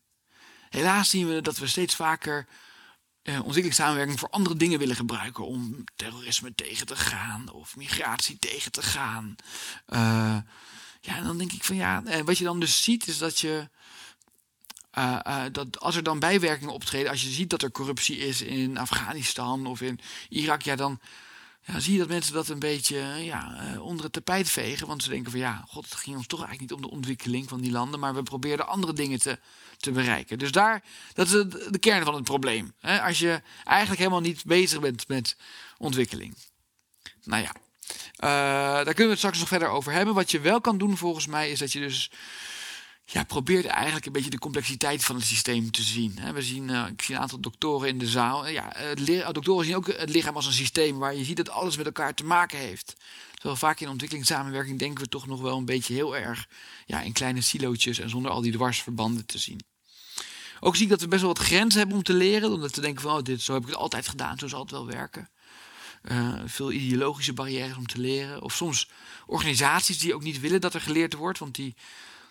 Helaas 0.68 1.10
zien 1.10 1.28
we 1.28 1.40
dat 1.40 1.58
we 1.58 1.66
steeds 1.66 1.94
vaker 1.94 2.46
eh, 3.22 3.34
ontwikkelingssamenwerking 3.34 4.18
voor 4.18 4.30
andere 4.30 4.56
dingen 4.56 4.78
willen 4.78 4.96
gebruiken. 4.96 5.46
Om 5.46 5.84
terrorisme 5.96 6.54
tegen 6.54 6.86
te 6.86 6.96
gaan 6.96 7.52
of 7.52 7.76
migratie 7.76 8.38
tegen 8.38 8.72
te 8.72 8.82
gaan. 8.82 9.36
Uh, 9.88 10.36
ja, 11.00 11.16
en 11.16 11.24
dan 11.24 11.38
denk 11.38 11.52
ik 11.52 11.64
van 11.64 11.76
ja, 11.76 12.02
en 12.04 12.24
wat 12.24 12.38
je 12.38 12.44
dan 12.44 12.60
dus 12.60 12.82
ziet 12.82 13.06
is 13.06 13.18
dat 13.18 13.38
je. 13.38 13.68
Uh, 14.98 15.42
dat 15.52 15.80
als 15.80 15.96
er 15.96 16.02
dan 16.02 16.18
bijwerkingen 16.18 16.74
optreden, 16.74 17.10
als 17.10 17.22
je 17.22 17.28
ziet 17.28 17.50
dat 17.50 17.62
er 17.62 17.70
corruptie 17.70 18.18
is 18.18 18.42
in 18.42 18.78
Afghanistan 18.78 19.66
of 19.66 19.80
in 19.80 20.00
Irak, 20.28 20.62
ja, 20.62 20.76
dan 20.76 21.00
ja, 21.64 21.80
zie 21.80 21.92
je 21.92 21.98
dat 21.98 22.08
mensen 22.08 22.34
dat 22.34 22.48
een 22.48 22.58
beetje 22.58 22.98
ja, 23.20 23.72
uh, 23.72 23.82
onder 23.82 24.04
het 24.04 24.12
tapijt 24.12 24.50
vegen. 24.50 24.86
Want 24.86 25.02
ze 25.02 25.08
denken 25.08 25.30
van 25.30 25.40
ja, 25.40 25.64
god, 25.68 25.84
het 25.84 25.94
ging 25.94 26.16
ons 26.16 26.26
toch 26.26 26.38
eigenlijk 26.44 26.70
niet 26.70 26.80
om 26.80 26.88
de 26.90 26.96
ontwikkeling 26.96 27.48
van 27.48 27.60
die 27.60 27.70
landen, 27.70 28.00
maar 28.00 28.14
we 28.14 28.22
probeerden 28.22 28.66
andere 28.66 28.92
dingen 28.92 29.18
te, 29.18 29.38
te 29.76 29.90
bereiken. 29.90 30.38
Dus 30.38 30.52
daar, 30.52 30.82
dat 31.14 31.26
is 31.26 31.32
de, 31.32 31.78
kern 31.78 32.04
van 32.04 32.14
het 32.14 32.24
probleem. 32.24 32.72
Hè? 32.80 33.02
Als 33.02 33.18
je 33.18 33.42
eigenlijk 33.64 33.98
helemaal 33.98 34.20
niet 34.20 34.44
bezig 34.44 34.80
bent 34.80 35.08
met 35.08 35.36
ontwikkeling. 35.78 36.36
Nou 37.24 37.42
ja, 37.42 37.52
daar 38.84 38.84
kunnen 38.84 39.04
we 39.04 39.10
het 39.10 39.18
straks 39.18 39.38
nog 39.38 39.48
verder 39.48 39.68
over 39.68 39.92
hebben. 39.92 40.14
Wat 40.14 40.30
je 40.30 40.40
wel 40.40 40.60
kan 40.60 40.78
doen 40.78 40.96
volgens 40.96 41.26
mij 41.26 41.50
is 41.50 41.58
dat 41.58 41.72
je 41.72 41.80
dus 41.80 42.10
ja, 43.10 43.24
probeert 43.24 43.66
eigenlijk 43.66 44.06
een 44.06 44.12
beetje 44.12 44.30
de 44.30 44.38
complexiteit 44.38 45.04
van 45.04 45.16
het 45.16 45.24
systeem 45.24 45.70
te 45.70 45.82
zien. 45.82 46.18
We 46.32 46.42
zien, 46.42 46.68
uh, 46.68 46.86
ik 46.86 47.02
zie 47.02 47.14
een 47.14 47.20
aantal 47.20 47.40
doktoren 47.40 47.88
in 47.88 47.98
de 47.98 48.06
zaal. 48.06 48.48
Ja, 48.48 48.92
doktoren 49.32 49.64
zien 49.64 49.76
ook 49.76 49.86
het 49.86 50.10
lichaam 50.10 50.34
als 50.36 50.46
een 50.46 50.52
systeem 50.52 50.98
waar 50.98 51.14
je 51.14 51.24
ziet 51.24 51.36
dat 51.36 51.50
alles 51.50 51.76
met 51.76 51.86
elkaar 51.86 52.14
te 52.14 52.24
maken 52.24 52.58
heeft. 52.58 52.96
Terwijl 53.34 53.56
vaak 53.56 53.80
in 53.80 53.88
ontwikkelingssamenwerking 53.88 54.78
denken 54.78 55.04
we 55.04 55.08
toch 55.08 55.26
nog 55.26 55.40
wel 55.40 55.56
een 55.56 55.64
beetje 55.64 55.94
heel 55.94 56.16
erg 56.16 56.48
ja, 56.86 57.00
in 57.00 57.12
kleine 57.12 57.40
silootjes 57.40 57.98
en 57.98 58.10
zonder 58.10 58.30
al 58.30 58.40
die 58.40 58.52
dwarsverbanden 58.52 59.26
te 59.26 59.38
zien. 59.38 59.60
Ook 60.60 60.74
zie 60.74 60.84
ik 60.84 60.90
dat 60.90 61.00
we 61.00 61.08
best 61.08 61.22
wel 61.22 61.34
wat 61.34 61.44
grenzen 61.44 61.78
hebben 61.78 61.96
om 61.96 62.02
te 62.02 62.14
leren. 62.14 62.52
Omdat 62.52 62.74
we 62.74 62.80
denken 62.80 63.02
van, 63.02 63.16
oh, 63.16 63.22
dit, 63.22 63.42
zo 63.42 63.52
heb 63.52 63.62
ik 63.62 63.68
het 63.68 63.78
altijd 63.78 64.08
gedaan, 64.08 64.38
zo 64.38 64.48
zal 64.48 64.60
het 64.60 64.70
wel 64.70 64.86
werken. 64.86 65.28
Uh, 66.02 66.40
veel 66.44 66.72
ideologische 66.72 67.32
barrières 67.32 67.76
om 67.76 67.86
te 67.86 67.98
leren. 67.98 68.42
Of 68.42 68.54
soms 68.54 68.88
organisaties 69.26 69.98
die 69.98 70.14
ook 70.14 70.22
niet 70.22 70.40
willen 70.40 70.60
dat 70.60 70.74
er 70.74 70.80
geleerd 70.80 71.14
wordt. 71.14 71.38
Want 71.38 71.54
die 71.54 71.74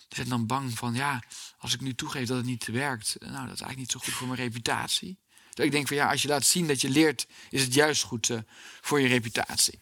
zijn 0.08 0.28
dan 0.28 0.46
bang 0.46 0.78
van, 0.78 0.94
ja, 0.94 1.22
als 1.58 1.74
ik 1.74 1.80
nu 1.80 1.94
toegeef 1.94 2.26
dat 2.26 2.36
het 2.36 2.46
niet 2.46 2.66
werkt, 2.66 3.16
nou, 3.18 3.32
dat 3.32 3.54
is 3.54 3.60
eigenlijk 3.60 3.76
niet 3.76 3.90
zo 3.90 3.98
goed 3.98 4.12
voor 4.12 4.26
mijn 4.26 4.40
reputatie. 4.40 5.18
Dus 5.54 5.64
ik 5.64 5.70
denk 5.70 5.88
van, 5.88 5.96
ja, 5.96 6.10
als 6.10 6.22
je 6.22 6.28
laat 6.28 6.44
zien 6.44 6.66
dat 6.66 6.80
je 6.80 6.88
leert, 6.88 7.26
is 7.50 7.62
het 7.62 7.74
juist 7.74 8.02
goed 8.02 8.28
uh, 8.28 8.38
voor 8.80 9.00
je 9.00 9.08
reputatie. 9.08 9.78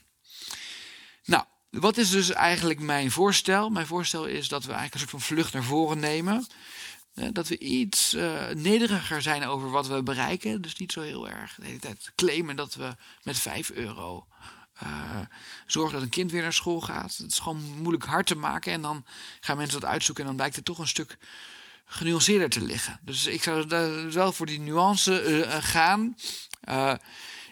Nou, 1.24 1.44
wat 1.70 1.96
is 1.96 2.10
dus 2.10 2.30
eigenlijk 2.30 2.80
mijn 2.80 3.10
voorstel? 3.10 3.70
Mijn 3.70 3.86
voorstel 3.86 4.26
is 4.26 4.48
dat 4.48 4.64
we 4.64 4.72
eigenlijk 4.72 4.94
een 4.94 5.00
soort 5.00 5.10
van 5.22 5.36
vlucht 5.36 5.52
naar 5.52 5.64
voren 5.64 5.98
nemen. 5.98 6.46
Dat 7.32 7.48
we 7.48 7.58
iets 7.58 8.12
nederiger 8.54 9.22
zijn 9.22 9.44
over 9.44 9.70
wat 9.70 9.86
we 9.86 10.02
bereiken. 10.02 10.62
Dus 10.62 10.76
niet 10.76 10.92
zo 10.92 11.00
heel 11.00 11.28
erg 11.28 11.54
de 11.54 11.66
hele 11.66 11.78
tijd 11.78 12.12
claimen 12.14 12.56
dat 12.56 12.74
we 12.74 12.96
met 13.22 13.38
5 13.38 13.70
euro 13.70 14.26
zorgen 15.66 15.92
dat 15.92 16.02
een 16.02 16.08
kind 16.08 16.30
weer 16.30 16.42
naar 16.42 16.52
school 16.52 16.80
gaat. 16.80 17.16
Het 17.16 17.32
is 17.32 17.38
gewoon 17.38 17.62
moeilijk 17.78 18.04
hard 18.04 18.26
te 18.26 18.36
maken. 18.36 18.72
En 18.72 18.82
dan 18.82 19.04
gaan 19.40 19.56
mensen 19.56 19.80
dat 19.80 19.90
uitzoeken 19.90 20.22
en 20.22 20.28
dan 20.28 20.38
blijkt 20.38 20.56
het 20.56 20.64
toch 20.64 20.78
een 20.78 20.86
stuk 20.86 21.18
genuanceerder 21.86 22.48
te 22.48 22.60
liggen. 22.60 22.98
Dus 23.02 23.26
ik 23.26 23.42
zou 23.42 23.66
wel 24.10 24.32
voor 24.32 24.46
die 24.46 24.60
nuance 24.60 25.24
uh, 25.24 25.56
gaan. 25.60 26.16
Uh, 26.68 26.94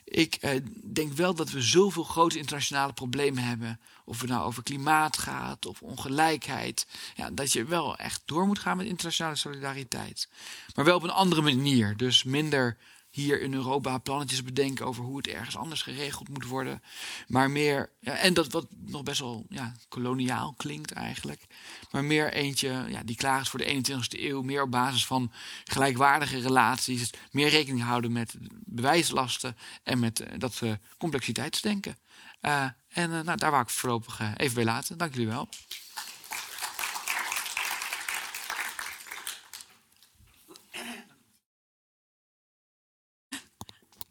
ik 0.05 0.61
denk 0.95 1.13
wel 1.13 1.35
dat 1.35 1.51
we 1.51 1.63
zoveel 1.63 2.05
grote 2.05 2.39
internationale 2.39 2.93
problemen 2.93 3.45
hebben. 3.45 3.81
Of 4.05 4.21
het 4.21 4.31
nou 4.31 4.45
over 4.45 4.63
klimaat 4.63 5.19
gaat 5.19 5.67
of 5.67 5.83
ongelijkheid. 5.83 6.87
Ja, 7.15 7.31
dat 7.31 7.53
je 7.53 7.65
wel 7.65 7.97
echt 7.97 8.23
door 8.25 8.47
moet 8.47 8.59
gaan 8.59 8.77
met 8.77 8.87
internationale 8.87 9.37
solidariteit. 9.37 10.29
Maar 10.75 10.85
wel 10.85 10.97
op 10.97 11.03
een 11.03 11.11
andere 11.11 11.43
manier. 11.43 11.97
Dus 11.97 12.23
minder 12.23 12.77
hier 13.15 13.41
in 13.41 13.55
Europa 13.55 13.99
plannetjes 13.99 14.43
bedenken 14.43 14.87
over 14.87 15.05
hoe 15.05 15.17
het 15.17 15.27
ergens 15.27 15.57
anders 15.57 15.83
geregeld 15.83 16.29
moet 16.29 16.47
worden. 16.47 16.83
Maar 17.27 17.51
meer, 17.51 17.91
en 18.01 18.35
dat 18.35 18.53
wat 18.53 18.67
nog 18.71 19.03
best 19.03 19.21
wel 19.21 19.47
ja, 19.49 19.73
koloniaal 19.89 20.55
klinkt 20.57 20.93
eigenlijk. 20.93 21.47
Maar 21.91 22.05
meer 22.05 22.33
eentje 22.33 22.85
ja, 22.89 23.03
die 23.03 23.17
klaar 23.17 23.41
is 23.41 23.49
voor 23.49 23.59
de 23.59 23.83
21ste 23.83 24.21
eeuw. 24.21 24.43
Meer 24.43 24.63
op 24.63 24.71
basis 24.71 25.07
van 25.07 25.33
gelijkwaardige 25.65 26.41
relaties. 26.41 27.11
Meer 27.31 27.49
rekening 27.49 27.83
houden 27.83 28.13
met 28.13 28.35
bewijslasten 28.65 29.57
en 29.83 29.99
met 29.99 30.21
uh, 30.21 30.27
dat 30.39 30.61
uh, 30.63 30.73
complexiteitsdenken. 30.99 31.97
Uh, 32.43 32.65
en 32.89 33.11
nou, 33.11 33.37
daar 33.37 33.51
wou 33.51 33.63
ik 33.63 33.69
voorlopig 33.71 34.21
even 34.37 34.55
bij 34.55 34.65
laten. 34.65 34.99
Dank 34.99 35.13
jullie 35.13 35.29
wel. 35.29 35.49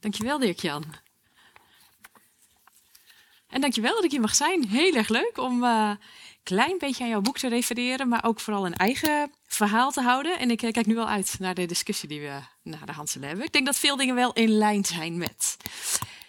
Dankjewel, 0.04 0.40
Dirk-Jan. 0.40 0.84
En 3.48 3.62
dankjewel 3.62 3.94
dat 3.94 4.04
ik 4.04 4.12
hier 4.12 4.22
mag 4.22 4.36
zijn. 4.36 4.68
Heel 4.68 4.94
erg 4.94 5.10
leuk 5.10 5.38
om 5.38 5.64
een 5.64 5.90
uh, 5.90 5.96
klein 6.44 6.78
beetje 6.78 7.04
aan 7.04 7.10
jouw 7.10 7.22
boek 7.22 7.38
te 7.38 7.48
refereren, 7.48 8.08
maar 8.08 8.24
ook 8.24 8.40
vooral 8.40 8.66
een 8.66 8.76
eigen 8.76 9.32
verhaal 9.46 9.92
te 9.92 10.02
houden. 10.02 10.40
En 10.40 10.52
ik 10.52 10.62
uh, 10.62 10.72
kijk 10.72 10.86
nu 10.86 10.98
al 10.98 11.08
uit 11.08 11.36
naar 11.40 11.54
de 11.54 11.66
discussie 11.66 12.10
die 12.10 12.20
we 12.20 12.40
naar 12.62 12.86
de 12.86 12.92
hand 12.92 13.10
zullen 13.10 13.28
hebben. 13.28 13.46
Ik 13.46 13.52
denk 13.52 13.66
dat 13.66 13.78
veel 13.78 13.96
dingen 13.96 14.16
wel 14.16 14.34
in 14.34 14.50
lijn 14.50 14.86
zijn 14.86 15.18
met. 15.18 15.58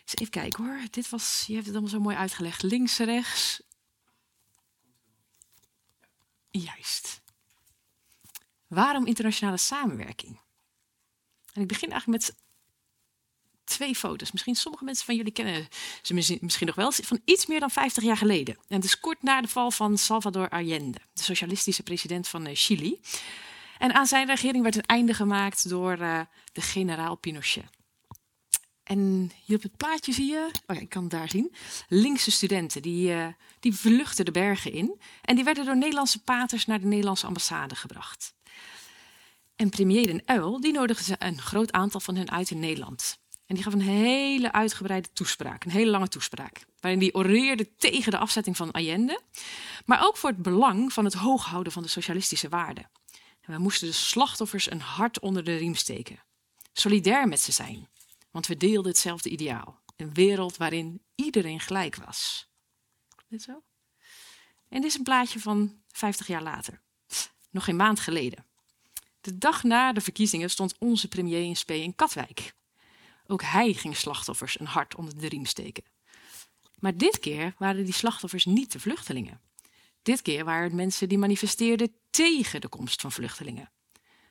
Dus 0.05 0.15
even 0.15 0.31
kijken 0.31 0.65
hoor. 0.65 0.81
Dit 0.91 1.09
was, 1.09 1.45
je 1.47 1.55
hebt 1.55 1.67
het 1.67 1.75
allemaal 1.75 1.95
zo 1.95 2.01
mooi 2.01 2.17
uitgelegd. 2.17 2.63
Links, 2.63 2.99
rechts. 2.99 3.63
Juist. 6.51 7.21
Waarom 8.67 9.07
internationale 9.07 9.57
samenwerking? 9.57 10.41
En 11.53 11.63
ik 11.63 11.69
begin 11.69 11.91
eigenlijk 11.91 12.25
met 12.27 12.44
twee 13.75 13.95
foto's. 13.95 14.33
Misschien 14.33 14.55
sommige 14.55 14.85
mensen 14.85 15.05
van 15.05 15.17
jullie 15.17 15.33
kennen 15.33 15.69
ze 16.03 16.15
misschien 16.41 16.67
nog 16.67 16.77
wel. 16.77 16.93
Van 16.93 17.21
iets 17.25 17.47
meer 17.47 17.61
dan 17.61 17.71
50 17.71 18.03
jaar 18.03 18.17
geleden. 18.17 18.55
En 18.69 18.77
het 18.77 18.85
is 18.85 19.01
kort 19.01 19.23
na 19.23 19.41
de 19.41 19.49
val 19.49 19.71
van 19.71 19.99
Salvador 19.99 20.49
Allende, 20.49 20.99
de 21.13 21.23
socialistische 21.23 21.83
president 21.83 22.29
van 22.29 22.47
eh, 22.47 22.55
Chili. 22.55 23.01
En 23.79 23.95
aan 23.95 24.07
zijn 24.07 24.27
regering 24.27 24.63
werd 24.63 24.77
een 24.77 24.83
einde 24.83 25.15
gemaakt 25.15 25.69
door 25.69 25.99
uh, 25.99 26.21
de 26.53 26.61
generaal 26.61 27.17
Pinochet. 27.17 27.65
En 28.83 29.31
hier 29.45 29.57
op 29.57 29.63
het 29.63 29.77
plaatje 29.77 30.13
zie 30.13 30.31
je, 30.31 30.51
oh 30.67 30.77
ja, 30.77 30.83
ik 30.83 30.89
kan 30.89 31.03
het 31.03 31.11
daar 31.11 31.29
zien, 31.29 31.55
linkse 31.89 32.31
studenten 32.31 32.83
die, 32.83 33.11
uh, 33.11 33.27
die 33.61 33.75
vluchten 33.75 34.25
de 34.25 34.31
bergen 34.31 34.73
in. 34.73 35.01
En 35.23 35.35
die 35.35 35.45
werden 35.45 35.65
door 35.65 35.77
Nederlandse 35.77 36.23
paters 36.23 36.67
naar 36.67 36.81
de 36.81 36.87
Nederlandse 36.87 37.27
ambassade 37.27 37.75
gebracht. 37.75 38.35
En 39.57 39.69
premier 39.69 40.07
Den 40.07 40.23
Uil 40.25 40.61
die 40.61 40.73
nodigde 40.73 41.17
een 41.19 41.41
groot 41.41 41.73
aantal 41.73 42.01
van 42.01 42.17
hen 42.17 42.31
uit 42.31 42.51
in 42.51 42.59
Nederland. 42.59 43.19
En 43.47 43.55
die 43.55 43.65
gaf 43.65 43.73
een 43.73 43.81
hele 43.81 44.53
uitgebreide 44.53 45.13
toespraak, 45.13 45.65
een 45.65 45.71
hele 45.71 45.91
lange 45.91 46.09
toespraak. 46.09 46.65
Waarin 46.81 47.01
die 47.01 47.15
oreerde 47.15 47.77
tegen 47.77 48.11
de 48.11 48.19
afzetting 48.19 48.57
van 48.57 48.71
Allende. 48.71 49.21
Maar 49.85 50.05
ook 50.05 50.17
voor 50.17 50.31
het 50.31 50.43
belang 50.43 50.93
van 50.93 51.05
het 51.05 51.15
hooghouden 51.15 51.73
van 51.73 51.83
de 51.83 51.89
socialistische 51.89 52.49
waarden. 52.49 52.91
En 53.41 53.53
we 53.53 53.59
moesten 53.59 53.87
de 53.87 53.95
slachtoffers 53.95 54.71
een 54.71 54.81
hart 54.81 55.21
onder 55.21 55.45
de 55.45 55.57
riem 55.57 55.75
steken. 55.75 56.23
Solidair 56.73 57.29
met 57.29 57.41
ze 57.41 57.53
zijn. 57.53 57.89
Want 58.31 58.47
we 58.47 58.57
deelden 58.57 58.91
hetzelfde 58.91 59.29
ideaal. 59.29 59.83
Een 59.97 60.15
wereld 60.15 60.57
waarin 60.57 61.03
iedereen 61.15 61.61
gelijk 61.61 61.97
was. 61.97 62.49
Dit 63.29 63.43
zo? 63.43 63.63
En 64.69 64.81
dit 64.81 64.91
is 64.91 64.97
een 64.97 65.03
plaatje 65.03 65.41
van 65.41 65.83
50 65.89 66.27
jaar 66.27 66.43
later. 66.43 66.81
Nog 67.51 67.65
geen 67.65 67.77
maand 67.77 68.01
geleden. 68.01 68.47
De 69.21 69.39
dag 69.39 69.63
na 69.63 69.93
de 69.93 70.01
verkiezingen 70.01 70.51
stond 70.51 70.75
onze 70.79 71.09
premier 71.09 71.43
in 71.43 71.57
spe 71.57 71.83
in 71.83 71.95
Katwijk. 71.95 72.55
Ook 73.27 73.43
hij 73.43 73.73
ging 73.73 73.97
slachtoffers 73.97 74.61
een 74.61 74.67
hart 74.67 74.95
onder 74.95 75.21
de 75.21 75.29
riem 75.29 75.47
steken. 75.47 75.85
Maar 76.79 76.97
dit 76.97 77.19
keer 77.19 77.55
waren 77.59 77.85
die 77.85 77.95
slachtoffers 77.95 78.45
niet 78.45 78.73
de 78.73 78.81
vluchtelingen. 78.81 79.41
Dit 80.03 80.23
keer 80.23 80.45
waren 80.45 80.65
het 80.65 80.73
mensen 80.73 81.09
die 81.09 81.19
manifesteerden 81.19 81.95
tegen 82.11 82.61
de 82.61 82.69
komst 82.69 83.01
van 83.01 83.13
vluchtelingen. 83.13 83.71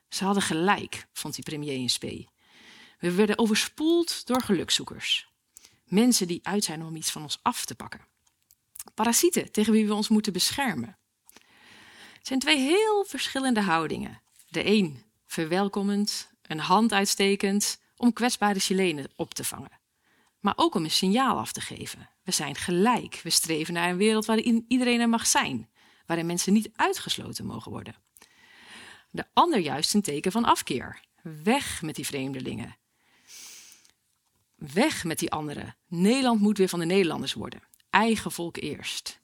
Ze 0.09 0.23
hadden 0.23 0.43
gelijk, 0.43 1.07
vond 1.13 1.35
die 1.35 1.43
premier 1.43 1.75
in 1.75 1.89
spe. 1.89 2.27
We 2.99 3.11
werden 3.11 3.37
overspoeld 3.37 4.25
door 4.27 4.41
gelukzoekers. 4.41 5.31
Mensen 5.85 6.27
die 6.27 6.39
uit 6.47 6.63
zijn 6.63 6.83
om 6.83 6.95
iets 6.95 7.11
van 7.11 7.21
ons 7.21 7.39
af 7.41 7.65
te 7.65 7.75
pakken. 7.75 8.07
Parasieten 8.93 9.51
tegen 9.51 9.73
wie 9.73 9.87
we 9.87 9.93
ons 9.93 10.07
moeten 10.07 10.33
beschermen. 10.33 10.97
Het 12.13 12.27
zijn 12.27 12.39
twee 12.39 12.57
heel 12.57 13.05
verschillende 13.07 13.61
houdingen. 13.61 14.21
De 14.49 14.65
een 14.65 15.03
verwelkomend, 15.25 16.29
een 16.41 16.59
hand 16.59 16.93
uitstekend, 16.93 17.79
om 17.97 18.13
kwetsbare 18.13 18.59
Chilenen 18.59 19.11
op 19.15 19.33
te 19.33 19.43
vangen. 19.43 19.81
Maar 20.39 20.53
ook 20.55 20.75
om 20.75 20.83
een 20.83 20.91
signaal 20.91 21.37
af 21.37 21.51
te 21.51 21.61
geven. 21.61 22.09
We 22.23 22.31
zijn 22.31 22.55
gelijk. 22.55 23.19
We 23.23 23.29
streven 23.29 23.73
naar 23.73 23.89
een 23.89 23.97
wereld 23.97 24.25
waarin 24.25 24.65
iedereen 24.67 24.99
er 24.99 25.09
mag 25.09 25.27
zijn. 25.27 25.69
Waarin 26.05 26.25
mensen 26.25 26.53
niet 26.53 26.69
uitgesloten 26.75 27.45
mogen 27.45 27.71
worden. 27.71 27.95
De 29.09 29.25
ander 29.33 29.59
juist 29.59 29.93
een 29.93 30.01
teken 30.01 30.31
van 30.31 30.45
afkeer. 30.45 31.01
Weg 31.43 31.81
met 31.81 31.95
die 31.95 32.05
vreemdelingen. 32.05 32.77
Weg 34.55 35.03
met 35.03 35.19
die 35.19 35.31
anderen. 35.31 35.75
Nederland 35.87 36.41
moet 36.41 36.57
weer 36.57 36.69
van 36.69 36.79
de 36.79 36.85
Nederlanders 36.85 37.33
worden. 37.33 37.61
Eigen 37.89 38.31
volk 38.31 38.57
eerst. 38.57 39.19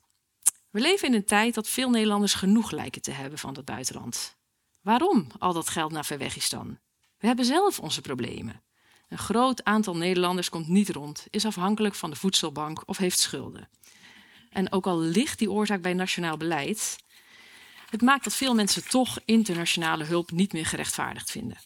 We 0.70 0.80
leven 0.80 1.08
in 1.08 1.14
een 1.14 1.24
tijd 1.24 1.54
dat 1.54 1.68
veel 1.68 1.90
Nederlanders 1.90 2.34
genoeg 2.34 2.70
lijken 2.70 3.02
te 3.02 3.10
hebben 3.10 3.38
van 3.38 3.54
het 3.56 3.64
buitenland. 3.64 4.36
Waarom 4.80 5.26
al 5.38 5.52
dat 5.52 5.68
geld 5.68 5.92
naar 5.92 6.04
ver 6.04 6.18
weg 6.18 6.36
is 6.36 6.48
dan? 6.48 6.78
We 7.20 7.26
hebben 7.26 7.44
zelf 7.44 7.80
onze 7.80 8.00
problemen. 8.00 8.62
Een 9.08 9.18
groot 9.18 9.64
aantal 9.64 9.96
Nederlanders 9.96 10.48
komt 10.48 10.68
niet 10.68 10.88
rond, 10.88 11.26
is 11.30 11.44
afhankelijk 11.44 11.94
van 11.94 12.10
de 12.10 12.16
voedselbank 12.16 12.82
of 12.86 12.96
heeft 12.96 13.18
schulden. 13.18 13.68
En 14.50 14.72
ook 14.72 14.86
al 14.86 14.98
ligt 14.98 15.38
die 15.38 15.50
oorzaak 15.50 15.82
bij 15.82 15.94
nationaal 15.94 16.36
beleid, 16.36 16.98
het 17.90 18.02
maakt 18.02 18.24
dat 18.24 18.34
veel 18.34 18.54
mensen 18.54 18.88
toch 18.88 19.18
internationale 19.24 20.04
hulp 20.04 20.30
niet 20.30 20.52
meer 20.52 20.66
gerechtvaardigd 20.66 21.30
vinden. 21.30 21.58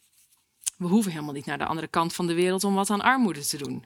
We 0.77 0.87
hoeven 0.87 1.13
helemaal 1.13 1.35
niet 1.35 1.47
naar 1.47 1.59
de 1.59 1.67
andere 1.67 1.87
kant 1.87 2.15
van 2.15 2.27
de 2.27 2.35
wereld 2.35 2.65
om 2.65 2.75
wat 2.75 2.91
aan 2.91 3.01
armoede 3.01 3.47
te 3.47 3.57
doen. 3.57 3.85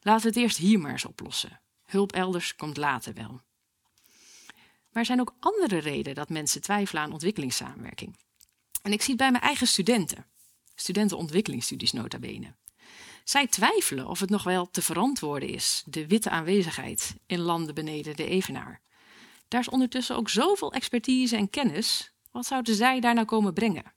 Laten 0.00 0.22
we 0.22 0.28
het 0.28 0.36
eerst 0.36 0.56
hier 0.56 0.78
maar 0.78 0.90
eens 0.90 1.04
oplossen. 1.04 1.60
Hulp 1.84 2.12
elders 2.12 2.56
komt 2.56 2.76
later 2.76 3.14
wel. 3.14 3.40
Maar 4.90 5.02
er 5.02 5.04
zijn 5.04 5.20
ook 5.20 5.34
andere 5.40 5.78
redenen 5.78 6.14
dat 6.14 6.28
mensen 6.28 6.60
twijfelen 6.60 7.02
aan 7.02 7.12
ontwikkelingssamenwerking. 7.12 8.16
En 8.82 8.92
ik 8.92 9.00
zie 9.00 9.10
het 9.10 9.22
bij 9.22 9.30
mijn 9.30 9.42
eigen 9.42 9.66
studenten. 9.66 10.26
Studentenontwikkelingsstudies 10.82 11.92
nota 11.92 12.18
bene. 12.18 12.54
Zij 13.24 13.46
twijfelen 13.46 14.06
of 14.06 14.20
het 14.20 14.30
nog 14.30 14.42
wel 14.42 14.70
te 14.70 14.82
verantwoorden 14.82 15.48
is, 15.48 15.82
de 15.86 16.06
witte 16.06 16.30
aanwezigheid 16.30 17.14
in 17.26 17.40
landen 17.40 17.74
beneden 17.74 18.16
de 18.16 18.26
Evenaar. 18.26 18.80
Daar 19.48 19.60
is 19.60 19.68
ondertussen 19.68 20.16
ook 20.16 20.28
zoveel 20.28 20.72
expertise 20.72 21.36
en 21.36 21.50
kennis. 21.50 22.12
Wat 22.30 22.46
zouden 22.46 22.74
zij 22.74 23.00
daar 23.00 23.14
nou 23.14 23.26
komen 23.26 23.52
brengen? 23.52 23.94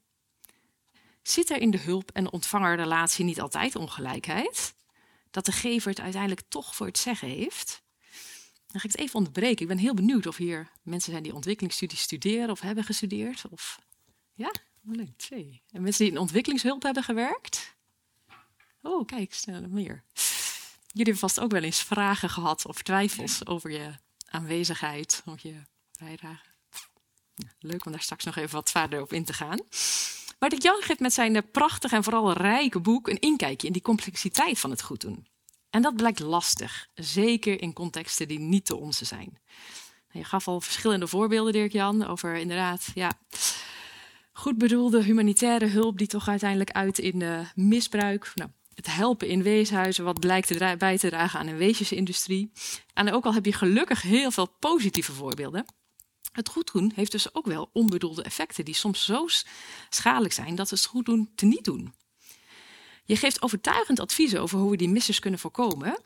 Zit 1.21 1.50
er 1.50 1.62
in 1.62 1.71
de 1.71 1.78
hulp- 1.78 2.12
en 2.12 2.32
ontvangerrelatie 2.32 3.26
niet 3.26 3.41
altijd 3.41 3.76
ongelijkheid? 3.76 4.76
Dat 5.32 5.45
de 5.45 5.52
gever 5.52 5.89
het 5.89 6.00
uiteindelijk 6.00 6.43
toch 6.48 6.76
voor 6.76 6.86
het 6.86 6.98
zeggen 6.98 7.28
heeft? 7.28 7.84
Dan 8.67 8.80
ga 8.80 8.88
ik 8.88 8.91
het 8.91 8.98
even 8.98 9.15
onderbreken. 9.15 9.62
Ik 9.62 9.67
ben 9.67 9.78
heel 9.78 9.93
benieuwd 9.93 10.26
of 10.26 10.38
hier 10.38 10.71
mensen 10.84 11.12
zijn 11.12 11.24
die 11.24 11.36
ontwikkelingsstudies 11.36 12.02
studeren 12.02 12.50
of 12.50 12.60
hebben 12.60 12.84
gestudeerd. 12.84 13.43
Of 13.50 13.80
ja, 14.34 14.52
leuk, 14.86 15.17
twee. 15.17 15.62
En 15.71 15.82
mensen 15.82 16.04
die 16.04 16.13
in 16.13 16.19
ontwikkelingshulp 16.19 16.84
hebben 16.84 17.04
gewerkt. 17.04 17.76
Oh, 18.82 19.06
kijk, 19.06 19.34
sneller 19.34 19.69
meer. 19.69 20.04
Jullie 20.88 21.13
hebben 21.13 21.17
vast 21.17 21.39
ook 21.39 21.52
wel 21.52 21.63
eens 21.63 21.84
vragen 21.84 22.30
gehad 22.30 22.65
of 22.65 22.82
twijfels 22.82 23.45
over 23.45 23.71
je 23.71 23.91
aanwezigheid, 24.26 25.21
of 25.26 25.39
je 25.39 25.62
bijdrage. 26.00 26.45
Ja, 27.36 27.48
leuk 27.60 27.86
om 27.86 27.91
daar 27.91 28.02
straks 28.02 28.24
nog 28.24 28.36
even 28.36 28.56
wat 28.56 28.71
verder 28.71 29.02
op 29.02 29.13
in 29.13 29.26
te 29.26 29.34
gaan. 29.34 29.60
Maar 30.39 30.50
Dick 30.50 30.62
Jan 30.62 30.82
geeft 30.82 31.00
met 31.00 31.13
zijn 31.13 31.36
eh, 31.36 31.41
prachtig 31.52 31.91
en 31.91 32.04
vooral 32.04 32.32
rijke 32.34 32.80
boek 32.80 33.08
een 33.08 33.19
inkijkje 33.19 33.67
in 33.67 33.74
die 33.74 33.82
complexiteit 33.82 34.60
van 34.60 34.69
het 34.69 34.82
goed 34.82 35.02
doen. 35.02 35.28
En 35.69 35.82
dat 35.82 35.95
blijkt 35.95 36.19
lastig, 36.19 36.88
zeker 36.93 37.62
in 37.62 37.74
contexten 37.74 38.28
die 38.28 38.39
niet 38.39 38.67
de 38.67 38.76
onze 38.76 39.06
zijn. 39.06 39.39
Je 40.12 40.24
gaf 40.24 40.48
al 40.48 40.62
verschillende 40.62 41.08
voorbeelden, 41.08 41.54
Dirk-Jan, 41.54 42.08
over 42.08 42.36
inderdaad, 42.36 42.88
ja, 42.93 43.12
goed 44.38 44.58
bedoelde 44.58 45.04
humanitaire 45.04 45.65
hulp 45.65 45.98
die 45.98 46.08
toch 46.08 46.28
uiteindelijk 46.28 46.71
uit 46.71 47.00
in 47.00 47.19
uh, 47.19 47.39
misbruik. 47.56 48.32
Nou, 48.36 48.50
het 48.74 48.95
helpen 48.95 49.28
in 49.28 49.43
weeshuizen, 49.43 50.04
wat 50.04 50.19
blijkt 50.19 50.78
bij 50.78 50.98
te 50.98 51.08
dragen 51.08 51.39
aan 51.39 51.48
een 51.48 51.58
weesjesindustrie. 51.58 52.52
En 52.93 53.12
ook 53.12 53.26
al 53.26 53.34
heb 53.34 53.45
je 53.45 53.54
gelukkig 53.54 54.02
heel 54.02 54.32
veel 54.32 54.56
positieve 54.60 55.12
voorbeelden. 55.12 55.65
Het 56.32 56.50
goed 56.50 56.71
doen 56.74 56.91
heeft 56.95 57.12
dus 57.12 57.36
ook 57.36 57.45
wel 57.45 57.69
onbedoelde 57.74 58.24
effecten 58.24 58.65
die 58.65 58.74
soms 58.74 59.06
zo 59.06 59.28
schadelijk 59.89 60.34
zijn 60.34 60.56
dat 60.56 60.69
we 60.69 60.76
het 60.76 60.86
goed 60.86 61.06
doen 61.06 61.32
te 61.36 61.45
niet 61.45 61.63
doen. 61.63 61.93
Je 63.04 63.15
geeft 63.15 63.41
overtuigend 63.41 64.00
adviezen 64.00 64.41
over 64.41 64.60
hoe 64.60 64.71
we 64.71 64.78
die 64.78 64.89
missers 64.89 65.19
kunnen 65.19 65.39
voorkomen. 65.39 66.00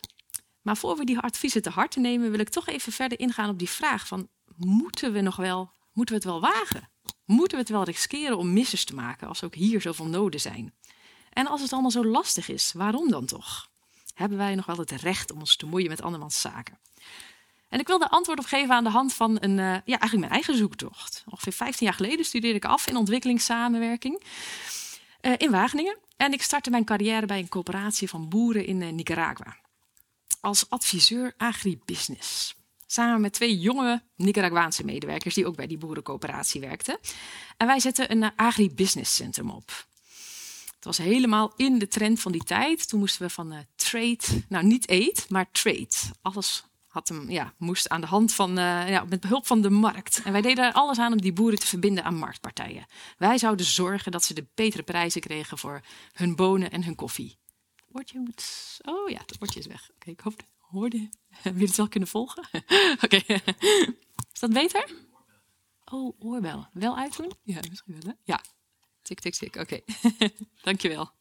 Maar 0.62 0.78
voor 0.78 0.98
we 0.98 1.06
die 1.06 1.20
adviezen 1.20 1.62
te 1.62 1.70
harte 1.70 2.00
nemen, 2.00 2.32
wil 2.32 2.40
ik 2.40 2.50
toch 2.50 2.68
even 2.68 2.92
verder 2.92 3.20
ingaan 3.20 3.50
op 3.50 3.60
die 3.60 3.70
vraag 3.70 4.08
van 4.08 4.28
moeten 4.56 5.14
we 5.14 5.22
nog 5.22 5.36
wel, 5.36 5.72
moeten 5.94 6.16
we 6.16 6.22
het 6.22 6.32
wel 6.32 6.42
wagen? 6.42 6.90
Moeten 7.30 7.58
we 7.58 7.64
het 7.64 7.72
wel 7.72 7.84
riskeren 7.84 8.38
om 8.38 8.54
missers 8.54 8.86
te 8.86 8.96
maken 8.96 9.28
als 9.28 9.44
ook 9.44 9.56
hier 9.56 9.82
zoveel 9.82 10.06
noden 10.06 10.40
zijn? 10.40 10.74
En 11.30 11.48
als 11.48 11.62
het 11.62 11.72
allemaal 11.72 11.92
zo 11.92 12.06
lastig 12.06 12.50
is, 12.50 12.72
waarom 12.74 13.10
dan 13.10 13.26
toch? 13.26 13.70
Hebben 14.14 14.38
wij 14.38 14.56
nog 14.56 14.66
wel 14.66 14.78
het 14.78 14.92
recht 14.92 15.32
om 15.32 15.40
ons 15.40 15.56
te 15.56 15.66
moeien 15.66 15.90
met 15.90 16.02
andermans 16.02 16.42
zaken? 16.42 16.80
En 17.70 17.80
ik 17.80 17.88
wil 17.88 18.00
daar 18.00 18.10
antwoord 18.10 18.40
op 18.40 18.46
geven 18.46 18.76
aan 18.76 18.84
de 18.84 18.90
hand 18.90 19.14
van 19.14 19.38
een, 19.40 19.58
uh, 19.58 19.58
ja, 19.58 19.82
eigenlijk 19.86 20.20
mijn 20.20 20.32
eigen 20.32 20.58
zoektocht. 20.58 21.24
Ongeveer 21.26 21.54
15 21.54 21.86
jaar 21.86 21.96
geleden 21.96 22.26
studeerde 22.26 22.58
ik 22.58 22.66
af 22.66 22.88
in 22.88 22.98
ontwikkelingssamenwerking 22.98 24.24
uh, 25.22 25.34
in 25.38 25.52
Wageningen. 25.52 25.98
En 26.18 26.34
ik 26.34 26.42
startte 26.42 26.70
mijn 26.70 26.86
carrière 26.86 27.26
bij 27.26 27.40
een 27.40 27.50
coöperatie 27.50 28.10
van 28.10 28.30
boeren 28.30 28.66
in 28.66 28.82
uh, 28.82 28.92
Nicaragua. 28.92 29.58
Als 30.42 30.70
adviseur 30.70 31.34
agribusiness. 31.38 32.59
Samen 32.92 33.22
met 33.22 33.34
twee 33.34 33.60
jonge 33.60 34.04
Nicaraguaanse 34.16 34.86
medewerkers 34.86 35.36
die 35.36 35.48
ook 35.48 35.56
bij 35.56 35.68
die 35.68 35.78
boerencoöperatie 35.78 36.62
werkten. 36.62 37.00
En 37.58 37.68
wij 37.68 37.80
zetten 37.80 38.12
een 38.12 38.36
agribusiness 38.36 39.16
centrum 39.16 39.50
op. 39.50 39.86
Het 40.76 40.86
was 40.86 40.98
helemaal 40.98 41.54
in 41.56 41.80
de 41.80 41.88
trend 41.88 42.20
van 42.20 42.32
die 42.32 42.44
tijd. 42.44 42.90
Toen 42.90 43.00
moesten 43.00 43.22
we 43.22 43.30
van 43.30 43.54
uh, 43.54 43.60
trade, 43.76 44.44
nou 44.48 44.66
niet 44.66 44.88
aid, 44.88 45.26
maar 45.30 45.52
trade. 45.52 45.90
Alles 46.22 46.64
had 46.88 47.08
hem, 47.08 47.30
ja, 47.30 47.54
moest 47.58 47.90
aan 47.90 48.02
de 48.02 48.08
hand 48.08 48.34
van, 48.34 48.50
uh, 48.50 48.90
ja, 48.90 49.04
met 49.04 49.20
behulp 49.20 49.48
van 49.48 49.62
de 49.62 49.70
markt. 49.70 50.22
En 50.24 50.32
wij 50.32 50.42
deden 50.42 50.66
er 50.66 50.74
alles 50.74 51.00
aan 51.00 51.12
om 51.12 51.22
die 51.22 51.34
boeren 51.34 51.60
te 51.60 51.68
verbinden 51.68 52.04
aan 52.04 52.16
marktpartijen. 52.16 52.86
Wij 53.18 53.38
zouden 53.38 53.66
zorgen 53.66 54.12
dat 54.12 54.24
ze 54.24 54.34
de 54.34 54.48
betere 54.56 54.84
prijzen 54.84 55.22
kregen 55.22 55.58
voor 55.58 55.82
hun 56.14 56.36
bonen 56.36 56.72
en 56.72 56.84
hun 56.84 56.96
koffie. 56.96 57.38
Woordje 57.88 58.20
moet. 58.20 58.80
Oh 58.82 59.10
ja, 59.10 59.20
het 59.26 59.38
woordje 59.40 59.60
is 59.60 59.68
weg. 59.68 59.90
Oké, 59.96 60.10
ik 60.10 60.20
hoop. 60.20 60.44
Hoorde. 60.70 61.10
Wil 61.44 61.54
je 61.60 61.66
het 61.66 61.76
wel 61.76 61.88
kunnen 61.88 62.10
volgen? 62.10 62.44
Oké. 63.04 63.22
Is 64.34 64.40
dat 64.40 64.54
beter? 64.54 64.92
Oh, 65.86 66.16
oorbel. 66.20 66.68
Wel 66.74 66.98
uitdoen? 66.98 67.32
Ja, 67.44 67.60
misschien 67.70 67.94
wel. 68.00 68.12
Hè? 68.12 68.12
Ja, 68.24 68.44
Tik, 69.02 69.20
tik, 69.20 69.36
tik. 69.36 69.56
Oké, 69.56 69.80
okay. 70.02 70.32
dankjewel. 70.62 71.12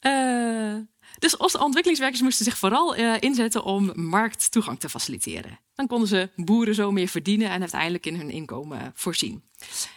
Uh, 0.00 0.76
dus 1.18 1.36
onze 1.36 1.58
ontwikkelingswerkers 1.58 2.22
moesten 2.22 2.44
zich 2.44 2.58
vooral 2.58 2.96
uh, 2.96 3.14
inzetten 3.20 3.64
om 3.64 3.92
markttoegang 3.94 4.80
te 4.80 4.88
faciliteren. 4.88 5.60
Dan 5.74 5.86
konden 5.86 6.08
ze 6.08 6.30
boeren 6.36 6.74
zo 6.74 6.90
meer 6.90 7.08
verdienen 7.08 7.50
en 7.50 7.60
uiteindelijk 7.60 8.06
in 8.06 8.14
hun 8.14 8.30
inkomen 8.30 8.92
voorzien. 8.94 9.44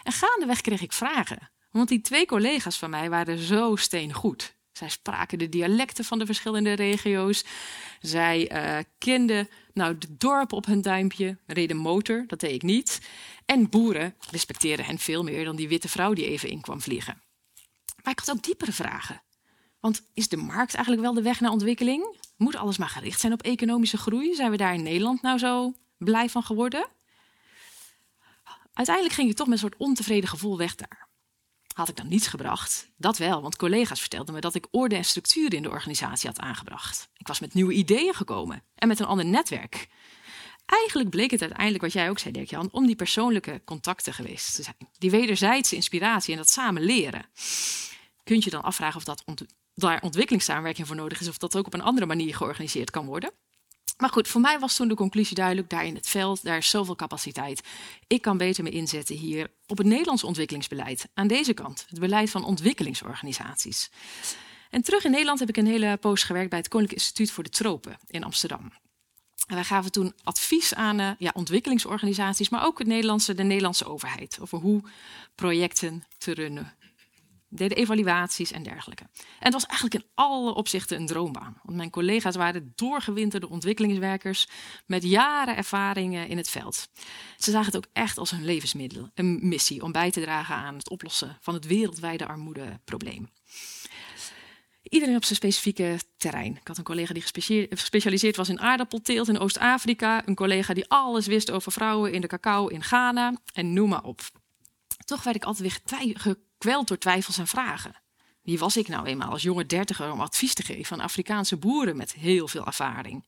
En 0.02 0.12
gaandeweg 0.12 0.60
kreeg 0.60 0.80
ik 0.80 0.92
vragen. 0.92 1.50
Want 1.70 1.88
die 1.88 2.00
twee 2.00 2.26
collega's 2.26 2.78
van 2.78 2.90
mij 2.90 3.10
waren 3.10 3.38
zo 3.38 3.76
steengoed. 3.76 4.55
Zij 4.76 4.88
spraken 4.88 5.38
de 5.38 5.48
dialecten 5.48 6.04
van 6.04 6.18
de 6.18 6.26
verschillende 6.26 6.72
regio's. 6.72 7.44
Zij 8.00 8.52
uh, 8.52 8.84
kenden 8.98 9.48
nou, 9.72 9.98
de 9.98 10.16
dorpen 10.16 10.56
op 10.56 10.66
hun 10.66 10.82
duimpje, 10.82 11.38
reden 11.46 11.76
motor, 11.76 12.24
dat 12.26 12.40
deed 12.40 12.52
ik 12.52 12.62
niet. 12.62 13.00
En 13.46 13.68
boeren 13.68 14.14
respecteerden 14.30 14.86
hen 14.86 14.98
veel 14.98 15.22
meer 15.22 15.44
dan 15.44 15.56
die 15.56 15.68
witte 15.68 15.88
vrouw 15.88 16.12
die 16.12 16.26
even 16.26 16.48
in 16.48 16.60
kwam 16.60 16.80
vliegen. 16.80 17.22
Maar 18.02 18.12
ik 18.12 18.18
had 18.18 18.30
ook 18.30 18.42
diepere 18.42 18.72
vragen. 18.72 19.22
Want 19.80 20.02
is 20.14 20.28
de 20.28 20.36
markt 20.36 20.74
eigenlijk 20.74 21.04
wel 21.04 21.14
de 21.14 21.22
weg 21.22 21.40
naar 21.40 21.50
ontwikkeling? 21.50 22.16
Moet 22.36 22.56
alles 22.56 22.78
maar 22.78 22.88
gericht 22.88 23.20
zijn 23.20 23.32
op 23.32 23.42
economische 23.42 23.96
groei? 23.96 24.34
Zijn 24.34 24.50
we 24.50 24.56
daar 24.56 24.74
in 24.74 24.82
Nederland 24.82 25.22
nou 25.22 25.38
zo 25.38 25.74
blij 25.98 26.28
van 26.28 26.42
geworden? 26.42 26.86
Uiteindelijk 28.72 29.14
ging 29.14 29.30
ik 29.30 29.36
toch 29.36 29.46
met 29.46 29.54
een 29.54 29.68
soort 29.68 29.80
ontevreden 29.80 30.28
gevoel 30.28 30.58
weg 30.58 30.74
daar. 30.74 31.05
Had 31.76 31.88
ik 31.88 31.96
dan 31.96 32.08
niets 32.08 32.26
gebracht? 32.26 32.90
Dat 32.96 33.18
wel, 33.18 33.42
want 33.42 33.56
collega's 33.56 34.00
vertelden 34.00 34.34
me 34.34 34.40
dat 34.40 34.54
ik 34.54 34.66
orde 34.70 34.96
en 34.96 35.04
structuur 35.04 35.54
in 35.54 35.62
de 35.62 35.70
organisatie 35.70 36.28
had 36.28 36.38
aangebracht. 36.38 37.08
Ik 37.16 37.26
was 37.26 37.40
met 37.40 37.54
nieuwe 37.54 37.72
ideeën 37.72 38.14
gekomen 38.14 38.62
en 38.74 38.88
met 38.88 38.98
een 38.98 39.06
ander 39.06 39.26
netwerk. 39.26 39.88
Eigenlijk 40.66 41.10
bleek 41.10 41.30
het 41.30 41.40
uiteindelijk, 41.40 41.82
wat 41.82 41.92
jij 41.92 42.10
ook 42.10 42.18
zei, 42.18 42.32
Dirk-Jan, 42.32 42.68
om 42.72 42.86
die 42.86 42.96
persoonlijke 42.96 43.62
contacten 43.64 44.12
geweest 44.12 44.54
te 44.54 44.62
zijn. 44.62 44.76
Die 44.98 45.10
wederzijdse 45.10 45.74
inspiratie 45.74 46.32
en 46.32 46.38
dat 46.38 46.48
samen 46.48 46.82
leren. 46.82 47.26
Kunt 48.24 48.44
je 48.44 48.50
dan 48.50 48.62
afvragen 48.62 48.96
of 48.96 49.04
dat 49.04 49.24
daar 49.74 50.02
ontwikkelingssamenwerking 50.02 50.86
voor 50.86 50.96
nodig 50.96 51.20
is, 51.20 51.28
of 51.28 51.38
dat 51.38 51.56
ook 51.56 51.66
op 51.66 51.74
een 51.74 51.82
andere 51.82 52.06
manier 52.06 52.34
georganiseerd 52.34 52.90
kan 52.90 53.06
worden? 53.06 53.30
Maar 53.96 54.10
goed, 54.10 54.28
voor 54.28 54.40
mij 54.40 54.58
was 54.58 54.76
toen 54.76 54.88
de 54.88 54.94
conclusie 54.94 55.36
duidelijk: 55.36 55.70
daar 55.70 55.86
in 55.86 55.94
het 55.94 56.08
veld, 56.08 56.44
daar 56.44 56.56
is 56.56 56.70
zoveel 56.70 56.96
capaciteit. 56.96 57.62
Ik 58.06 58.22
kan 58.22 58.36
beter 58.36 58.62
me 58.62 58.70
inzetten 58.70 59.16
hier 59.16 59.50
op 59.66 59.78
het 59.78 59.86
Nederlands 59.86 60.24
ontwikkelingsbeleid. 60.24 61.08
Aan 61.14 61.26
deze 61.26 61.52
kant, 61.52 61.86
het 61.88 61.98
beleid 61.98 62.30
van 62.30 62.44
ontwikkelingsorganisaties. 62.44 63.90
En 64.70 64.82
terug 64.82 65.04
in 65.04 65.10
Nederland 65.10 65.38
heb 65.38 65.48
ik 65.48 65.56
een 65.56 65.66
hele 65.66 65.96
poos 65.96 66.22
gewerkt 66.22 66.50
bij 66.50 66.58
het 66.58 66.68
Koninklijk 66.68 67.02
Instituut 67.02 67.30
voor 67.30 67.44
de 67.44 67.50
Tropen 67.50 67.98
in 68.06 68.24
Amsterdam. 68.24 68.72
En 69.46 69.54
wij 69.54 69.64
gaven 69.64 69.92
toen 69.92 70.14
advies 70.22 70.74
aan 70.74 71.00
uh, 71.00 71.10
ja, 71.18 71.30
ontwikkelingsorganisaties, 71.34 72.48
maar 72.48 72.64
ook 72.64 72.78
het 72.78 72.86
Nederlandse, 72.86 73.34
de 73.34 73.42
Nederlandse 73.42 73.86
overheid 73.86 74.38
over 74.40 74.58
hoe 74.58 74.82
projecten 75.34 76.04
te 76.18 76.34
runnen 76.34 76.74
deden 77.48 77.76
evaluaties 77.76 78.52
en 78.52 78.62
dergelijke. 78.62 79.02
En 79.14 79.24
het 79.38 79.52
was 79.52 79.66
eigenlijk 79.66 80.02
in 80.02 80.10
alle 80.14 80.54
opzichten 80.54 80.96
een 80.96 81.06
droombaan. 81.06 81.60
Want 81.62 81.76
mijn 81.76 81.90
collega's 81.90 82.36
waren 82.36 82.72
doorgewinterde 82.74 83.48
ontwikkelingswerkers 83.48 84.48
met 84.86 85.02
jaren 85.02 85.56
ervaringen 85.56 86.28
in 86.28 86.36
het 86.36 86.50
veld. 86.50 86.88
Ze 87.36 87.50
zagen 87.50 87.66
het 87.66 87.76
ook 87.76 87.90
echt 87.92 88.18
als 88.18 88.30
hun 88.30 88.44
levensmiddel, 88.44 89.10
een 89.14 89.38
missie 89.42 89.82
om 89.82 89.92
bij 89.92 90.10
te 90.10 90.20
dragen 90.20 90.54
aan 90.54 90.76
het 90.76 90.90
oplossen 90.90 91.36
van 91.40 91.54
het 91.54 91.66
wereldwijde 91.66 92.26
armoedeprobleem. 92.26 93.30
Iedereen 94.82 95.16
op 95.16 95.24
zijn 95.24 95.36
specifieke 95.36 95.98
terrein. 96.16 96.56
Ik 96.56 96.68
had 96.68 96.78
een 96.78 96.84
collega 96.84 97.12
die 97.12 97.22
gespecialiseerd 97.70 98.36
was 98.36 98.48
in 98.48 98.60
aardappelteelt 98.60 99.28
in 99.28 99.38
Oost-Afrika. 99.38 100.26
Een 100.26 100.34
collega 100.34 100.74
die 100.74 100.88
alles 100.88 101.26
wist 101.26 101.50
over 101.50 101.72
vrouwen 101.72 102.12
in 102.12 102.20
de 102.20 102.26
cacao 102.26 102.66
in 102.66 102.82
Ghana. 102.82 103.34
En 103.52 103.72
noem 103.72 103.88
maar 103.88 104.02
op. 104.02 104.20
Toch 105.04 105.22
werd 105.22 105.36
ik 105.36 105.44
altijd 105.44 105.68
weer 105.68 105.80
gekweld 106.58 106.88
door 106.88 106.98
twijfels 106.98 107.38
en 107.38 107.46
vragen. 107.46 107.94
Wie 108.42 108.58
was 108.58 108.76
ik 108.76 108.88
nou 108.88 109.06
eenmaal 109.06 109.30
als 109.30 109.42
jonge 109.42 109.66
dertiger 109.66 110.12
om 110.12 110.20
advies 110.20 110.54
te 110.54 110.62
geven 110.62 110.96
aan 110.96 111.04
Afrikaanse 111.04 111.56
boeren 111.56 111.96
met 111.96 112.12
heel 112.12 112.48
veel 112.48 112.66
ervaring? 112.66 113.26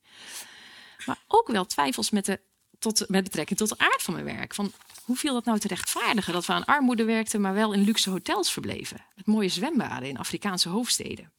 Maar 1.06 1.18
ook 1.26 1.48
wel 1.48 1.66
twijfels 1.66 2.10
met, 2.10 2.24
de, 2.24 2.40
tot, 2.78 3.08
met 3.08 3.24
betrekking 3.24 3.58
tot 3.58 3.68
de 3.68 3.78
aard 3.78 4.02
van 4.02 4.14
mijn 4.14 4.36
werk. 4.36 4.54
Van, 4.54 4.72
hoe 5.04 5.16
viel 5.16 5.32
dat 5.32 5.44
nou 5.44 5.58
te 5.58 5.68
rechtvaardigen 5.68 6.32
dat 6.32 6.46
we 6.46 6.52
aan 6.52 6.64
armoede 6.64 7.04
werkten, 7.04 7.40
maar 7.40 7.54
wel 7.54 7.72
in 7.72 7.84
luxe 7.84 8.10
hotels 8.10 8.52
verbleven? 8.52 9.04
Met 9.14 9.26
mooie 9.26 9.48
zwembaden 9.48 10.08
in 10.08 10.18
Afrikaanse 10.18 10.68
hoofdsteden. 10.68 11.32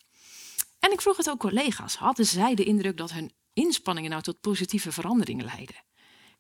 En 0.80 0.92
ik 0.92 1.02
vroeg 1.02 1.18
het 1.18 1.30
ook 1.30 1.40
collega's. 1.40 1.96
Hadden 1.96 2.26
zij 2.26 2.56
de 2.56 2.64
indruk 2.64 2.98
dat 2.98 3.12
hun 3.12 3.32
inspanningen 3.54 4.10
nou 4.10 4.22
tot 4.22 4.42
positieve 4.42 4.92
veranderingen 4.92 5.46
leidden? 5.46 5.84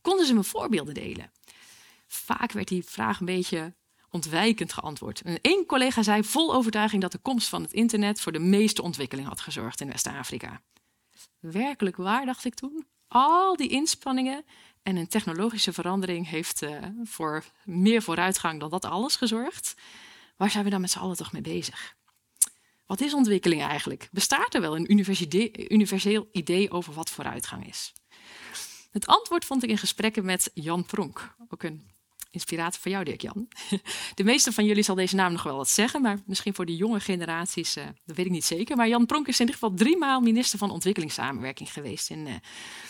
Konden 0.02 0.26
ze 0.26 0.34
me 0.34 0.44
voorbeelden 0.44 0.94
delen? 0.94 1.32
Vaak 2.08 2.52
werd 2.52 2.68
die 2.68 2.84
vraag 2.84 3.20
een 3.20 3.26
beetje 3.26 3.74
ontwijkend 4.10 4.74
geantwoord. 4.74 5.22
En 5.22 5.42
één 5.42 5.66
collega 5.66 6.04
zei 6.04 6.24
vol 6.24 6.54
overtuiging 6.54 7.02
dat 7.02 7.12
de 7.12 7.18
komst 7.18 7.48
van 7.48 7.62
het 7.62 7.74
internet 7.74 8.22
voor 8.22 8.32
de 8.32 8.40
meeste 8.40 8.82
ontwikkeling 8.82 9.28
had 9.28 9.42
gezorgd 9.42 9.82
in 9.82 9.88
West-Afrika. 9.88 10.62
Werkelijk 11.40 11.96
waar, 11.96 12.26
dacht 12.26 12.46
ik 12.46 12.54
toen. 12.54 12.86
Al 13.08 13.56
die 13.56 13.70
inspanningen 13.70 14.46
en 14.84 14.96
een 14.96 15.08
technologische 15.08 15.74
verandering 15.74 16.30
heeft 16.30 16.62
uh, 16.62 16.78
voor 17.04 17.46
meer 17.64 18.02
vooruitgang 18.02 18.60
dan 18.60 18.70
dat 18.70 18.86
alles 18.86 19.16
gezorgd. 19.16 19.76
Waar 20.38 20.50
zijn 20.50 20.64
we 20.64 20.70
dan 20.70 20.82
met 20.82 20.92
z'n 20.92 21.00
allen 21.00 21.18
toch 21.18 21.32
mee 21.32 21.42
bezig? 21.42 21.98
Wat 22.86 23.02
is 23.02 23.14
ontwikkeling 23.14 23.62
eigenlijk? 23.62 24.10
Bestaat 24.12 24.54
er 24.54 24.62
wel 24.62 24.76
een 24.76 24.94
universeel 25.74 26.30
idee 26.32 26.72
over 26.72 26.94
wat 26.94 27.10
vooruitgang 27.10 27.68
is? 27.68 27.94
Het 28.92 29.08
antwoord 29.08 29.46
vond 29.46 29.64
ik 29.64 29.70
in 29.70 29.78
gesprekken 29.78 30.26
met 30.26 30.52
Jan 30.54 30.86
Pronk, 30.86 31.36
ook 31.50 31.64
een 31.64 31.89
Inspiratie 32.32 32.82
van 32.82 32.92
jou, 32.92 33.04
Dirk-Jan. 33.04 33.48
De 34.16 34.24
meeste 34.24 34.52
van 34.52 34.66
jullie 34.66 34.84
zal 34.84 34.96
deze 34.96 35.16
naam 35.16 35.32
nog 35.32 35.44
wel 35.44 35.56
wat 35.56 35.70
zeggen, 35.70 36.02
maar 36.02 36.18
misschien 36.26 36.54
voor 36.54 36.66
de 36.66 36.76
jonge 36.76 37.00
generaties, 37.00 37.78
uh, 37.78 37.84
dat 38.06 38.16
weet 38.16 38.26
ik 38.26 38.32
niet 38.32 38.46
zeker. 38.46 38.76
Maar 38.76 38.88
Jan 38.88 39.06
Pronk 39.06 39.28
is 39.28 39.40
in 39.40 39.46
ieder 39.46 39.60
geval 39.60 39.74
drie 39.76 39.98
maal 39.98 40.22
minister 40.22 40.60
van 40.60 40.72
Ontwikkelingssamenwerking 40.72 41.74
geweest 41.74 42.10
in 42.10 42.28
uh, 42.28 42.34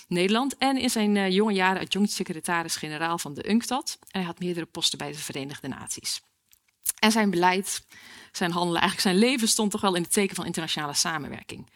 Nederland. 0.07 0.57
En 0.57 0.77
in 0.77 0.89
zijn 0.89 1.15
uh, 1.15 1.29
jonge 1.29 1.53
jaren 1.53 1.81
adjunct-secretaris-generaal 1.81 3.17
van 3.17 3.33
de 3.33 3.49
UNCTAD. 3.49 3.97
En 4.01 4.07
hij 4.19 4.23
had 4.23 4.39
meerdere 4.39 4.65
posten 4.65 4.97
bij 4.97 5.11
de 5.11 5.17
Verenigde 5.17 5.67
Naties. 5.67 6.21
En 6.99 7.11
zijn 7.11 7.29
beleid, 7.29 7.85
zijn 8.31 8.51
handelen, 8.51 8.81
eigenlijk 8.81 9.09
zijn 9.09 9.29
leven 9.29 9.47
stond 9.47 9.71
toch 9.71 9.81
wel 9.81 9.95
in 9.95 10.01
het 10.01 10.13
teken 10.13 10.35
van 10.35 10.45
internationale 10.45 10.93
samenwerking. 10.93 11.69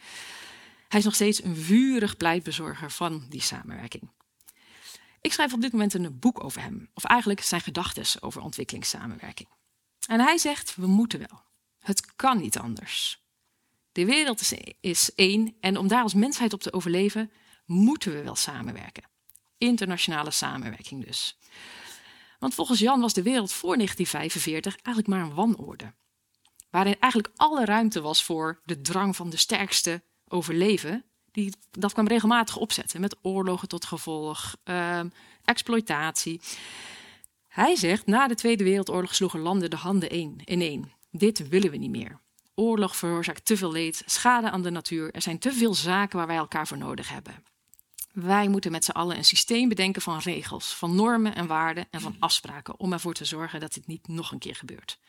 Hij 0.87 0.99
is 0.99 1.05
nog 1.05 1.15
steeds 1.15 1.43
een 1.43 1.55
vurig 1.55 2.17
pleitbezorger 2.17 2.91
van 2.91 3.25
die 3.29 3.41
samenwerking. 3.41 4.11
Ik 5.23 5.33
schrijf 5.33 5.53
op 5.53 5.61
dit 5.61 5.71
moment 5.71 5.93
een 5.93 6.19
boek 6.19 6.43
over 6.43 6.61
hem, 6.61 6.89
of 6.93 7.03
eigenlijk 7.03 7.41
zijn 7.41 7.61
gedachten 7.61 8.21
over 8.21 8.41
ontwikkelingssamenwerking. 8.41 9.49
En 10.07 10.19
hij 10.19 10.37
zegt: 10.37 10.75
we 10.75 10.87
moeten 10.87 11.19
wel. 11.19 11.41
Het 11.79 12.15
kan 12.15 12.37
niet 12.37 12.57
anders. 12.57 13.23
De 13.91 14.05
wereld 14.05 14.41
is, 14.41 14.53
is 14.79 15.13
één 15.15 15.55
en 15.59 15.77
om 15.77 15.87
daar 15.87 16.01
als 16.01 16.13
mensheid 16.13 16.53
op 16.53 16.61
te 16.61 16.73
overleven, 16.73 17.31
moeten 17.65 18.13
we 18.13 18.23
wel 18.23 18.35
samenwerken. 18.35 19.03
Internationale 19.57 20.31
samenwerking 20.31 21.05
dus. 21.05 21.37
Want 22.39 22.53
volgens 22.53 22.79
Jan 22.79 23.01
was 23.01 23.13
de 23.13 23.23
wereld 23.23 23.51
voor 23.51 23.75
1945 23.75 24.75
eigenlijk 24.75 25.07
maar 25.07 25.21
een 25.21 25.35
wanorde. 25.35 25.93
Waarin 26.69 26.99
eigenlijk 26.99 27.33
alle 27.35 27.65
ruimte 27.65 28.01
was 28.01 28.23
voor 28.23 28.61
de 28.65 28.81
drang 28.81 29.15
van 29.15 29.29
de 29.29 29.37
sterkste 29.37 30.03
overleven. 30.27 31.05
Die, 31.33 31.53
dat 31.71 31.93
kwam 31.93 32.07
regelmatig 32.07 32.57
opzetten 32.57 33.01
met 33.01 33.15
oorlogen 33.21 33.67
tot 33.67 33.85
gevolg, 33.85 34.55
uh, 34.65 34.99
exploitatie. 35.43 36.41
Hij 37.47 37.75
zegt, 37.75 38.05
na 38.05 38.27
de 38.27 38.35
Tweede 38.35 38.63
Wereldoorlog 38.63 39.15
sloegen 39.15 39.39
landen 39.39 39.69
de 39.69 39.75
handen 39.75 40.09
in 40.09 40.61
één. 40.61 40.91
Dit 41.11 41.47
willen 41.47 41.71
we 41.71 41.77
niet 41.77 41.89
meer. 41.89 42.19
Oorlog 42.55 42.95
veroorzaakt 42.95 43.45
te 43.45 43.57
veel 43.57 43.71
leed, 43.71 44.03
schade 44.05 44.49
aan 44.49 44.61
de 44.61 44.69
natuur. 44.69 45.11
Er 45.11 45.21
zijn 45.21 45.39
te 45.39 45.53
veel 45.53 45.73
zaken 45.73 46.17
waar 46.17 46.27
wij 46.27 46.35
elkaar 46.35 46.67
voor 46.67 46.77
nodig 46.77 47.09
hebben. 47.09 47.43
Wij 48.11 48.47
moeten 48.47 48.71
met 48.71 48.85
z'n 48.85 48.91
allen 48.91 49.17
een 49.17 49.25
systeem 49.25 49.69
bedenken 49.69 50.01
van 50.01 50.19
regels, 50.19 50.73
van 50.73 50.95
normen 50.95 51.35
en 51.35 51.47
waarden 51.47 51.87
en 51.89 52.01
van 52.01 52.15
afspraken 52.19 52.79
om 52.79 52.93
ervoor 52.93 53.13
te 53.13 53.25
zorgen 53.25 53.59
dat 53.59 53.73
dit 53.73 53.87
niet 53.87 54.07
nog 54.07 54.31
een 54.31 54.39
keer 54.39 54.55
gebeurt. 54.55 54.99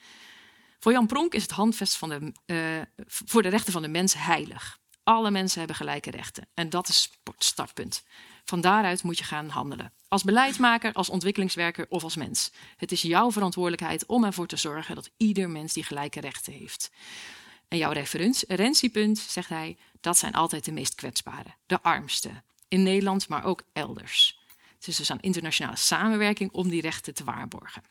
Voor 0.79 0.93
Jan 0.93 1.07
Pronk 1.07 1.35
is 1.35 1.43
het 1.43 1.51
handvest 1.51 1.97
van 1.97 2.09
de, 2.09 2.33
uh, 2.47 3.05
voor 3.07 3.43
de 3.43 3.49
rechten 3.49 3.73
van 3.73 3.83
de 3.83 3.89
mens 3.89 4.15
heilig. 4.15 4.79
Alle 5.05 5.31
mensen 5.31 5.59
hebben 5.59 5.77
gelijke 5.77 6.11
rechten 6.11 6.47
en 6.55 6.71
dat 6.71 6.89
is 6.89 7.11
het 7.25 7.45
startpunt. 7.45 8.03
Van 8.45 8.61
daaruit 8.61 9.03
moet 9.03 9.19
je 9.19 9.25
gaan 9.25 9.49
handelen. 9.49 9.93
Als 10.09 10.23
beleidsmaker, 10.23 10.93
als 10.93 11.09
ontwikkelingswerker 11.09 11.87
of 11.89 12.03
als 12.03 12.17
mens. 12.17 12.53
Het 12.77 12.93
is 12.93 13.03
jouw 13.03 13.33
verantwoordelijkheid 13.33 14.07
om 14.07 14.25
ervoor 14.25 14.47
te 14.47 14.57
zorgen 14.57 14.95
dat 14.95 15.11
ieder 15.17 15.51
mens 15.51 15.73
die 15.73 15.85
gelijke 15.85 16.21
rechten 16.21 16.53
heeft. 16.53 16.91
En 17.69 17.79
jouw 17.79 17.93
referentiepunt, 17.93 19.19
zegt 19.19 19.49
hij, 19.49 19.77
dat 20.01 20.19
zijn 20.19 20.33
altijd 20.33 20.65
de 20.65 20.73
meest 20.73 20.95
kwetsbaren, 20.95 21.55
de 21.67 21.83
armsten, 21.83 22.45
in 22.69 22.83
Nederland, 22.83 23.29
maar 23.29 23.45
ook 23.45 23.63
elders. 23.73 24.39
Het 24.75 24.89
is 24.89 24.97
dus 24.97 25.11
aan 25.11 25.21
internationale 25.21 25.77
samenwerking 25.77 26.53
om 26.53 26.69
die 26.69 26.81
rechten 26.81 27.15
te 27.15 27.25
waarborgen. 27.25 27.83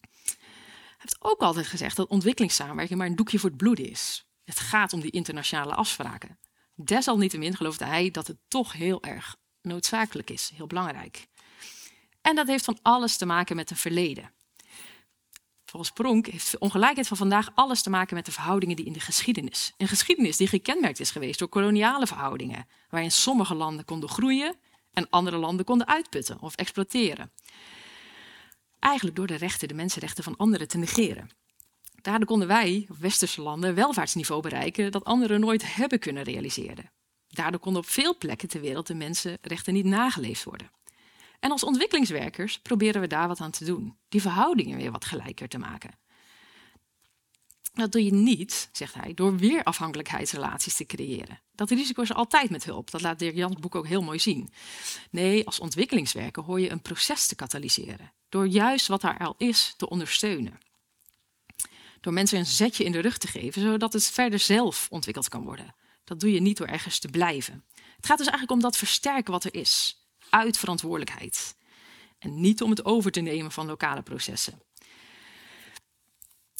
Hij 0.00 1.08
heeft 1.08 1.16
ook 1.18 1.40
altijd 1.40 1.66
gezegd 1.66 1.96
dat 1.96 2.08
ontwikkelingssamenwerking 2.08 2.98
maar 2.98 3.08
een 3.08 3.16
doekje 3.16 3.38
voor 3.38 3.48
het 3.48 3.58
bloeden 3.58 3.90
is. 3.90 4.24
Het 4.50 4.60
gaat 4.60 4.92
om 4.92 5.00
die 5.00 5.10
internationale 5.10 5.74
afspraken. 5.74 6.38
Desalniettemin 6.74 7.56
geloofde 7.56 7.84
hij 7.84 8.10
dat 8.10 8.26
het 8.26 8.36
toch 8.48 8.72
heel 8.72 9.02
erg 9.02 9.36
noodzakelijk 9.62 10.30
is, 10.30 10.50
heel 10.54 10.66
belangrijk. 10.66 11.26
En 12.20 12.34
dat 12.34 12.46
heeft 12.46 12.64
van 12.64 12.78
alles 12.82 13.16
te 13.16 13.26
maken 13.26 13.56
met 13.56 13.70
een 13.70 13.76
verleden. 13.76 14.32
Volgens 15.64 15.92
Pronk 15.92 16.26
heeft 16.26 16.58
ongelijkheid 16.58 17.08
van 17.08 17.16
vandaag 17.16 17.50
alles 17.54 17.82
te 17.82 17.90
maken 17.90 18.14
met 18.14 18.26
de 18.26 18.32
verhoudingen 18.32 18.76
die 18.76 18.84
in 18.84 18.92
de 18.92 19.00
geschiedenis. 19.00 19.72
Een 19.76 19.88
geschiedenis 19.88 20.36
die 20.36 20.46
gekenmerkt 20.46 21.00
is 21.00 21.10
geweest 21.10 21.38
door 21.38 21.48
koloniale 21.48 22.06
verhoudingen, 22.06 22.66
waarin 22.88 23.10
sommige 23.10 23.54
landen 23.54 23.84
konden 23.84 24.08
groeien 24.08 24.56
en 24.92 25.10
andere 25.10 25.36
landen 25.36 25.64
konden 25.64 25.86
uitputten 25.86 26.40
of 26.40 26.54
exploiteren. 26.54 27.32
Eigenlijk 28.78 29.16
door 29.16 29.26
de 29.26 29.34
rechten, 29.34 29.68
de 29.68 29.74
mensenrechten 29.74 30.24
van 30.24 30.36
anderen 30.36 30.68
te 30.68 30.78
negeren. 30.78 31.30
Daardoor 32.02 32.26
konden 32.26 32.48
wij, 32.48 32.86
westerse 32.98 33.42
landen, 33.42 33.74
welvaartsniveau 33.74 34.42
bereiken 34.42 34.92
dat 34.92 35.04
anderen 35.04 35.40
nooit 35.40 35.74
hebben 35.74 35.98
kunnen 35.98 36.22
realiseren. 36.22 36.90
Daardoor 37.28 37.60
konden 37.60 37.82
op 37.82 37.88
veel 37.88 38.16
plekken 38.18 38.48
ter 38.48 38.60
wereld 38.60 38.86
de 38.86 38.94
mensenrechten 38.94 39.74
niet 39.74 39.84
nageleefd 39.84 40.44
worden. 40.44 40.70
En 41.40 41.50
als 41.50 41.64
ontwikkelingswerkers 41.64 42.58
proberen 42.58 43.00
we 43.00 43.06
daar 43.06 43.28
wat 43.28 43.40
aan 43.40 43.50
te 43.50 43.64
doen. 43.64 43.96
Die 44.08 44.20
verhoudingen 44.20 44.76
weer 44.76 44.90
wat 44.90 45.04
gelijker 45.04 45.48
te 45.48 45.58
maken. 45.58 45.90
Dat 47.72 47.92
doe 47.92 48.04
je 48.04 48.12
niet, 48.12 48.68
zegt 48.72 48.94
hij, 48.94 49.14
door 49.14 49.36
weer 49.36 49.62
afhankelijkheidsrelaties 49.62 50.76
te 50.76 50.86
creëren. 50.86 51.40
Dat 51.54 51.70
risico 51.70 52.02
is 52.02 52.12
altijd 52.12 52.50
met 52.50 52.64
hulp. 52.64 52.90
Dat 52.90 53.00
laat 53.00 53.18
Dirk 53.18 53.34
Jans 53.34 53.54
boek 53.54 53.74
ook 53.74 53.86
heel 53.86 54.02
mooi 54.02 54.18
zien. 54.18 54.50
Nee, 55.10 55.46
als 55.46 55.60
ontwikkelingswerker 55.60 56.42
hoor 56.42 56.60
je 56.60 56.70
een 56.70 56.82
proces 56.82 57.26
te 57.26 57.34
katalyseren. 57.34 58.12
Door 58.28 58.46
juist 58.46 58.86
wat 58.86 59.00
daar 59.00 59.18
al 59.18 59.34
is 59.38 59.74
te 59.76 59.88
ondersteunen. 59.88 60.58
Door 62.00 62.12
mensen 62.12 62.38
een 62.38 62.46
zetje 62.46 62.84
in 62.84 62.92
de 62.92 63.00
rug 63.00 63.18
te 63.18 63.26
geven, 63.26 63.62
zodat 63.62 63.92
het 63.92 64.04
verder 64.04 64.38
zelf 64.38 64.86
ontwikkeld 64.90 65.28
kan 65.28 65.44
worden. 65.44 65.74
Dat 66.04 66.20
doe 66.20 66.32
je 66.32 66.40
niet 66.40 66.56
door 66.56 66.66
ergens 66.66 66.98
te 66.98 67.08
blijven. 67.08 67.64
Het 67.96 68.06
gaat 68.06 68.18
dus 68.18 68.26
eigenlijk 68.26 68.50
om 68.50 68.60
dat 68.60 68.76
versterken 68.76 69.32
wat 69.32 69.44
er 69.44 69.54
is 69.54 70.04
uit 70.30 70.58
verantwoordelijkheid. 70.58 71.56
En 72.18 72.40
niet 72.40 72.62
om 72.62 72.70
het 72.70 72.84
over 72.84 73.10
te 73.10 73.20
nemen 73.20 73.52
van 73.52 73.66
lokale 73.66 74.02
processen. 74.02 74.62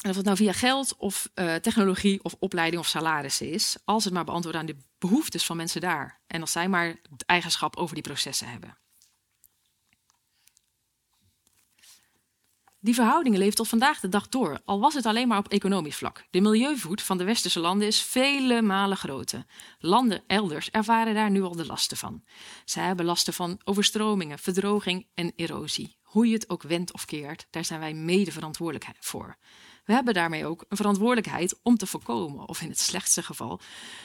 En 0.01 0.11
of 0.11 0.17
het 0.17 0.25
nou 0.25 0.37
via 0.37 0.53
geld 0.53 0.97
of 0.97 1.31
uh, 1.35 1.55
technologie 1.55 2.25
of 2.25 2.37
opleiding 2.39 2.83
of 2.83 2.89
salarissen 2.89 3.51
is, 3.51 3.77
als 3.85 4.05
het 4.05 4.13
maar 4.13 4.25
beantwoordt 4.25 4.59
aan 4.59 4.67
de 4.67 4.77
behoeftes 4.99 5.45
van 5.45 5.57
mensen 5.57 5.81
daar. 5.81 6.21
En 6.27 6.41
als 6.41 6.53
zij 6.53 6.69
maar 6.69 6.87
het 7.11 7.25
eigenschap 7.27 7.77
over 7.77 7.95
die 7.95 8.05
processen 8.05 8.49
hebben. 8.49 8.79
Die 12.83 12.95
verhoudingen 12.95 13.39
leven 13.39 13.55
tot 13.55 13.69
vandaag 13.69 14.01
de 14.01 14.09
dag 14.09 14.29
door, 14.29 14.61
al 14.65 14.81
was 14.81 14.95
het 14.95 15.07
alleen 15.07 15.29
maar 15.29 15.39
op 15.39 15.49
economisch 15.49 15.97
vlak. 15.97 16.25
De 16.31 16.41
milieuvoet 16.41 17.03
van 17.03 17.19
de 17.19 17.25
westerse 17.25 17.61
landen 17.61 17.87
is 17.87 18.03
vele 18.03 18.63
malen 18.63 18.97
groter. 18.97 19.45
Landen 19.79 20.23
elders 20.27 20.71
ervaren 20.71 21.15
daar 21.15 21.31
nu 21.31 21.43
al 21.43 21.57
de 21.57 21.67
lasten 21.67 21.97
van. 21.97 22.23
Zij 22.65 22.85
hebben 22.85 23.05
lasten 23.05 23.33
van 23.33 23.61
overstromingen, 23.65 24.39
verdroging 24.39 25.07
en 25.15 25.33
erosie. 25.37 25.97
Hoe 26.03 26.27
je 26.27 26.33
het 26.33 26.49
ook 26.49 26.63
wendt 26.63 26.93
of 26.93 27.05
keert, 27.05 27.47
daar 27.51 27.65
zijn 27.65 27.81
wij 27.81 27.95
mede 27.95 28.33
verantwoordelijk 28.33 28.87
voor. 29.01 29.37
We 29.85 29.93
hebben 29.93 30.15
daarmee 30.15 30.47
ook 30.47 30.65
een 30.69 30.77
verantwoordelijkheid 30.77 31.59
om 31.63 31.77
te 31.77 31.87
voorkomen, 31.87 32.49
of 32.49 32.61
in 32.61 32.69
het 32.69 32.79
slechtste 32.79 33.23
geval 33.23 33.61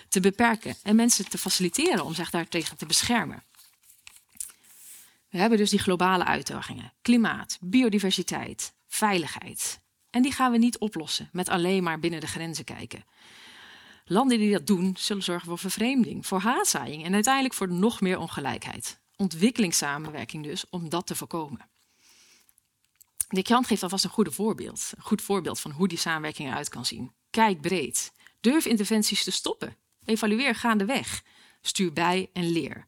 te 0.09 0.19
beperken 0.19 0.75
en 0.83 0.95
mensen 0.95 1.29
te 1.29 1.37
faciliteren 1.37 2.05
om 2.05 2.13
zich 2.13 2.29
daartegen 2.29 2.77
te 2.77 2.85
beschermen. 2.85 3.43
We 5.29 5.37
hebben 5.37 5.57
dus 5.57 5.69
die 5.69 5.79
globale 5.79 6.25
uitdagingen: 6.25 6.93
klimaat, 7.01 7.57
biodiversiteit, 7.61 8.73
veiligheid. 8.87 9.79
En 10.09 10.21
die 10.21 10.31
gaan 10.31 10.51
we 10.51 10.57
niet 10.57 10.77
oplossen 10.77 11.29
met 11.31 11.49
alleen 11.49 11.83
maar 11.83 11.99
binnen 11.99 12.19
de 12.19 12.27
grenzen 12.27 12.63
kijken. 12.63 13.05
Landen 14.05 14.37
die 14.37 14.51
dat 14.51 14.67
doen, 14.67 14.95
zullen 14.99 15.23
zorgen 15.23 15.47
voor 15.47 15.57
vervreemding, 15.57 16.25
voor 16.25 16.39
haatzaaiing 16.39 17.05
en 17.05 17.13
uiteindelijk 17.13 17.53
voor 17.53 17.71
nog 17.71 18.01
meer 18.01 18.17
ongelijkheid. 18.17 18.99
Ontwikkelingssamenwerking 19.15 20.43
dus, 20.43 20.65
om 20.69 20.89
dat 20.89 21.07
te 21.07 21.15
voorkomen. 21.15 21.69
Dick 23.27 23.47
Jan 23.47 23.63
geeft 23.63 23.83
alvast 23.83 24.03
een 24.03 24.09
goede 24.09 24.31
voorbeeld, 24.31 24.91
een 24.95 25.03
goed 25.03 25.21
voorbeeld 25.21 25.59
van 25.59 25.71
hoe 25.71 25.87
die 25.87 25.97
samenwerking 25.97 26.49
eruit 26.49 26.69
kan 26.69 26.85
zien. 26.85 27.11
Kijk 27.29 27.61
breed. 27.61 28.13
Durf 28.39 28.65
interventies 28.65 29.23
te 29.23 29.31
stoppen. 29.31 29.75
Evalueer 30.05 30.55
gaandeweg. 30.55 31.23
Stuur 31.61 31.93
bij 31.93 32.29
en 32.33 32.49
leer. 32.49 32.87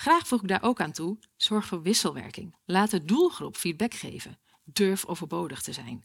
Graag 0.00 0.26
voeg 0.26 0.42
ik 0.42 0.48
daar 0.48 0.62
ook 0.62 0.80
aan 0.80 0.92
toe: 0.92 1.18
zorg 1.36 1.66
voor 1.66 1.82
wisselwerking. 1.82 2.54
Laat 2.64 2.90
de 2.90 3.04
doelgroep 3.04 3.56
feedback 3.56 3.94
geven. 3.94 4.38
Durf 4.64 5.06
overbodig 5.06 5.62
te 5.62 5.72
zijn. 5.72 6.04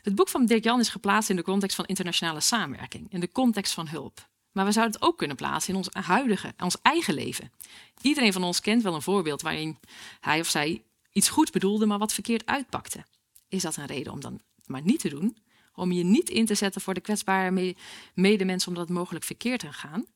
Het 0.00 0.14
boek 0.14 0.28
van 0.28 0.46
Dirk 0.46 0.64
Jan 0.64 0.80
is 0.80 0.88
geplaatst 0.88 1.30
in 1.30 1.36
de 1.36 1.42
context 1.42 1.76
van 1.76 1.84
internationale 1.84 2.40
samenwerking, 2.40 3.12
in 3.12 3.20
de 3.20 3.32
context 3.32 3.72
van 3.72 3.88
hulp. 3.88 4.28
Maar 4.52 4.64
we 4.64 4.72
zouden 4.72 4.94
het 4.94 5.04
ook 5.04 5.18
kunnen 5.18 5.36
plaatsen 5.36 5.72
in 5.72 5.76
ons 5.76 5.88
huidige, 5.92 6.54
ons 6.58 6.76
eigen 6.82 7.14
leven. 7.14 7.52
Iedereen 8.00 8.32
van 8.32 8.44
ons 8.44 8.60
kent 8.60 8.82
wel 8.82 8.94
een 8.94 9.02
voorbeeld 9.02 9.42
waarin 9.42 9.78
hij 10.20 10.40
of 10.40 10.48
zij 10.48 10.82
iets 11.12 11.28
goed 11.28 11.52
bedoelde, 11.52 11.86
maar 11.86 11.98
wat 11.98 12.12
verkeerd 12.12 12.46
uitpakte. 12.46 13.04
Is 13.48 13.62
dat 13.62 13.76
een 13.76 13.86
reden 13.86 14.12
om 14.12 14.20
dan 14.20 14.40
maar 14.66 14.82
niet 14.82 15.00
te 15.00 15.08
doen? 15.08 15.36
Om 15.74 15.92
je 15.92 16.04
niet 16.04 16.30
in 16.30 16.46
te 16.46 16.54
zetten 16.54 16.80
voor 16.80 16.94
de 16.94 17.00
kwetsbare 17.00 17.74
medemens 18.14 18.66
omdat 18.66 18.88
het 18.88 18.96
mogelijk 18.96 19.24
verkeerd 19.24 19.62
kan 19.62 19.72
gaan? 19.72 20.06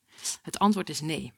Het 0.43 0.59
antwoord 0.59 0.89
is 0.89 1.01
nee. 1.01 1.33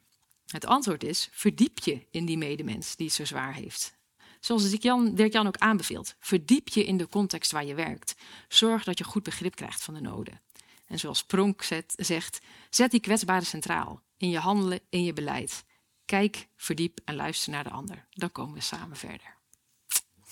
Het 0.51 0.65
antwoord 0.65 1.03
is: 1.03 1.29
verdiep 1.31 1.79
je 1.79 2.07
in 2.11 2.25
die 2.25 2.37
medemens 2.37 2.95
die 2.95 3.05
het 3.05 3.15
zo 3.15 3.25
zwaar 3.25 3.53
heeft. 3.53 3.97
Zoals 4.39 4.69
Dirk 4.69 5.33
Jan 5.33 5.47
ook 5.47 5.57
aanbeveelt, 5.57 6.15
verdiep 6.19 6.67
je 6.67 6.85
in 6.85 6.97
de 6.97 7.07
context 7.07 7.51
waar 7.51 7.65
je 7.65 7.73
werkt. 7.73 8.15
Zorg 8.47 8.83
dat 8.83 8.97
je 8.97 9.03
goed 9.03 9.23
begrip 9.23 9.55
krijgt 9.55 9.83
van 9.83 9.93
de 9.93 10.01
noden. 10.01 10.41
En 10.85 10.99
zoals 10.99 11.23
Pronk 11.23 11.63
zegt, 11.95 12.39
zet 12.69 12.91
die 12.91 12.99
kwetsbare 12.99 13.45
centraal 13.45 14.01
in 14.17 14.29
je 14.29 14.39
handelen, 14.39 14.79
in 14.89 15.03
je 15.03 15.13
beleid. 15.13 15.65
Kijk, 16.05 16.47
verdiep 16.55 16.99
en 17.05 17.15
luister 17.15 17.51
naar 17.51 17.63
de 17.63 17.69
ander. 17.69 18.07
Dan 18.09 18.31
komen 18.31 18.53
we 18.53 18.61
samen 18.61 18.97
verder. 18.97 19.37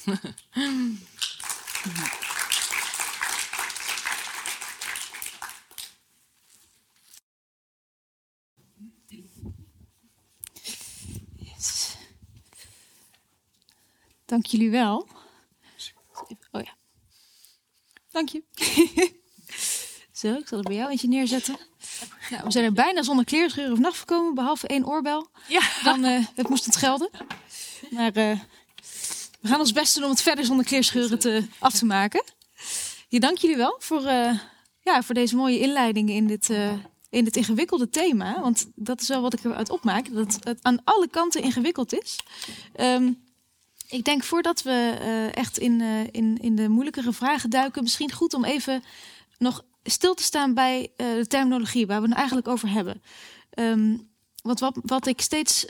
Dank 14.27 14.45
jullie 14.45 14.69
wel. 14.69 15.07
Oh 16.51 16.61
ja. 16.61 16.75
Dank 18.11 18.29
je. 18.29 18.43
Zo, 20.11 20.33
ik 20.33 20.47
zal 20.47 20.57
er 20.57 20.63
bij 20.63 20.75
jou 20.75 20.89
eentje 20.89 21.07
neerzetten. 21.07 21.57
Nou, 22.29 22.43
we 22.43 22.51
zijn 22.51 22.65
er 22.65 22.73
bijna 22.73 23.03
zonder 23.03 23.25
kleerscheuren 23.25 23.73
of 23.73 23.79
nacht 23.79 23.99
gekomen, 23.99 24.33
behalve 24.33 24.67
één 24.67 24.87
oorbel. 24.87 25.27
Ja, 25.47 25.61
Dan 25.83 26.03
eh, 26.03 26.25
het 26.35 26.49
moest 26.49 26.65
het 26.65 26.75
gelden. 26.75 27.09
Maar 27.89 28.11
eh, 28.13 28.39
we 29.41 29.47
gaan 29.47 29.59
ons 29.59 29.71
best 29.71 29.95
doen 29.95 30.03
om 30.03 30.09
het 30.09 30.21
verder 30.21 30.45
zonder 30.45 30.65
kleerscheuren 30.65 31.19
te, 31.19 31.47
af 31.59 31.73
te 31.73 31.85
maken. 31.85 32.23
Je 33.07 33.19
dank 33.19 33.37
jullie 33.37 33.57
wel 33.57 33.75
voor, 33.79 34.05
eh, 34.05 34.39
ja, 34.83 35.03
voor 35.03 35.15
deze 35.15 35.35
mooie 35.35 35.59
inleiding 35.59 36.09
in 36.09 36.27
dit, 36.27 36.49
in 37.09 37.23
dit 37.23 37.35
ingewikkelde 37.35 37.89
thema. 37.89 38.41
Want 38.41 38.71
dat 38.75 39.01
is 39.01 39.07
wel 39.07 39.21
wat 39.21 39.33
ik 39.33 39.43
eruit 39.43 39.69
opmaak. 39.69 40.13
Dat 40.13 40.37
het 40.43 40.63
aan 40.63 40.83
alle 40.83 41.07
kanten 41.07 41.41
ingewikkeld 41.41 41.93
is. 41.93 42.19
Ehm, 42.75 43.11
ik 43.87 44.03
denk 44.03 44.23
voordat 44.23 44.61
we 44.61 44.97
eh, 44.99 45.35
echt 45.35 45.57
in, 45.57 45.81
eh, 45.81 46.03
in, 46.11 46.37
in 46.41 46.55
de 46.55 46.69
moeilijkere 46.69 47.13
vragen 47.13 47.49
duiken, 47.49 47.83
misschien 47.83 48.11
goed 48.11 48.33
om 48.33 48.45
even 48.45 48.83
nog 49.37 49.65
stil 49.83 50.13
te 50.13 50.23
staan 50.23 50.53
bij 50.53 50.91
eh, 50.95 51.13
de 51.13 51.27
terminologie 51.27 51.87
waar 51.87 52.01
we 52.01 52.07
het 52.07 52.17
eigenlijk 52.17 52.47
over 52.47 52.69
hebben. 52.69 53.01
Ehm, 53.49 53.97
want 54.43 54.59
wat, 54.59 54.79
wat, 54.81 55.07
ik 55.07 55.21
steeds, 55.21 55.65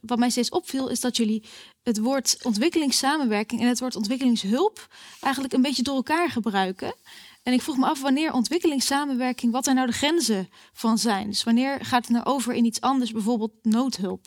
wat 0.00 0.18
mij 0.18 0.30
steeds 0.30 0.48
opviel, 0.48 0.88
is 0.88 1.00
dat 1.00 1.16
jullie 1.16 1.44
het 1.82 1.98
woord 1.98 2.38
ontwikkelingssamenwerking 2.42 3.60
en 3.60 3.68
het 3.68 3.80
woord 3.80 3.96
ontwikkelingshulp 3.96 4.88
eigenlijk 5.20 5.54
een 5.54 5.62
beetje 5.62 5.82
door 5.82 5.94
elkaar 5.94 6.30
gebruiken. 6.30 6.94
En 7.42 7.52
ik 7.52 7.62
vroeg 7.62 7.76
me 7.76 7.86
af 7.86 8.00
wanneer 8.00 8.32
ontwikkelingssamenwerking, 8.32 9.52
wat 9.52 9.66
er 9.66 9.74
nou 9.74 9.86
de 9.86 9.92
grenzen 9.92 10.48
van 10.72 10.98
zijn. 10.98 11.26
Dus 11.26 11.44
wanneer 11.44 11.84
gaat 11.84 12.06
het 12.06 12.16
nou 12.16 12.24
over 12.24 12.54
in 12.54 12.64
iets 12.64 12.80
anders, 12.80 13.12
bijvoorbeeld 13.12 13.52
noodhulp? 13.62 14.26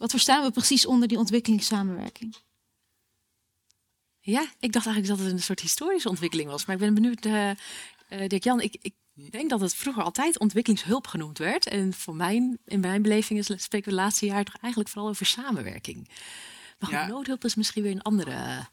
Wat 0.00 0.10
verstaan 0.10 0.42
we 0.44 0.50
precies 0.50 0.86
onder 0.86 1.08
die 1.08 1.18
ontwikkelingssamenwerking? 1.18 2.36
Ja, 4.20 4.40
ik 4.58 4.72
dacht 4.72 4.86
eigenlijk 4.86 5.06
dat 5.06 5.18
het 5.26 5.34
een 5.36 5.42
soort 5.42 5.60
historische 5.60 6.08
ontwikkeling 6.08 6.50
was. 6.50 6.64
Maar 6.66 6.74
ik 6.76 6.80
ben 6.82 6.94
benieuwd, 6.94 7.24
eh 7.24 7.50
eh 7.50 8.28
Dirk 8.28 8.44
Jan, 8.44 8.60
ik, 8.60 8.76
ik 8.80 8.94
denk 9.32 9.50
dat 9.50 9.60
het 9.60 9.74
vroeger 9.74 10.02
altijd 10.02 10.38
ontwikkelingshulp 10.38 11.06
genoemd 11.06 11.38
werd. 11.38 11.66
En 11.66 11.92
voor 11.92 12.14
mijn, 12.14 12.58
in 12.64 12.80
mijn 12.80 13.02
beleving 13.02 13.38
is, 13.38 13.46
spreken 13.46 13.90
we 13.90 13.96
de 13.96 14.02
laatste 14.02 14.26
jaar 14.26 14.44
toch 14.44 14.56
eigenlijk 14.56 14.92
vooral 14.92 15.10
over 15.10 15.26
samenwerking. 15.26 16.08
Maar 16.78 16.90
Ja. 16.90 17.06
noodhulp 17.06 17.44
is 17.44 17.54
misschien 17.54 17.82
weer 17.82 17.92
een 17.92 18.02
andere. 18.02 18.66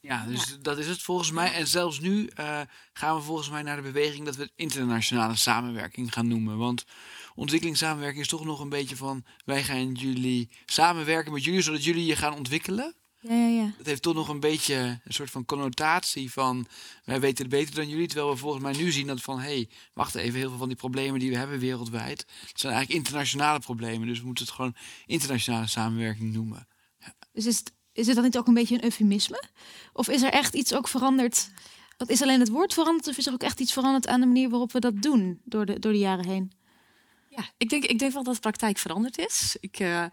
Ja, 0.00 0.24
dus 0.26 0.56
dat 0.60 0.78
is 0.78 0.86
het 0.86 1.02
volgens 1.02 1.30
mij. 1.30 1.52
En 1.52 1.66
zelfs 1.66 2.00
nu 2.00 2.26
eh, 2.26 2.60
gaan 2.92 3.16
we 3.16 3.22
volgens 3.22 3.50
mij 3.50 3.62
naar 3.62 3.76
de 3.76 3.82
beweging 3.82 4.24
dat 4.24 4.36
we 4.36 4.42
het 4.42 4.52
internationale 4.56 5.36
samenwerking 5.36 6.12
gaan 6.12 6.28
noemen. 6.28 6.58
Want 6.58 6.84
ontwikkelingssamenwerking 7.34 8.22
is 8.22 8.28
toch 8.28 8.44
nog 8.44 8.60
een 8.60 8.68
beetje 8.68 8.96
van 8.96 9.24
wij 9.44 9.64
gaan 9.64 9.92
jullie 9.92 10.50
samenwerken 10.66 11.32
met 11.32 11.44
jullie 11.44 11.60
zodat 11.60 11.84
jullie 11.84 12.06
je 12.06 12.16
gaan 12.16 12.34
ontwikkelen. 12.34 12.94
Ja, 13.20 13.34
ja, 13.34 13.46
ja. 13.46 13.72
Het 13.76 13.86
heeft 13.86 14.02
toch 14.02 14.14
nog 14.14 14.28
een 14.28 14.40
beetje 14.40 15.00
een 15.04 15.12
soort 15.12 15.30
van 15.30 15.44
connotatie 15.44 16.32
van 16.32 16.66
wij 17.04 17.20
weten 17.20 17.44
het 17.44 17.54
beter 17.54 17.74
dan 17.74 17.88
jullie. 17.88 18.06
Terwijl 18.06 18.30
we 18.30 18.36
volgens 18.36 18.62
mij 18.62 18.72
nu 18.72 18.92
zien 18.92 19.06
dat 19.06 19.20
van 19.20 19.40
hé, 19.40 19.44
hey, 19.44 19.68
wacht 19.92 20.14
even, 20.14 20.38
heel 20.38 20.48
veel 20.48 20.58
van 20.58 20.68
die 20.68 20.76
problemen 20.76 21.20
die 21.20 21.30
we 21.30 21.36
hebben 21.36 21.58
wereldwijd, 21.58 22.26
het 22.46 22.60
zijn 22.60 22.72
eigenlijk 22.72 23.04
internationale 23.04 23.58
problemen. 23.58 24.08
Dus 24.08 24.20
we 24.20 24.26
moeten 24.26 24.44
het 24.44 24.54
gewoon 24.54 24.76
internationale 25.06 25.66
samenwerking 25.66 26.32
noemen. 26.32 26.68
Dus 27.32 27.46
is 27.46 27.58
het, 27.58 27.72
is 27.98 28.06
het 28.06 28.14
dan 28.14 28.24
niet 28.24 28.38
ook 28.38 28.46
een 28.46 28.54
beetje 28.54 28.74
een 28.74 28.84
eufemisme? 28.84 29.42
Of 29.92 30.08
is 30.08 30.22
er 30.22 30.32
echt 30.32 30.54
iets 30.54 30.74
ook 30.74 30.88
veranderd? 30.88 31.50
Want 31.96 32.10
is 32.10 32.22
alleen 32.22 32.40
het 32.40 32.48
woord 32.48 32.74
veranderd 32.74 33.08
of 33.08 33.16
is 33.16 33.26
er 33.26 33.32
ook 33.32 33.42
echt 33.42 33.60
iets 33.60 33.72
veranderd 33.72 34.06
aan 34.06 34.20
de 34.20 34.26
manier 34.26 34.48
waarop 34.48 34.72
we 34.72 34.80
dat 34.80 35.02
doen 35.02 35.40
door 35.44 35.66
de, 35.66 35.78
door 35.78 35.92
de 35.92 35.98
jaren 35.98 36.26
heen? 36.26 36.52
Ja, 37.28 37.44
ik 37.56 37.68
denk, 37.68 37.84
ik 37.84 37.98
denk 37.98 38.12
wel 38.12 38.22
dat 38.22 38.34
de 38.34 38.40
praktijk 38.40 38.78
veranderd 38.78 39.18
is. 39.18 39.56
Ik, 39.60 39.78
eh, 39.78 40.04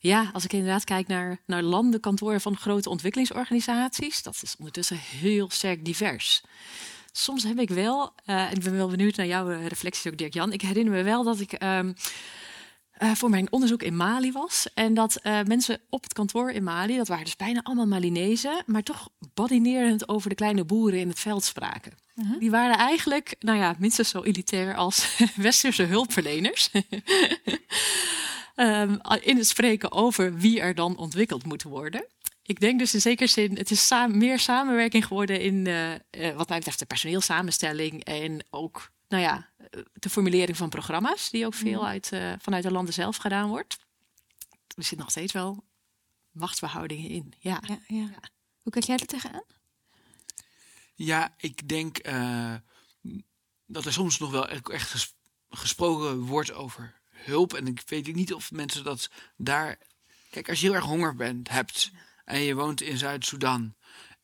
ja, 0.00 0.30
als 0.32 0.44
ik 0.44 0.52
inderdaad 0.52 0.84
kijk 0.84 1.06
naar, 1.06 1.38
naar 1.46 1.62
landenkantoren 1.62 2.40
van 2.40 2.56
grote 2.56 2.88
ontwikkelingsorganisaties, 2.88 4.22
dat 4.22 4.40
is 4.42 4.54
ondertussen 4.58 4.96
heel 4.96 5.50
sterk 5.50 5.84
divers. 5.84 6.42
Soms 7.12 7.42
heb 7.42 7.58
ik 7.58 7.68
wel, 7.68 8.12
eh, 8.24 8.50
en 8.50 8.56
ik 8.56 8.62
ben 8.62 8.76
wel 8.76 8.88
benieuwd 8.88 9.16
naar 9.16 9.26
jouw 9.26 9.50
eh, 9.50 9.66
reflecties 9.66 10.06
ook, 10.06 10.18
Dirk-Jan. 10.18 10.52
Ik 10.52 10.62
herinner 10.62 10.92
me 10.92 11.02
wel 11.02 11.24
dat 11.24 11.40
ik 11.40 11.52
ehm, 11.52 11.92
eh, 12.96 13.14
voor 13.14 13.30
mijn 13.30 13.52
onderzoek 13.52 13.82
in 13.82 13.96
Mali 13.96 14.32
was. 14.32 14.66
En 14.74 14.94
dat 14.94 15.16
eh, 15.16 15.42
mensen 15.42 15.80
op 15.90 16.02
het 16.02 16.12
kantoor 16.12 16.50
in 16.50 16.64
Mali, 16.64 16.96
dat 16.96 17.08
waren 17.08 17.24
dus 17.24 17.36
bijna 17.36 17.60
allemaal 17.62 17.86
Malinezen, 17.86 18.62
maar 18.66 18.82
toch 18.82 19.08
badinerend 19.34 20.08
over 20.08 20.28
de 20.28 20.34
kleine 20.34 20.64
boeren 20.64 21.00
in 21.00 21.08
het 21.08 21.20
veld 21.20 21.44
spraken. 21.44 21.92
Die 22.38 22.50
waren 22.50 22.76
eigenlijk, 22.76 23.36
nou 23.38 23.58
ja, 23.58 23.74
minstens 23.78 24.08
zo 24.08 24.22
elitair 24.22 24.74
als 24.74 25.16
westerse 25.36 25.82
hulpverleners. 25.82 26.70
Ehm, 28.54 28.96
in 29.20 29.36
het 29.36 29.46
spreken 29.46 29.92
over 29.92 30.36
wie 30.36 30.60
er 30.60 30.74
dan 30.74 30.96
ontwikkeld 30.96 31.44
moet 31.44 31.62
worden. 31.62 32.06
Ik 32.42 32.60
denk 32.60 32.78
dus 32.78 32.94
in 32.94 33.00
zekere 33.00 33.28
zin, 33.28 33.56
het 33.56 33.70
is 33.70 33.92
meer 34.08 34.38
samenwerking 34.38 35.06
geworden 35.06 35.40
in 35.40 35.66
eh, 35.66 36.36
wat 36.36 36.48
mij 36.48 36.58
betreft 36.58 36.78
de 36.78 36.86
personeelsamenstelling 36.86 38.04
en 38.04 38.44
ook, 38.50 38.90
nou 39.08 39.22
ja, 39.22 39.48
de 39.92 40.10
formulering 40.10 40.56
van 40.56 40.68
programma's, 40.68 41.30
die 41.30 41.46
ook 41.46 41.54
veel 41.54 41.86
uit, 41.86 42.12
eh, 42.12 42.32
vanuit 42.38 42.62
de 42.62 42.70
landen 42.70 42.94
zelf 42.94 43.16
gedaan 43.16 43.48
wordt. 43.48 43.78
Er 44.50 44.82
zitten 44.82 44.98
nog 44.98 45.10
steeds 45.10 45.32
wel 45.32 45.64
machtsverhoudingen 46.30 47.10
in. 47.10 47.34
Ja. 47.38 47.62
Ja, 47.66 47.78
ja. 47.88 48.10
Hoe 48.62 48.72
kijk 48.72 48.84
jij 48.84 48.96
er 48.96 49.06
tegenaan? 49.06 49.44
Ja, 50.94 51.34
ik 51.38 51.68
denk 51.68 51.98
eh, 51.98 52.54
dat 53.66 53.84
er 53.84 53.92
soms 53.92 54.18
nog 54.18 54.30
wel 54.30 54.48
echt 54.48 54.68
echt 54.70 54.90
ges- 54.90 55.14
gesproken 55.50 56.20
wordt 56.20 56.52
over 56.52 57.00
hulp. 57.10 57.54
En 57.54 57.66
ik 57.66 57.82
weet 57.86 58.14
niet 58.14 58.34
of 58.34 58.50
mensen 58.52 58.84
dat 58.84 59.10
daar. 59.36 59.78
Kijk, 60.30 60.48
als 60.48 60.60
je 60.60 60.66
heel 60.66 60.74
erg 60.74 60.84
honger 60.84 61.14
bent, 61.14 61.48
hebt 61.48 61.90
en 62.24 62.40
je 62.40 62.54
woont 62.54 62.80
in 62.80 62.98
Zuid-Soedan 62.98 63.74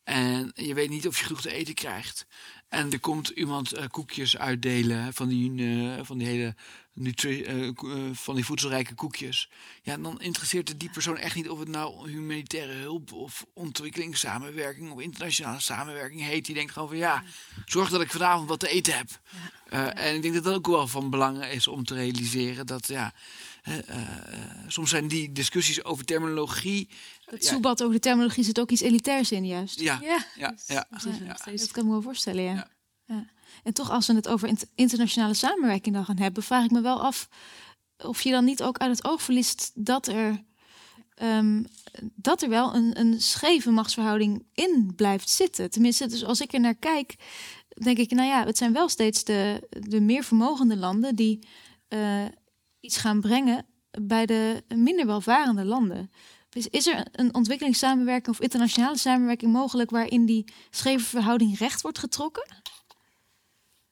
en 0.05 0.53
je 0.55 0.74
weet 0.74 0.88
niet 0.90 1.07
of 1.07 1.18
je 1.18 1.24
genoeg 1.24 1.40
te 1.40 1.53
eten 1.53 1.74
krijgt. 1.74 2.26
En 2.72 2.92
er 2.92 3.00
komt 3.00 3.28
iemand 3.28 3.72
eh, 3.72 3.84
koekjes 3.90 4.36
uitdelen 4.36 5.14
van 5.14 5.28
die, 5.28 5.50
eh, 5.96 6.04
van 6.04 6.18
die 6.18 6.26
hele 6.26 6.54
nutri- 6.92 7.42
eh, 7.42 7.68
van 8.12 8.34
die 8.34 8.44
voedselrijke 8.44 8.94
koekjes. 8.94 9.50
Ja, 9.82 9.96
dan 9.96 10.20
interesseert 10.20 10.68
het 10.68 10.80
die 10.80 10.90
persoon 10.90 11.16
echt 11.16 11.34
niet 11.34 11.48
of 11.48 11.58
het 11.58 11.68
nou 11.68 12.10
humanitaire 12.10 12.72
hulp 12.72 13.12
of 13.12 13.46
ontwikkelingssamenwerking 13.54 14.90
of 14.90 15.00
internationale 15.00 15.60
samenwerking 15.60 16.20
heet. 16.20 16.44
Die 16.44 16.54
denkt 16.54 16.72
gewoon 16.72 16.88
van 16.88 16.96
ja, 16.96 17.22
zorg 17.64 17.90
dat 17.90 18.00
ik 18.00 18.10
vanavond 18.10 18.48
wat 18.48 18.60
te 18.60 18.68
eten 18.68 18.96
heb. 18.96 19.20
En 19.96 20.14
ik 20.14 20.22
denk 20.22 20.34
dat 20.34 20.44
dat 20.44 20.54
ook 20.54 20.66
wel 20.66 20.88
van 20.88 21.10
belang 21.10 21.44
is 21.44 21.68
om 21.68 21.84
te 21.84 21.94
realiseren 21.94 22.66
dat 22.66 22.86
ja, 22.88 23.12
eh, 23.62 23.78
eh, 23.88 23.98
soms 24.66 24.90
zijn 24.90 25.08
die 25.08 25.32
discussies 25.32 25.84
over 25.84 26.04
terminologie. 26.04 26.88
Het 27.24 27.44
ja, 27.44 27.50
soebat 27.50 27.82
over 27.82 27.94
de 27.94 28.00
terminologie 28.00 28.44
zit 28.44 28.60
ook 28.60 28.70
iets 28.70 28.80
elitairs 28.80 29.32
in, 29.32 29.46
juist. 29.46 29.80
ja, 29.80 29.98
Ja, 30.02 30.24
ja, 30.36 30.54
ja. 30.66 30.86
Dus 30.90 31.04
Ja, 31.18 31.34
Dat 31.56 31.70
kan 31.70 31.82
ik 31.82 31.88
me 31.88 31.90
wel 31.90 32.02
voorstellen, 32.02 32.42
ja. 32.42 32.54
Ja. 32.54 32.70
Ja. 33.06 33.26
En 33.62 33.72
toch, 33.74 33.90
als 33.90 34.06
we 34.06 34.14
het 34.14 34.28
over 34.28 34.48
int- 34.48 34.66
internationale 34.74 35.34
samenwerking 35.34 35.94
dan 35.94 36.04
gaan 36.04 36.18
hebben, 36.18 36.42
vraag 36.42 36.64
ik 36.64 36.70
me 36.70 36.80
wel 36.80 37.02
af 37.02 37.28
of 37.96 38.22
je 38.22 38.30
dan 38.30 38.44
niet 38.44 38.62
ook 38.62 38.78
uit 38.78 38.96
het 38.96 39.06
oog 39.06 39.22
verliest 39.22 39.70
dat 39.74 40.06
er, 40.06 40.44
ehm, 41.14 41.62
dat 42.14 42.42
er 42.42 42.48
wel 42.48 42.74
een, 42.74 42.98
een 43.00 43.20
scheve 43.20 43.70
machtsverhouding 43.70 44.44
in 44.54 44.92
blijft 44.96 45.30
zitten. 45.30 45.70
Tenminste, 45.70 46.06
dus 46.06 46.24
als 46.24 46.40
ik 46.40 46.52
er 46.52 46.60
naar 46.60 46.74
kijk, 46.74 47.14
denk 47.68 47.98
ik, 47.98 48.10
nou 48.10 48.28
ja, 48.28 48.44
het 48.46 48.58
zijn 48.58 48.72
wel 48.72 48.88
steeds 48.88 49.24
de, 49.24 49.66
de 49.80 50.00
meer 50.00 50.24
vermogende 50.24 50.76
landen 50.76 51.14
die 51.16 51.46
eh, 51.88 52.24
iets 52.82 52.96
gaan 52.96 53.20
brengen 53.20 53.66
bij 53.90 54.26
de 54.26 54.64
minder 54.74 55.06
welvarende 55.06 55.64
landen. 55.64 56.10
Dus 56.48 56.68
is 56.68 56.86
er 56.86 57.06
een 57.12 57.34
ontwikkelingssamenwerking 57.34 58.28
of 58.28 58.40
internationale 58.40 58.98
samenwerking 58.98 59.52
mogelijk 59.52 59.90
waarin 59.90 60.26
die 60.26 60.44
scheve 60.70 61.04
verhouding 61.04 61.58
recht 61.58 61.82
wordt 61.82 61.98
getrokken? 61.98 62.46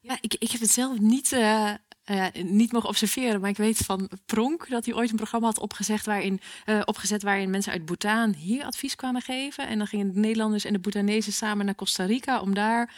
Ja, 0.01 0.19
ik, 0.21 0.35
ik 0.39 0.51
heb 0.51 0.61
het 0.61 0.71
zelf 0.71 0.99
niet, 0.99 1.33
eh, 1.33 1.71
eh, 2.05 2.27
niet 2.45 2.73
mogen 2.73 2.89
observeren, 2.89 3.41
maar 3.41 3.51
ik 3.51 3.57
weet 3.57 3.77
van 3.77 4.11
Pronk 4.27 4.69
dat 4.69 4.85
hij 4.85 4.95
ooit 4.95 5.11
een 5.11 5.17
programma 5.17 5.47
had 5.47 5.59
opgezet 5.59 6.05
waarin, 6.05 6.41
eh, 6.65 6.81
opgezet 6.85 7.23
waarin 7.23 7.51
mensen 7.51 7.73
uit 7.73 7.85
Bhutan 7.85 8.35
hier 8.35 8.65
advies 8.65 8.95
kwamen 8.95 9.23
geven. 9.23 9.69
En 9.69 9.79
dan 9.79 9.87
gingen 9.87 10.13
de 10.13 10.21
Nederlanders 10.21 10.65
en 10.65 10.73
de 10.73 10.79
Bhutanese 10.79 11.33
samen 11.33 11.65
naar 11.65 11.75
Costa 11.75 12.05
Rica 12.05 12.41
om 12.41 12.55
daar. 12.55 12.95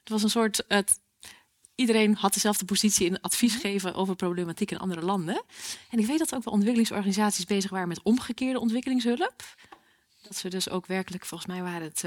Het 0.00 0.08
was 0.08 0.22
een 0.22 0.30
soort. 0.30 0.64
Het, 0.68 1.02
iedereen 1.74 2.14
had 2.14 2.34
dezelfde 2.34 2.64
positie 2.64 3.06
in 3.06 3.20
advies 3.20 3.54
geven 3.54 3.94
over 3.94 4.14
problematiek 4.16 4.70
in 4.70 4.78
andere 4.78 5.02
landen. 5.02 5.42
En 5.90 5.98
ik 5.98 6.06
weet 6.06 6.18
dat 6.18 6.34
ook 6.34 6.44
wel 6.44 6.52
ontwikkelingsorganisaties 6.52 7.44
bezig 7.44 7.70
waren 7.70 7.88
met 7.88 8.02
omgekeerde 8.02 8.60
ontwikkelingshulp. 8.60 9.34
Dat 10.22 10.36
ze 10.36 10.48
dus 10.48 10.68
ook 10.68 10.86
werkelijk, 10.86 11.24
volgens 11.26 11.50
mij 11.50 11.62
waren 11.62 11.82
het. 11.82 12.04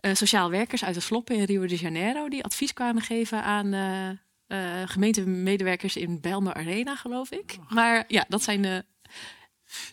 eh, 0.00 0.14
sociaal 0.14 0.50
werkers 0.50 0.84
uit 0.84 0.94
het 0.94 1.04
Sloppen 1.04 1.36
in 1.36 1.44
Rio 1.44 1.66
de 1.66 1.76
Janeiro 1.76 2.28
die 2.28 2.44
advies 2.44 2.72
kwamen 2.72 3.02
geven 3.02 3.42
aan 3.42 3.72
eh, 3.72 4.08
eh, 4.46 4.88
gemeentemedewerkers 4.88 5.96
in 5.96 6.20
Belmer 6.20 6.54
Arena, 6.54 6.96
geloof 6.96 7.30
ik. 7.30 7.56
Maar 7.68 8.04
ja, 8.08 8.24
dat 8.28 8.42
zijn 8.42 8.62
de. 8.62 8.84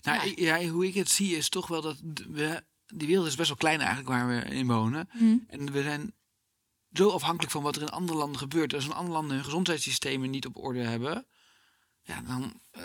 Nou, 0.04 0.34
Ja. 0.36 0.64
hoe 0.68 0.88
ik 0.88 0.94
het 0.94 1.10
zie 1.10 1.36
is 1.38 1.50
toch 1.50 1.68
wel 1.68 1.82
dat 1.82 1.98
we 2.30 2.64
die 2.88 3.08
wereld 3.08 3.28
is 3.28 3.36
best 3.36 3.48
wel 3.48 3.58
klein 3.58 3.80
eigenlijk 3.80 4.10
waar 4.10 4.28
we 4.28 4.42
in 4.56 4.68
wonen. 4.68 5.10
En 5.48 5.72
we 5.72 5.82
zijn 5.84 6.14
zo 6.94 7.10
afhankelijk 7.10 7.52
van 7.52 7.64
wat 7.64 7.76
er 7.76 7.82
in 7.82 7.90
andere 7.90 8.18
landen 8.18 8.40
gebeurt. 8.40 8.74
Als 8.74 8.86
een 8.86 8.94
andere 8.94 9.14
landen 9.14 9.36
hun 9.36 9.46
gezondheidssystemen 9.46 10.30
niet 10.30 10.46
op 10.46 10.58
orde 10.58 10.80
hebben, 10.80 11.26
ja, 12.04 12.22
dan 12.22 12.54
eh, 12.72 12.84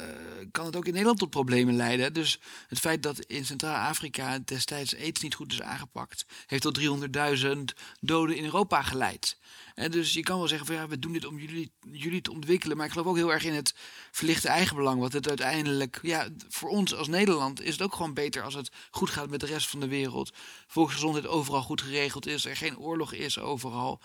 kan 0.50 0.66
het 0.66 0.76
ook 0.76 0.84
in 0.84 0.90
Nederland 0.90 1.18
tot 1.18 1.30
problemen 1.30 1.76
leiden. 1.76 2.12
Dus 2.12 2.40
het 2.68 2.78
feit 2.78 3.02
dat 3.02 3.18
in 3.18 3.44
Centraal-Afrika 3.44 4.38
destijds 4.44 4.96
aids 4.96 5.20
niet 5.20 5.34
goed 5.34 5.52
is 5.52 5.62
aangepakt, 5.62 6.26
heeft 6.46 6.62
tot 6.62 6.78
300.000 6.78 7.58
doden 8.00 8.36
in 8.36 8.44
Europa 8.44 8.82
geleid. 8.82 9.36
En 9.74 9.90
dus 9.90 10.12
je 10.12 10.22
kan 10.22 10.38
wel 10.38 10.48
zeggen 10.48 10.66
van 10.66 10.76
ja, 10.76 10.88
we 10.88 10.98
doen 10.98 11.12
dit 11.12 11.26
om 11.26 11.38
jullie, 11.38 11.72
jullie 11.90 12.20
te 12.20 12.32
ontwikkelen. 12.32 12.76
Maar 12.76 12.86
ik 12.86 12.92
geloof 12.92 13.06
ook 13.06 13.16
heel 13.16 13.32
erg 13.32 13.44
in 13.44 13.54
het 13.54 13.74
verlichte 14.10 14.48
eigenbelang. 14.48 15.00
Wat 15.00 15.12
het 15.12 15.28
uiteindelijk, 15.28 15.98
ja, 16.02 16.28
voor 16.48 16.68
ons 16.68 16.94
als 16.94 17.08
Nederland 17.08 17.62
is 17.62 17.72
het 17.72 17.82
ook 17.82 17.94
gewoon 17.94 18.14
beter 18.14 18.42
als 18.42 18.54
het 18.54 18.70
goed 18.90 19.10
gaat 19.10 19.30
met 19.30 19.40
de 19.40 19.46
rest 19.46 19.68
van 19.68 19.80
de 19.80 19.88
wereld. 19.88 20.32
Volksgezondheid 20.66 21.26
overal 21.26 21.62
goed 21.62 21.82
geregeld 21.82 22.26
is, 22.26 22.44
er 22.44 22.56
geen 22.56 22.78
oorlog 22.78 23.12
is 23.12 23.38
overal. 23.38 24.00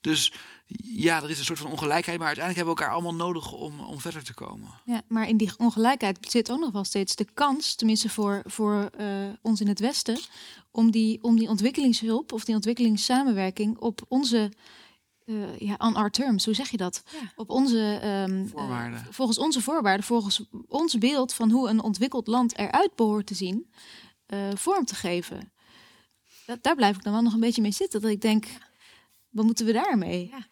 Dus 0.00 0.32
ja, 0.76 1.22
er 1.22 1.30
is 1.30 1.38
een 1.38 1.44
soort 1.44 1.58
van 1.58 1.70
ongelijkheid, 1.70 2.18
maar 2.18 2.26
uiteindelijk 2.26 2.56
hebben 2.56 2.74
we 2.74 2.80
elkaar 2.80 2.94
allemaal 2.94 3.26
nodig 3.26 3.52
om, 3.52 3.80
om 3.80 4.00
verder 4.00 4.24
te 4.24 4.34
komen. 4.34 4.68
Ja, 4.84 5.02
maar 5.08 5.28
in 5.28 5.36
die 5.36 5.52
ongelijkheid 5.56 6.18
zit 6.20 6.50
ook 6.50 6.60
nog 6.60 6.72
wel 6.72 6.84
steeds 6.84 7.16
de 7.16 7.26
kans, 7.34 7.74
tenminste 7.74 8.08
voor, 8.08 8.42
voor 8.44 8.90
uh, 9.00 9.28
ons 9.42 9.60
in 9.60 9.68
het 9.68 9.80
Westen, 9.80 10.18
om 10.70 10.90
die, 10.90 11.22
om 11.22 11.38
die 11.38 11.48
ontwikkelingshulp 11.48 12.32
of 12.32 12.44
die 12.44 12.54
ontwikkelingssamenwerking 12.54 13.78
op 13.78 14.00
onze 14.08 14.52
uh, 15.24 15.58
ja, 15.58 15.74
on 15.78 15.94
our 15.94 16.10
terms, 16.10 16.44
hoe 16.44 16.54
zeg 16.54 16.70
je 16.70 16.76
dat? 16.76 17.02
Ja. 17.12 17.32
Op 17.36 17.50
onze 17.50 18.00
um, 18.28 18.48
voorwaarden. 18.48 18.98
Uh, 18.98 19.06
volgens 19.10 19.38
onze 19.38 19.60
voorwaarden, 19.60 20.06
volgens 20.06 20.42
ons 20.68 20.98
beeld 20.98 21.34
van 21.34 21.50
hoe 21.50 21.68
een 21.68 21.82
ontwikkeld 21.82 22.26
land 22.26 22.58
eruit 22.58 22.94
behoort 22.94 23.26
te 23.26 23.34
zien, 23.34 23.70
uh, 24.26 24.38
vorm 24.54 24.84
te 24.84 24.94
geven. 24.94 25.52
Dat, 26.46 26.62
daar 26.62 26.76
blijf 26.76 26.96
ik 26.96 27.02
dan 27.02 27.12
wel 27.12 27.22
nog 27.22 27.32
een 27.32 27.40
beetje 27.40 27.62
mee 27.62 27.72
zitten. 27.72 28.00
Dat 28.00 28.10
ik 28.10 28.20
denk, 28.20 28.46
wat 29.28 29.44
moeten 29.44 29.66
we 29.66 29.72
daarmee? 29.72 30.28
Ja. 30.28 30.46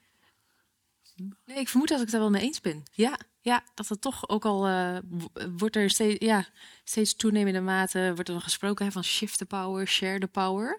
Nee, 1.44 1.58
ik 1.58 1.68
vermoed 1.68 1.88
dat 1.88 1.96
ik 1.96 2.02
het 2.02 2.12
daar 2.12 2.20
wel 2.20 2.30
mee 2.30 2.42
eens 2.42 2.60
ben. 2.60 2.82
Ja, 2.92 3.18
ja 3.40 3.64
dat 3.74 3.88
het 3.88 4.00
toch 4.00 4.28
ook 4.28 4.44
al 4.44 4.60
wordt 5.56 5.76
er 5.76 5.90
steeds, 5.90 6.24
ja, 6.24 6.46
steeds 6.84 7.16
toenemende 7.16 7.60
mate 7.60 8.12
wordt 8.14 8.28
er 8.28 8.34
dan 8.34 8.42
gesproken 8.42 8.84
hè, 8.84 8.92
van 8.92 9.04
shift 9.04 9.38
the 9.38 9.46
power, 9.46 9.88
share 9.88 10.18
the 10.18 10.26
power. 10.26 10.78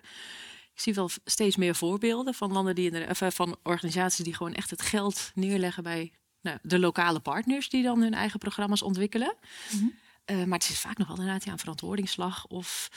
Ik 0.74 0.84
zie 0.84 0.94
wel 0.94 1.10
steeds 1.26 1.56
meer 1.56 1.76
voorbeelden 1.76 2.34
van 2.34 2.52
landen 2.52 2.76
die 2.76 2.92
in 2.92 3.00
de, 3.00 3.08
of 3.10 3.36
van 3.36 3.58
organisaties 3.64 4.24
die 4.24 4.36
gewoon 4.36 4.54
echt 4.54 4.70
het 4.70 4.82
geld 4.82 5.32
neerleggen 5.36 5.84
bij 5.84 6.12
nou, 6.42 6.58
de 6.62 6.80
lokale 6.80 7.20
partners 7.20 7.70
die 7.70 7.84
dan 7.84 8.02
hun 8.02 8.14
eigen 8.14 8.40
programma's 8.40 8.82
ontwikkelen. 8.82 9.36
Mm 9.72 9.80
-hmm. 9.80 9.94
uh, 10.26 10.46
maar 10.46 10.60
het 10.60 10.70
is 10.70 10.80
vaak 10.80 10.98
nog 10.98 11.08
wel 11.08 11.18
inderdaad 11.18 11.44
ja, 11.44 11.52
een 11.52 11.60
verantwoordingsslag 11.60 12.48
of 12.48 12.92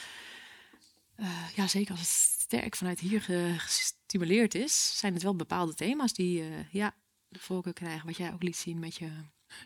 uh, 1.17 1.27
ja, 1.55 1.67
zeker 1.67 1.91
als 1.91 1.99
het 1.99 2.09
sterk 2.41 2.75
vanuit 2.75 2.99
hier 2.99 3.21
gestimuleerd 3.57 4.55
is, 4.55 4.97
zijn 4.97 5.13
het 5.13 5.23
wel 5.23 5.35
bepaalde 5.35 5.73
thema's 5.73 6.13
die 6.13 6.41
uh, 6.41 6.71
ja, 6.71 6.93
de 7.31 7.39
voorkeur 7.39 7.73
krijgen, 7.73 8.05
wat 8.05 8.17
jij 8.17 8.33
ook 8.33 8.43
liet 8.43 8.57
zien 8.57 8.79
met 8.79 8.95
je. 8.95 9.09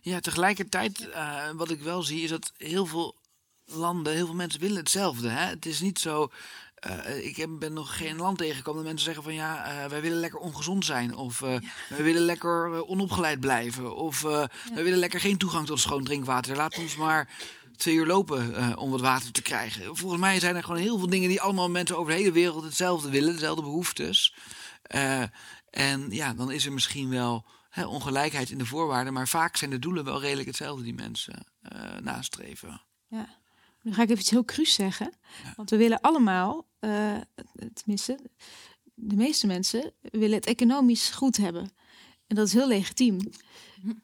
Ja, 0.02 0.20
tegelijkertijd, 0.20 1.10
wat 1.56 1.70
ik 1.70 1.82
wel 1.82 2.04
zie, 2.04 2.22
is 2.22 2.30
dat 2.30 2.52
heel 2.58 2.86
veel 2.86 3.16
landen, 3.66 4.14
heel 4.14 4.26
veel 4.26 4.36
mensen 4.36 4.60
willen 4.60 4.78
hetzelfde. 4.78 5.30
Hè? 5.30 5.46
Het 5.46 5.66
is 5.66 5.80
niet 5.80 6.00
zo. 6.00 6.32
Uh, 6.88 7.26
ik 7.26 7.36
heb, 7.36 7.50
ben 7.60 7.74
nog 7.74 7.98
geen 7.98 8.16
land 8.16 8.38
tegengekomen 8.38 8.80
dat 8.80 8.88
mensen 8.88 9.06
zeggen 9.06 9.24
van 9.24 9.34
ja, 9.34 9.84
uh, 9.84 9.90
wij 9.90 10.02
willen 10.02 10.20
lekker 10.20 10.40
ongezond 10.40 10.86
zijn. 10.86 11.16
Of 11.16 11.40
ja. 11.40 11.60
wij 11.90 12.04
willen 12.04 12.22
lekker 12.22 12.86
onopgeleid 12.86 13.40
blijven. 13.40 13.96
Of 13.96 14.22
ja. 14.22 14.50
wij 14.74 14.84
willen 14.84 15.00
lekker 15.00 15.20
geen 15.20 15.38
toegang 15.38 15.66
tot 15.66 15.80
schoon 15.80 16.04
drinkwater. 16.04 16.56
Laat 16.56 16.78
ons 16.78 16.96
maar 16.96 17.30
twee 17.76 17.96
uur 17.96 18.06
lopen 18.06 18.78
om 18.78 18.92
wat 18.92 19.02
water 19.02 19.32
te 19.32 19.42
krijgen. 19.42 19.98
Volgens 19.98 20.22
mij 20.22 20.40
zijn 20.40 20.56
er 20.56 20.64
gewoon 20.64 20.82
heel 20.82 20.98
veel 20.98 21.10
dingen 21.10 21.30
die 21.30 21.42
allemaal 21.42 21.70
mensen 21.70 21.98
over 21.98 22.12
de 22.12 22.18
hele 22.18 22.32
wereld 22.32 22.64
hetzelfde 22.64 23.10
willen. 23.10 23.34
Dezelfde 23.34 23.62
behoeftes. 23.62 24.34
En 25.76 26.08
ja, 26.10 26.34
dan 26.34 26.52
is 26.52 26.66
er 26.66 26.74
misschien 26.74 27.10
wel 27.10 27.46
hè, 27.70 27.86
ongelijkheid 27.86 28.50
in 28.50 28.58
de 28.58 28.66
voorwaarden. 28.66 29.14
Maar 29.14 29.28
vaak 29.28 29.58
zijn 29.58 29.70
de 29.70 29.80
doelen 29.80 30.04
wel 30.04 30.22
redelijk 30.22 30.48
hetzelfde 30.48 30.84
die 30.84 30.94
mensen 30.94 31.46
nastreven. 32.02 32.82
Ja. 33.08 33.40
Nu 33.82 33.94
ga 33.94 34.02
ik 34.02 34.10
even 34.10 34.22
iets 34.22 34.30
heel 34.30 34.46
cruus 34.46 34.74
zeggen. 34.74 35.14
Ja. 35.44 35.54
Want 35.56 35.70
we 35.70 35.78
willen 35.78 36.02
allemaal, 36.02 36.68
uh, 36.80 37.18
tenminste, 37.74 38.20
de 38.94 39.16
meeste 39.16 39.48
mensen 39.48 39.94
willen 40.02 40.36
het 40.36 40.46
economisch 40.46 41.10
goed 41.10 41.38
hebben. 41.38 41.72
En 42.28 42.36
dat 42.36 42.48
is 42.48 42.54
heel 42.54 42.68
legitiem. 42.68 43.20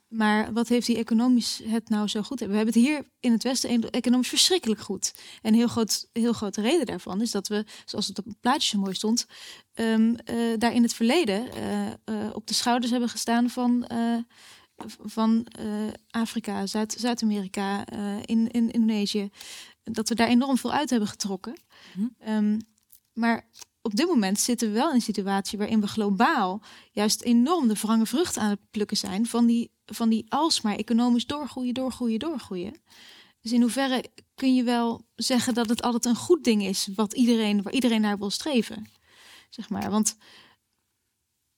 Maar 0.07 0.53
wat 0.53 0.67
heeft 0.67 0.88
die 0.88 0.97
economisch 0.97 1.61
het 1.63 1.89
nou 1.89 2.07
zo 2.07 2.21
goed 2.21 2.39
hebben? 2.39 2.57
We 2.57 2.63
hebben 2.63 2.82
het 2.82 2.91
hier 2.91 3.09
in 3.19 3.32
het 3.32 3.43
Westen 3.43 3.89
economisch 3.89 4.29
verschrikkelijk 4.29 4.79
goed. 4.79 5.13
En 5.41 5.53
heel, 5.53 5.67
groot, 5.67 6.07
heel 6.13 6.34
grote 6.34 6.61
reden 6.61 6.86
daarvan 6.86 7.21
is 7.21 7.32
dat 7.32 7.47
we, 7.47 7.65
zoals 7.86 8.07
het 8.07 8.19
op 8.19 8.25
het 8.25 8.39
plaatje 8.39 8.67
zo 8.67 8.79
mooi 8.79 8.93
stond, 8.93 9.25
um, 9.75 10.15
uh, 10.29 10.57
daar 10.57 10.73
in 10.73 10.84
het 10.84 10.93
verleden 10.93 11.47
uh, 11.57 11.88
uh, 11.88 12.29
op 12.34 12.47
de 12.47 12.53
schouders 12.53 12.91
hebben 12.91 13.09
gestaan 13.09 13.49
van 13.49 13.86
van 15.03 15.47
Afrika, 16.09 16.65
Zuid-Amerika, 16.65 17.93
uh, 17.93 18.17
in, 18.25 18.51
in 18.51 18.71
Indonesië, 18.71 19.29
dat 19.84 20.09
we 20.09 20.15
daar 20.15 20.27
enorm 20.27 20.57
veel 20.57 20.71
uit 20.71 20.89
hebben 20.89 21.09
getrokken. 21.09 21.53
Mm. 21.95 22.15
Um, 22.27 22.59
maar 23.13 23.47
op 23.82 23.95
dit 23.95 24.07
moment 24.07 24.39
zitten 24.39 24.67
we 24.67 24.73
wel 24.73 24.89
in 24.89 24.95
een 24.95 25.01
situatie 25.01 25.57
waarin 25.57 25.82
we 25.82 25.88
globaal 25.88 26.61
juist 26.91 27.21
enorm 27.21 27.67
de 27.67 27.73
wrange 27.73 28.05
vruchten 28.05 28.41
aan 28.41 28.49
het 28.49 28.71
plukken 28.71 28.97
zijn 28.97 29.25
van 29.25 29.45
die, 29.45 29.71
van 29.86 30.09
die 30.09 30.25
alsmaar 30.29 30.75
economisch 30.75 31.25
doorgroeien, 31.25 31.73
doorgroeien, 31.73 32.19
doorgroeien. 32.19 32.82
Dus 33.41 33.51
in 33.51 33.61
hoeverre 33.61 34.05
kun 34.36 34.55
je 34.55 34.63
wel 34.63 35.05
zeggen 35.15 35.53
dat 35.53 35.69
het 35.69 35.82
altijd 35.82 36.05
een 36.05 36.15
goed 36.15 36.43
ding 36.43 36.63
is 36.63 36.89
wat 36.95 37.13
iedereen, 37.13 37.61
waar 37.61 37.73
iedereen 37.73 38.01
naar 38.01 38.17
wil 38.17 38.29
streven? 38.29 38.89
Zeg 39.49 39.69
maar, 39.69 39.91
want 39.91 40.17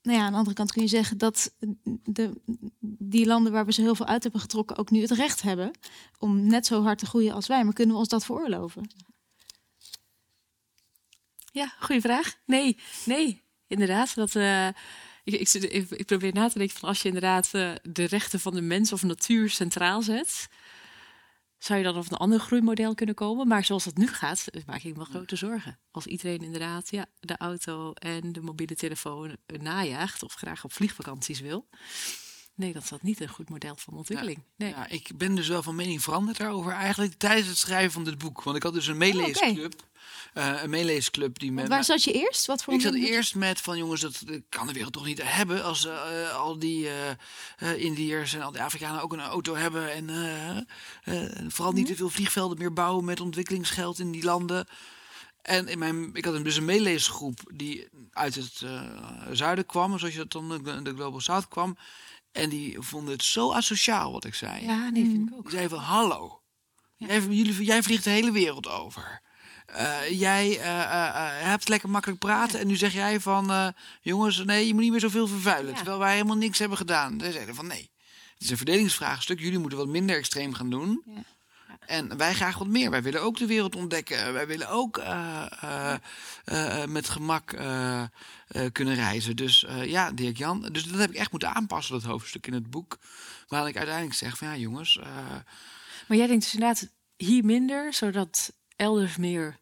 nou 0.01 0.17
ja, 0.17 0.23
aan 0.23 0.31
de 0.31 0.37
andere 0.37 0.55
kant 0.55 0.71
kun 0.71 0.81
je 0.81 0.87
zeggen 0.87 1.17
dat 1.17 1.53
de, 2.03 2.41
die 2.97 3.25
landen 3.25 3.51
waar 3.51 3.65
we 3.65 3.73
zo 3.73 3.81
heel 3.81 3.95
veel 3.95 4.05
uit 4.05 4.23
hebben 4.23 4.41
getrokken 4.41 4.77
ook 4.77 4.91
nu 4.91 5.01
het 5.01 5.11
recht 5.11 5.41
hebben 5.41 5.71
om 6.19 6.47
net 6.47 6.65
zo 6.65 6.83
hard 6.83 6.99
te 6.99 7.05
groeien 7.05 7.33
als 7.33 7.47
wij. 7.47 7.63
Maar 7.63 7.73
kunnen 7.73 7.93
we 7.93 8.01
ons 8.01 8.09
dat 8.09 8.25
veroorloven? 8.25 8.89
Ja, 11.53 11.73
goede 11.79 12.01
vraag. 12.01 12.35
Nee, 12.45 12.77
nee, 13.05 13.41
inderdaad. 13.67 14.15
Dat, 14.15 14.35
uh, 14.35 14.67
ik, 15.23 15.53
ik, 15.53 15.89
ik, 15.89 16.05
probeer 16.05 16.33
na 16.33 16.49
te 16.49 16.57
denken 16.57 16.77
van 16.77 16.89
als 16.89 17.01
je 17.01 17.07
inderdaad 17.07 17.49
uh, 17.53 17.71
de 17.81 18.03
rechten 18.03 18.39
van 18.39 18.53
de 18.53 18.61
mens 18.61 18.93
of 18.93 19.03
natuur 19.03 19.49
centraal 19.49 20.01
zet, 20.01 20.47
zou 21.57 21.79
je 21.79 21.85
dan 21.85 21.97
op 21.97 22.11
een 22.11 22.17
ander 22.17 22.39
groeimodel 22.39 22.95
kunnen 22.95 23.15
komen. 23.15 23.47
Maar 23.47 23.65
zoals 23.65 23.85
het 23.85 23.97
nu 23.97 24.07
gaat, 24.07 24.45
maak 24.65 24.83
ik 24.83 24.97
me 24.97 25.05
grote 25.05 25.35
zorgen. 25.35 25.79
Als 25.91 26.05
iedereen 26.05 26.41
inderdaad 26.41 26.91
ja, 26.91 27.05
de 27.19 27.37
auto 27.37 27.93
en 27.93 28.31
de 28.31 28.41
mobiele 28.41 28.75
telefoon 28.75 29.37
najaagt 29.45 30.23
of 30.23 30.33
graag 30.33 30.63
op 30.63 30.73
vliegvakanties 30.73 31.39
wil. 31.39 31.67
Nee, 32.55 32.73
dat 32.73 32.83
is 32.83 32.89
dat 32.89 33.01
niet 33.01 33.21
een 33.21 33.27
goed 33.27 33.49
model 33.49 33.75
van 33.75 33.93
ontwikkeling. 33.93 34.37
Ja, 34.37 34.65
nee. 34.65 34.69
ja, 34.69 34.87
ik 34.87 35.11
ben 35.17 35.35
dus 35.35 35.47
wel 35.47 35.63
van 35.63 35.75
mening 35.75 36.01
veranderd 36.01 36.37
daarover 36.37 36.71
eigenlijk 36.71 37.13
tijdens 37.13 37.47
het 37.47 37.57
schrijven 37.57 37.91
van 37.91 38.03
dit 38.03 38.17
boek. 38.17 38.43
Want 38.43 38.57
ik 38.57 38.63
had 38.63 38.73
dus 38.73 38.87
een 38.87 38.97
meeleesclub. 38.97 39.57
Oh, 39.57 39.63
okay. 39.63 39.91
Uh, 40.33 40.63
een 40.63 40.69
meeleesclub 40.69 41.39
die 41.39 41.51
met. 41.51 41.67
Waar 41.67 41.83
zat 41.83 42.03
je 42.03 42.11
eerst? 42.11 42.45
Wat 42.45 42.63
voor 42.63 42.73
ik 42.73 42.81
zat 42.81 42.93
eerst 42.93 43.35
met 43.35 43.61
van 43.61 43.77
jongens, 43.77 44.01
dat 44.01 44.23
kan 44.49 44.67
de 44.67 44.73
wereld 44.73 44.93
toch 44.93 45.05
niet 45.05 45.21
hebben 45.23 45.63
als 45.63 45.85
uh, 45.85 46.35
al 46.35 46.59
die 46.59 46.87
uh, 47.59 47.83
Indiërs 47.83 48.33
en 48.33 48.41
al 48.41 48.51
die 48.51 48.61
Afrikanen 48.61 49.01
ook 49.01 49.13
een 49.13 49.21
auto 49.21 49.55
hebben 49.55 49.91
en 49.93 50.67
vooral 51.51 51.73
niet 51.73 51.87
te 51.87 51.95
veel 51.95 52.09
vliegvelden 52.09 52.57
meer 52.57 52.73
bouwen 52.73 53.05
met 53.05 53.19
ontwikkelingsgeld 53.19 53.99
in 53.99 54.11
die 54.11 54.23
landen. 54.23 54.67
En 55.41 55.67
in 55.67 55.79
mijn, 55.79 56.09
ik 56.13 56.25
had 56.25 56.43
dus 56.43 56.55
een 56.55 56.65
meeleesgroep 56.65 57.39
die 57.53 57.87
uit 58.11 58.35
het 58.35 58.61
zuiden 59.31 59.65
kwam, 59.65 59.99
zoals 59.99 60.13
je 60.13 60.25
dat 60.25 60.31
dan 60.31 60.83
de 60.83 60.93
Global 60.95 61.19
South 61.19 61.47
kwam. 61.47 61.77
En 62.31 62.49
die 62.49 62.75
vonden 62.79 63.13
het 63.13 63.23
zo 63.23 63.51
asociaal 63.51 64.11
wat 64.11 64.25
ik 64.25 64.33
zei. 64.33 64.65
Ja, 64.65 64.89
nee, 64.89 65.05
vind 65.05 65.29
ik 65.29 65.35
ook. 65.35 65.49
Die 65.49 65.57
zei 65.57 65.69
van, 65.69 65.79
hallo, 65.79 66.41
ja. 66.97 67.07
jij, 67.07 67.21
jullie, 67.21 67.63
jij 67.63 67.83
vliegt 67.83 68.03
de 68.03 68.09
hele 68.09 68.31
wereld 68.31 68.69
over. 68.69 69.21
Uh, 69.75 70.19
jij 70.19 70.47
uh, 70.47 70.65
uh, 70.65 71.13
hebt 71.49 71.69
lekker 71.69 71.89
makkelijk 71.89 72.19
praten 72.19 72.59
en 72.59 72.67
nu 72.67 72.75
zeg 72.75 72.93
jij 72.93 73.19
van... 73.19 73.73
jongens, 74.01 74.43
nee, 74.43 74.67
je 74.67 74.73
moet 74.73 74.81
niet 74.81 74.91
meer 74.91 74.99
zoveel 74.99 75.27
vervuilen. 75.27 75.71
Ja. 75.71 75.75
Terwijl 75.75 75.99
wij 75.99 76.13
helemaal 76.13 76.37
niks 76.37 76.59
hebben 76.59 76.77
gedaan. 76.77 77.19
Zij 77.19 77.31
zeiden 77.31 77.55
van, 77.55 77.67
nee, 77.67 77.91
het 78.33 78.41
is 78.41 78.49
een 78.49 78.57
verdelingsvraagstuk. 78.57 79.39
Jullie 79.39 79.59
moeten 79.59 79.77
wat 79.77 79.87
minder 79.87 80.15
extreem 80.15 80.53
gaan 80.53 80.69
doen. 80.69 81.01
Ja. 81.05 81.21
En 81.85 82.17
wij 82.17 82.33
graag 82.33 82.57
wat 82.57 82.67
meer. 82.67 82.89
Wij 82.89 83.03
willen 83.03 83.21
ook 83.21 83.37
de 83.37 83.45
wereld 83.45 83.75
ontdekken. 83.75 84.33
Wij 84.33 84.47
willen 84.47 84.69
ook 84.69 85.01
met 86.87 87.09
gemak 87.09 87.45
kunnen 88.71 88.95
reizen. 88.95 89.35
Dus 89.35 89.65
ja, 89.83 90.11
Dirk 90.11 90.37
Jan. 90.37 90.61
Dus 90.71 90.83
dat 90.83 90.99
heb 90.99 91.09
ik 91.09 91.15
echt 91.15 91.31
moeten 91.31 91.55
aanpassen, 91.55 91.93
dat 91.93 92.03
hoofdstuk 92.03 92.47
in 92.47 92.53
het 92.53 92.69
boek. 92.69 92.97
Waar 93.47 93.67
ik 93.67 93.77
uiteindelijk 93.77 94.15
zeg 94.15 94.37
van 94.37 94.47
ja, 94.47 94.55
jongens. 94.55 94.99
Maar 96.07 96.17
jij 96.17 96.27
denkt 96.27 96.43
dus 96.43 96.53
inderdaad 96.53 96.89
hier 97.17 97.45
minder, 97.45 97.93
zodat 97.93 98.53
elders 98.75 99.17
meer 99.17 99.61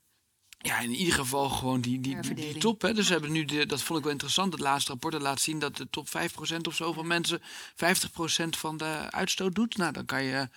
ja, 0.61 0.79
in 0.79 0.89
ieder 0.95 1.13
geval 1.13 1.49
gewoon 1.49 1.81
die, 1.81 1.99
die, 1.99 2.33
die, 2.33 2.57
top. 2.57 2.81
Hè. 2.81 2.93
Dus 2.93 3.07
we 3.07 3.13
hebben 3.13 3.31
nu, 3.31 3.45
de, 3.45 3.65
dat 3.65 3.81
vond 3.81 3.97
ik 3.97 4.03
wel 4.03 4.13
interessant, 4.13 4.53
het 4.53 4.61
laatste 4.61 4.91
rapport 4.91 5.13
dat 5.13 5.21
laat 5.21 5.41
zien 5.41 5.59
dat 5.59 5.77
de 5.77 5.87
top 5.89 6.07
5% 6.07 6.11
of 6.67 6.75
zo 6.75 6.93
van 6.93 7.07
mensen 7.07 7.41
50% 7.41 7.43
van 8.49 8.77
de 8.77 9.07
uitstoot 9.09 9.55
doet. 9.55 9.77
Nou, 9.77 9.91
dan 9.93 10.05
kan 10.05 10.23
je, 10.23 10.47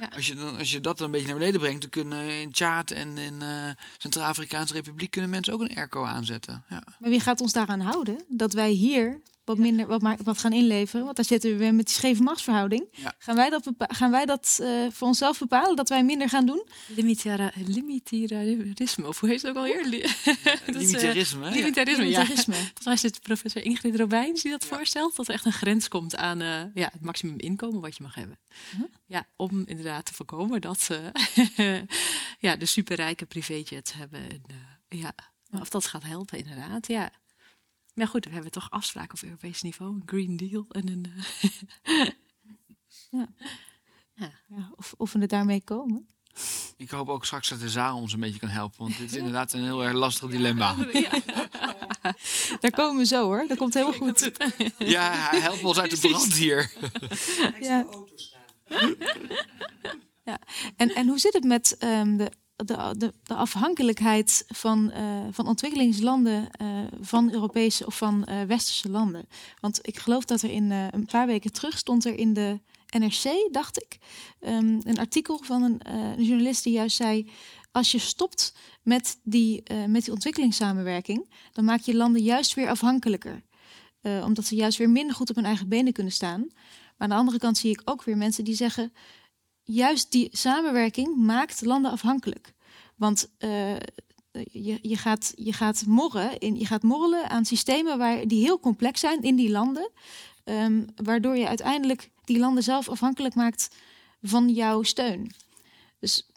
Ja. 0.00 0.08
als 0.14 0.26
je, 0.26 0.34
dan, 0.34 0.58
als 0.58 0.70
je 0.70 0.80
dat 0.80 1.00
een 1.00 1.10
beetje 1.10 1.26
naar 1.26 1.38
beneden 1.38 1.60
brengt, 1.60 1.80
dan 1.80 1.90
kunnen 1.90 2.40
in 2.40 2.52
Tjaad 2.52 2.90
en 2.90 3.18
in 3.18 3.42
eh 3.42 3.70
Centraal-Afrikaanse 3.98 4.74
Republiek 4.74 5.10
kunnen 5.10 5.30
mensen 5.30 5.52
ook 5.52 5.60
een 5.60 5.76
airco 5.76 6.04
aanzetten. 6.04 6.64
Ja. 6.68 6.82
Maar 6.98 7.10
wie 7.10 7.20
gaat 7.20 7.40
ons 7.40 7.52
daaraan 7.52 7.80
houden? 7.80 8.24
Dat 8.28 8.52
wij 8.52 8.70
hier 8.70 9.20
wat 9.44 9.58
minder 9.58 9.86
wat, 9.86 10.02
wat 10.24 10.38
gaan 10.38 10.52
inleveren? 10.52 11.04
Want 11.04 11.16
daar 11.16 11.24
zitten 11.24 11.50
we 11.50 11.56
weer 11.56 11.74
met 11.74 11.86
die 11.86 11.94
scheve 11.94 12.22
machtsverhouding. 12.22 12.86
Ja. 12.90 13.14
Gaan 13.18 13.36
wij 13.36 13.50
dat, 13.50 13.64
bepa- 13.64 13.94
gaan 13.94 14.10
wij 14.10 14.26
dat 14.26 14.58
eh, 14.62 14.68
voor 14.90 15.08
onszelf 15.08 15.38
bepalen? 15.38 15.76
Dat 15.76 15.88
wij 15.88 16.04
minder 16.04 16.28
gaan 16.28 16.46
doen? 16.46 16.66
Limitara, 16.86 17.50
limitarisme, 17.66 19.06
of 19.08 19.20
hoe 19.20 19.28
heet 19.28 19.42
het 19.42 19.50
ook 19.50 19.56
alweer? 19.56 19.84
Li- 19.86 20.00
eh, 20.24 20.54
Limitarisme? 20.66 21.44
Ja. 21.44 21.50
Limitarisme, 21.50 22.04
ja. 22.08 22.24
Volgens 22.26 22.84
mij 22.84 22.94
is 22.94 23.02
het 23.02 23.20
professor 23.20 23.62
Ingrid 23.62 23.96
Robijns 23.96 24.42
die 24.42 24.50
dat 24.50 24.64
voorstelt. 24.64 25.16
Dat 25.16 25.28
er 25.28 25.34
echt 25.34 25.44
een 25.44 25.52
grens 25.52 25.88
komt 25.88 26.16
aan 26.16 26.40
eh, 26.40 26.62
ja, 26.74 26.88
het 26.92 27.00
maximum 27.00 27.38
inkomen 27.38 27.80
wat 27.80 27.96
je 27.96 28.02
mag 28.02 28.14
hebben. 28.14 28.38
Ja, 29.06 29.26
om 29.36 29.62
inderdaad 29.66 30.04
te 30.04 30.14
voorkomen 30.14 30.60
dat 30.60 30.88
eh, 31.56 31.76
ja, 32.46 32.56
de 32.56 32.66
superrijke 32.66 33.26
privéjets 33.26 33.92
hebben. 33.92 34.20
En, 34.20 34.42
eh, 34.88 34.98
ja, 35.00 35.14
of 35.60 35.68
dat 35.68 35.86
gaat 35.86 36.02
helpen 36.02 36.38
inderdaad, 36.38 36.86
ja. 36.86 37.10
Maar 37.94 38.08
goed, 38.08 38.24
we 38.24 38.30
hebben 38.30 38.50
toch 38.50 38.70
afspraken 38.70 39.14
op 39.16 39.22
Europees 39.22 39.62
niveau. 39.62 39.94
Een 39.94 40.02
Green 40.06 40.36
Deal 40.36 40.66
en 40.68 40.88
een... 40.88 41.06
eh, 43.12 43.20
Ja, 44.48 44.72
of, 44.76 44.94
of 44.96 45.12
we 45.12 45.18
er 45.18 45.28
daarmee 45.28 45.60
komen? 45.64 46.08
Ik 46.76 46.90
hoop 46.90 47.08
ook 47.08 47.24
straks 47.24 47.48
dat 47.48 47.60
de 47.60 47.68
zaal 47.68 47.98
ons 47.98 48.12
een 48.12 48.20
beetje 48.20 48.38
kan 48.38 48.48
helpen, 48.48 48.78
want 48.78 48.98
dit 48.98 49.10
is 49.10 49.16
inderdaad 49.16 49.52
een 49.52 49.62
heel 49.62 49.84
erg 49.84 49.92
lastig 49.92 50.30
dilemma. 50.30 50.74
Daar 52.60 52.70
komen 52.70 52.96
we 52.96 53.06
zo 53.06 53.24
hoor. 53.24 53.44
Dat 53.48 53.56
komt 53.58 53.74
helemaal 53.74 53.98
goed. 53.98 54.30
Ja, 54.78 55.12
help 55.30 55.64
ons 55.64 55.78
uit 55.78 55.90
de 55.90 56.08
brand 56.08 56.34
hier. 56.34 56.72
Ja. 57.60 57.86
ja. 60.24 60.38
En, 60.76 60.94
en 60.94 61.08
hoe 61.08 61.18
zit 61.18 61.32
het 61.32 61.44
met 61.44 61.76
ehm, 61.78 62.16
de, 62.16 62.30
de, 62.56 62.94
de, 62.98 63.12
de 63.22 63.34
afhankelijkheid 63.34 64.44
van, 64.46 64.90
eh, 64.90 65.20
van 65.30 65.46
ontwikkelingslanden 65.46 66.50
eh, 66.50 66.68
van 67.00 67.32
Europese 67.32 67.86
of 67.86 67.96
van 67.96 68.24
eh, 68.24 68.42
westerse 68.42 68.90
landen? 68.90 69.28
Want 69.60 69.78
ik 69.82 69.98
geloof 69.98 70.24
dat 70.24 70.42
er 70.42 70.50
in 70.50 70.70
een 70.70 71.06
paar 71.06 71.26
weken 71.26 71.52
terug 71.52 71.78
stond 71.78 72.04
er 72.04 72.14
in 72.14 72.32
de 72.32 72.60
NRC, 72.98 73.48
dacht 73.50 73.82
ik, 73.82 73.98
ehm, 74.40 74.80
een 74.82 74.98
artikel 74.98 75.40
van 75.42 75.62
een, 75.62 75.80
journalist 76.24 76.64
die 76.64 76.72
juist 76.72 76.96
zei. 76.96 77.30
Als 77.72 77.92
je 77.92 77.98
stopt 77.98 78.54
met 78.82 79.18
die, 79.22 79.62
met 79.86 80.04
die 80.04 80.12
ontwikkelingssamenwerking, 80.12 81.30
dan 81.52 81.64
maak 81.64 81.80
je 81.80 81.94
landen 81.94 82.22
juist 82.22 82.54
weer 82.54 82.68
afhankelijker. 82.68 83.42
Omdat 84.02 84.44
ze 84.44 84.54
juist 84.54 84.78
weer 84.78 84.90
minder 84.90 85.16
goed 85.16 85.30
op 85.30 85.36
hun 85.36 85.44
eigen 85.44 85.68
benen 85.68 85.92
kunnen 85.92 86.12
staan. 86.12 86.40
Maar 86.40 86.52
aan 86.96 87.08
de 87.08 87.14
andere 87.14 87.38
kant 87.38 87.58
zie 87.58 87.70
ik 87.70 87.82
ook 87.84 88.04
weer 88.04 88.16
mensen 88.16 88.44
die 88.44 88.54
zeggen: 88.54 88.92
juist 89.64 90.12
die 90.12 90.28
samenwerking 90.32 91.16
maakt 91.16 91.64
landen 91.64 91.90
afhankelijk. 91.90 92.52
Want 92.96 93.28
eh, 93.38 93.76
je, 94.50 94.78
je, 94.82 94.96
gaat, 94.96 95.32
je, 95.36 95.52
gaat 95.52 95.86
morren 95.86 96.38
in, 96.38 96.58
je 96.58 96.66
gaat 96.66 96.82
morrelen 96.82 97.30
aan 97.30 97.44
systemen 97.44 97.98
waar, 97.98 98.26
die 98.26 98.42
heel 98.42 98.60
complex 98.60 99.00
zijn 99.00 99.22
in 99.22 99.36
die 99.36 99.50
landen. 99.50 99.90
ehm, 100.44 100.82
waardoor 100.96 101.36
je 101.36 101.48
uiteindelijk 101.48 102.10
die 102.24 102.38
landen 102.38 102.62
zelf 102.62 102.88
afhankelijk 102.88 103.34
maakt 103.34 103.68
van 104.22 104.48
jouw 104.48 104.82
steun. 104.82 105.30
Dus 105.98 106.30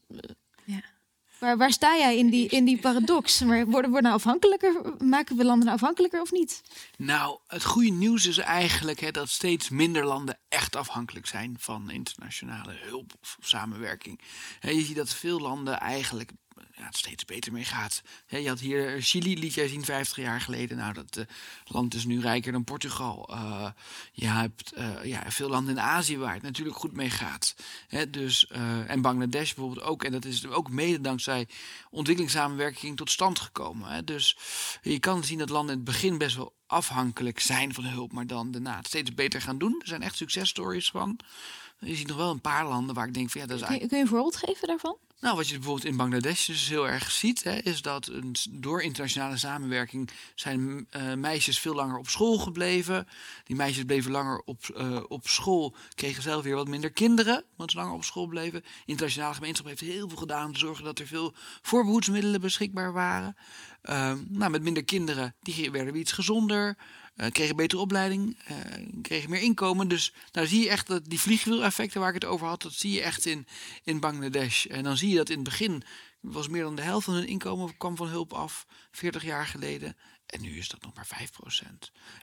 Ja. 1.39 1.57
waar, 1.57 1.71
sta 1.71 1.97
jij 1.97 2.17
in 2.17 2.29
die, 2.29 2.49
in 2.49 2.65
die 2.65 2.79
paradox? 2.79 3.41
Maar 3.41 3.65
worden 3.65 3.91
we 3.91 4.01
nou 4.01 4.15
afhankelijker? 4.15 4.81
Maken 5.03 5.37
we 5.37 5.43
landen 5.43 5.65
nou 5.65 5.77
afhankelijker 5.77 6.21
of 6.21 6.31
niet? 6.31 6.61
Nou, 6.97 7.39
het 7.47 7.63
goede 7.63 7.89
nieuws 7.89 8.25
is 8.25 8.37
eigenlijk 8.37 8.99
hè, 8.99 9.11
dat 9.11 9.29
steeds 9.29 9.69
minder 9.69 10.05
landen 10.05 10.37
echt 10.49 10.75
afhankelijk 10.75 11.27
zijn 11.27 11.55
van 11.59 11.89
internationale 11.89 12.73
hulp 12.73 13.13
of 13.21 13.37
samenwerking. 13.39 14.19
Je 14.61 14.81
ziet 14.81 14.95
dat 14.95 15.13
veel 15.13 15.39
landen 15.39 15.79
eigenlijk 15.79 16.31
ja, 16.75 16.85
het 16.85 16.97
steeds 16.97 17.25
beter 17.25 17.51
mee 17.51 17.63
gaat. 17.63 18.01
Je 18.27 18.47
had 18.47 18.59
hier 18.59 19.01
Chili, 19.01 19.39
liet 19.39 19.53
jij 19.53 19.67
zien 19.67 19.85
50 19.85 20.17
jaar 20.17 20.41
geleden. 20.41 20.77
Nou, 20.77 20.93
dat 20.93 21.17
eh, 21.17 21.25
land 21.65 21.93
is 21.93 22.05
nu 22.05 22.21
rijker 22.21 22.51
dan 22.51 22.63
Portugal. 22.63 23.29
Eh, 23.29 23.69
je 24.11 24.27
hebt 24.27 24.71
eh, 24.73 25.03
ja, 25.03 25.23
veel 25.31 25.49
landen 25.49 25.73
in 25.73 25.81
Azië 25.81 26.17
waar 26.17 26.33
het 26.33 26.43
natuurlijk 26.43 26.77
goed 26.77 26.93
mee 26.93 27.09
gaat. 27.09 27.55
Hè, 27.87 28.09
dus, 28.09 28.47
eh, 28.47 28.89
en 28.89 29.01
Bangladesh 29.01 29.53
bijvoorbeeld 29.53 29.85
ook. 29.85 30.03
En 30.03 30.11
dat 30.11 30.25
is 30.25 30.47
ook 30.47 30.69
mede 30.69 31.01
dankzij 31.01 31.47
ontwikkelingssamenwerking 31.89 32.97
tot 32.97 33.09
stand 33.09 33.39
gekomen. 33.39 33.89
Hè. 33.89 34.03
Dus 34.03 34.37
je 34.81 34.99
kan 34.99 35.23
zien 35.23 35.37
dat 35.37 35.49
landen 35.49 35.71
in 35.71 35.81
het 35.81 35.89
begin 35.89 36.17
best 36.17 36.35
wel 36.35 36.55
afhankelijk 36.67 37.39
zijn 37.39 37.73
van 37.73 37.83
hulp, 37.83 38.11
maar 38.11 38.27
dan 38.27 38.51
daarna 38.51 38.77
het 38.77 38.87
steeds 38.87 39.13
beter 39.13 39.41
gaan 39.41 39.57
doen. 39.57 39.75
Er 39.79 39.87
zijn 39.87 40.01
echt 40.01 40.15
successtories 40.15 40.89
van. 40.89 41.19
Je 41.79 41.95
ziet 41.95 42.07
nog 42.07 42.17
wel 42.17 42.31
een 42.31 42.41
paar 42.41 42.67
landen 42.67 42.95
waar 42.95 43.07
ik 43.07 43.13
denk 43.13 43.29
van 43.29 43.41
ja, 43.41 43.47
dat 43.47 43.55
is 43.55 43.61
eigenlijk... 43.61 43.91
kun 43.91 43.97
je 43.97 44.03
een 44.03 44.09
voorbeeld 44.09 44.35
geven 44.35 44.67
daarvan? 44.67 44.97
Nou, 45.19 45.35
wat 45.35 45.47
je 45.47 45.53
bijvoorbeeld 45.55 45.85
in 45.85 45.97
Bangladesh 45.97 46.45
dus 46.45 46.69
heel 46.69 46.87
erg 46.87 47.11
ziet, 47.11 47.43
hè, 47.43 47.55
is 47.55 47.81
dat 47.81 48.11
door 48.49 48.81
internationale 48.81 49.37
samenwerking 49.37 50.09
zijn 50.35 50.87
eh, 50.89 51.13
meisjes 51.13 51.59
veel 51.59 51.73
langer 51.73 51.97
op 51.97 52.09
school 52.09 52.37
gebleven. 52.37 53.07
Die 53.43 53.55
meisjes 53.55 53.83
bleven 53.83 54.11
langer 54.11 54.41
op, 54.45 54.69
eh, 54.69 55.03
op 55.07 55.27
school, 55.27 55.75
kregen 55.95 56.23
zelf 56.23 56.43
weer 56.43 56.55
wat 56.55 56.67
minder 56.67 56.91
kinderen, 56.91 57.43
want 57.55 57.71
ze 57.71 57.77
langer 57.77 57.93
op 57.93 58.03
school 58.03 58.27
bleven. 58.27 58.61
De 58.61 58.67
internationale 58.85 59.33
gemeenschap 59.33 59.67
heeft 59.67 59.81
heel 59.81 60.07
veel 60.07 60.17
gedaan 60.17 60.45
om 60.45 60.53
te 60.53 60.59
zorgen 60.59 60.83
dat 60.83 60.99
er 60.99 61.07
veel 61.07 61.33
voorbehoedsmiddelen 61.61 62.41
beschikbaar 62.41 62.93
waren. 62.93 63.35
Ehm, 63.81 64.17
nou, 64.27 64.51
met 64.51 64.63
minder 64.63 64.85
kinderen, 64.85 65.35
die 65.41 65.71
werden 65.71 65.93
weer 65.93 66.01
iets 66.01 66.11
gezonder. 66.11 66.77
Eh, 67.17 67.31
kregen 67.31 67.55
betere 67.55 67.81
opleiding, 67.81 68.37
eh, 68.45 68.55
kregen 69.01 69.29
meer 69.29 69.41
inkomen. 69.41 69.87
Dus 69.87 70.13
daar 70.31 70.45
zie 70.45 70.63
je 70.63 70.69
echt 70.69 70.87
dat 70.87 71.05
die 71.05 71.19
vliegwiel-effecten 71.19 71.99
waar 71.99 72.09
ik 72.09 72.21
het 72.21 72.25
over 72.25 72.47
had, 72.47 72.61
dat 72.61 72.73
zie 72.73 72.91
je 72.91 73.01
echt 73.01 73.25
in, 73.25 73.47
in 73.83 73.99
Bangladesh. 73.99 74.65
En 74.65 74.83
dan 74.83 74.97
zie 74.97 75.09
je 75.09 75.15
dat 75.15 75.29
in 75.29 75.35
het 75.35 75.43
begin 75.43 75.83
was 76.19 76.47
meer 76.47 76.63
dan 76.63 76.75
de 76.75 76.81
helft 76.81 77.05
van 77.05 77.13
hun 77.13 77.27
inkomen 77.27 77.77
kwam 77.77 77.95
van 77.95 78.07
hulp 78.07 78.33
af, 78.33 78.65
40 78.91 79.23
jaar 79.23 79.45
geleden. 79.45 79.95
En 80.27 80.41
nu 80.41 80.57
is 80.57 80.69
dat 80.69 80.81
nog 80.81 80.93
maar 80.93 81.07
5%. 81.07 81.65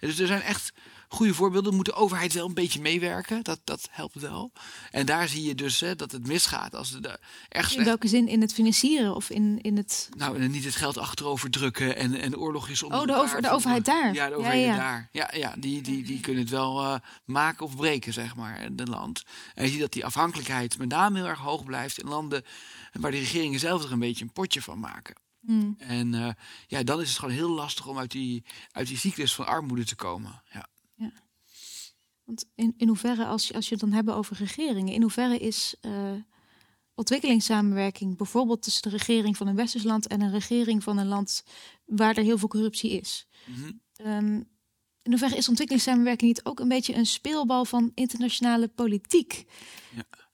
En 0.01 0.09
dus 0.09 0.19
er 0.19 0.27
zijn 0.27 0.43
echt 0.43 0.73
goede 1.09 1.35
voorbeelden. 1.35 1.75
Moet 1.75 1.85
de 1.85 1.93
overheid 1.93 2.33
wel 2.33 2.47
een 2.47 2.55
beetje 2.55 2.81
meewerken. 2.81 3.43
Dat, 3.43 3.61
dat 3.65 3.89
helpt 3.91 4.21
wel. 4.21 4.53
En 4.91 5.07
daar 5.07 5.29
zie 5.29 5.45
je 5.45 5.55
dus 5.55 5.81
hè, 5.81 5.97
dat 5.97 6.13
het 6.13 6.27
misgaat. 6.27 6.75
Als 6.75 6.91
de, 6.91 7.19
echt 7.49 7.75
In 7.75 7.85
welke 7.85 8.09
zin? 8.09 8.29
In 8.29 8.41
het 8.41 8.53
financieren 8.53 9.15
of 9.15 9.31
in, 9.31 9.59
in 9.63 9.77
het... 9.77 10.09
nou, 10.17 10.39
en 10.39 10.51
niet 10.51 10.65
het 10.65 10.77
geld 10.77 10.99
achterover 10.99 11.51
drukken 11.51 11.97
en, 11.97 12.15
en 12.15 12.37
oorlogjes 12.37 12.83
onder 12.83 13.01
Oh, 13.01 13.07
de, 13.07 13.15
over, 13.15 13.43
de 13.43 13.51
overheid 13.51 13.85
daar. 13.85 14.15
Ja, 14.15 14.29
de 14.29 14.35
overheid 14.35 14.65
ja. 14.65 14.77
daar. 14.77 15.09
Ja, 15.13 15.31
ja 15.35 15.55
die, 15.59 15.83
die, 15.83 16.03
die 16.03 16.21
kunnen 16.21 16.43
het 16.43 16.51
wel 16.51 16.81
eh, 16.81 16.95
maken 17.25 17.67
of 17.67 17.77
breken, 17.77 18.13
zeg 18.13 18.37
maar, 18.37 18.69
de 18.73 18.87
land. 18.87 19.25
En 19.55 19.65
je 19.65 19.71
ziet 19.71 19.81
dat 19.81 19.93
die 19.93 20.05
afhankelijkheid 20.05 20.79
met 20.79 20.89
name 20.89 21.19
heel 21.19 21.29
erg 21.29 21.39
hoog 21.39 21.65
blijft 21.65 21.99
in 21.99 22.09
landen 22.09 22.45
waar 22.93 23.11
de 23.11 23.19
regeringen 23.19 23.61
zelf 23.61 23.85
er 23.85 23.93
een 23.93 23.99
beetje 23.99 24.25
een 24.25 24.33
potje 24.33 24.63
van 24.63 24.79
maken. 24.79 25.23
Hmm. 25.47 25.75
En 25.79 26.15
eh, 26.15 26.31
ja, 26.67 26.83
dan 26.83 27.01
is 27.01 27.09
het 27.09 27.19
gewoon 27.19 27.35
heel 27.35 27.51
lastig 27.51 27.87
om 27.87 27.99
uit 27.99 28.11
die, 28.11 28.45
uit 28.71 28.87
die 28.87 28.97
cyclus 28.97 29.35
van 29.35 29.47
armoede 29.47 29.85
te 29.85 29.95
komen. 29.95 30.43
Ja. 30.53 30.69
Want 32.25 32.45
in, 32.55 32.75
in 32.77 32.89
hoeverre, 32.89 33.27
als 33.27 33.53
als 33.53 33.65
je 33.65 33.71
het 33.71 33.81
dan 33.81 33.93
hebben 33.93 34.15
over 34.15 34.37
regeringen, 34.37 34.95
in 34.95 35.03
hoeverre 35.03 35.39
is 35.39 35.75
eh, 35.81 36.13
ontwikkelingssamenwerking 36.95 38.17
bijvoorbeeld 38.17 38.63
tussen 38.63 38.83
de 38.83 38.97
regering 38.97 39.37
van 39.37 39.47
een 39.47 39.57
westers 39.57 39.85
land 39.85 40.07
en 40.07 40.21
een 40.21 40.31
regering 40.31 40.83
van 40.83 40.99
een 40.99 41.07
land 41.07 41.45
waar 41.85 42.17
er 42.17 42.23
heel 42.23 42.39
veel 42.39 42.49
corruptie 42.49 42.91
is? 42.91 43.27
Mhm. 43.47 43.73
Ehm, 43.97 44.35
in 45.03 45.11
hoeverre 45.11 45.37
is 45.37 45.49
ontwikkelingssamenwerking 45.49 46.31
niet 46.31 46.45
ook 46.45 46.61
een 46.61 46.69
beetje 46.69 46.95
een 46.95 47.07
speelbal 47.07 47.65
van 47.65 47.93
internationale 47.95 48.69
politiek? 48.69 49.45
Grappig. 49.93 50.29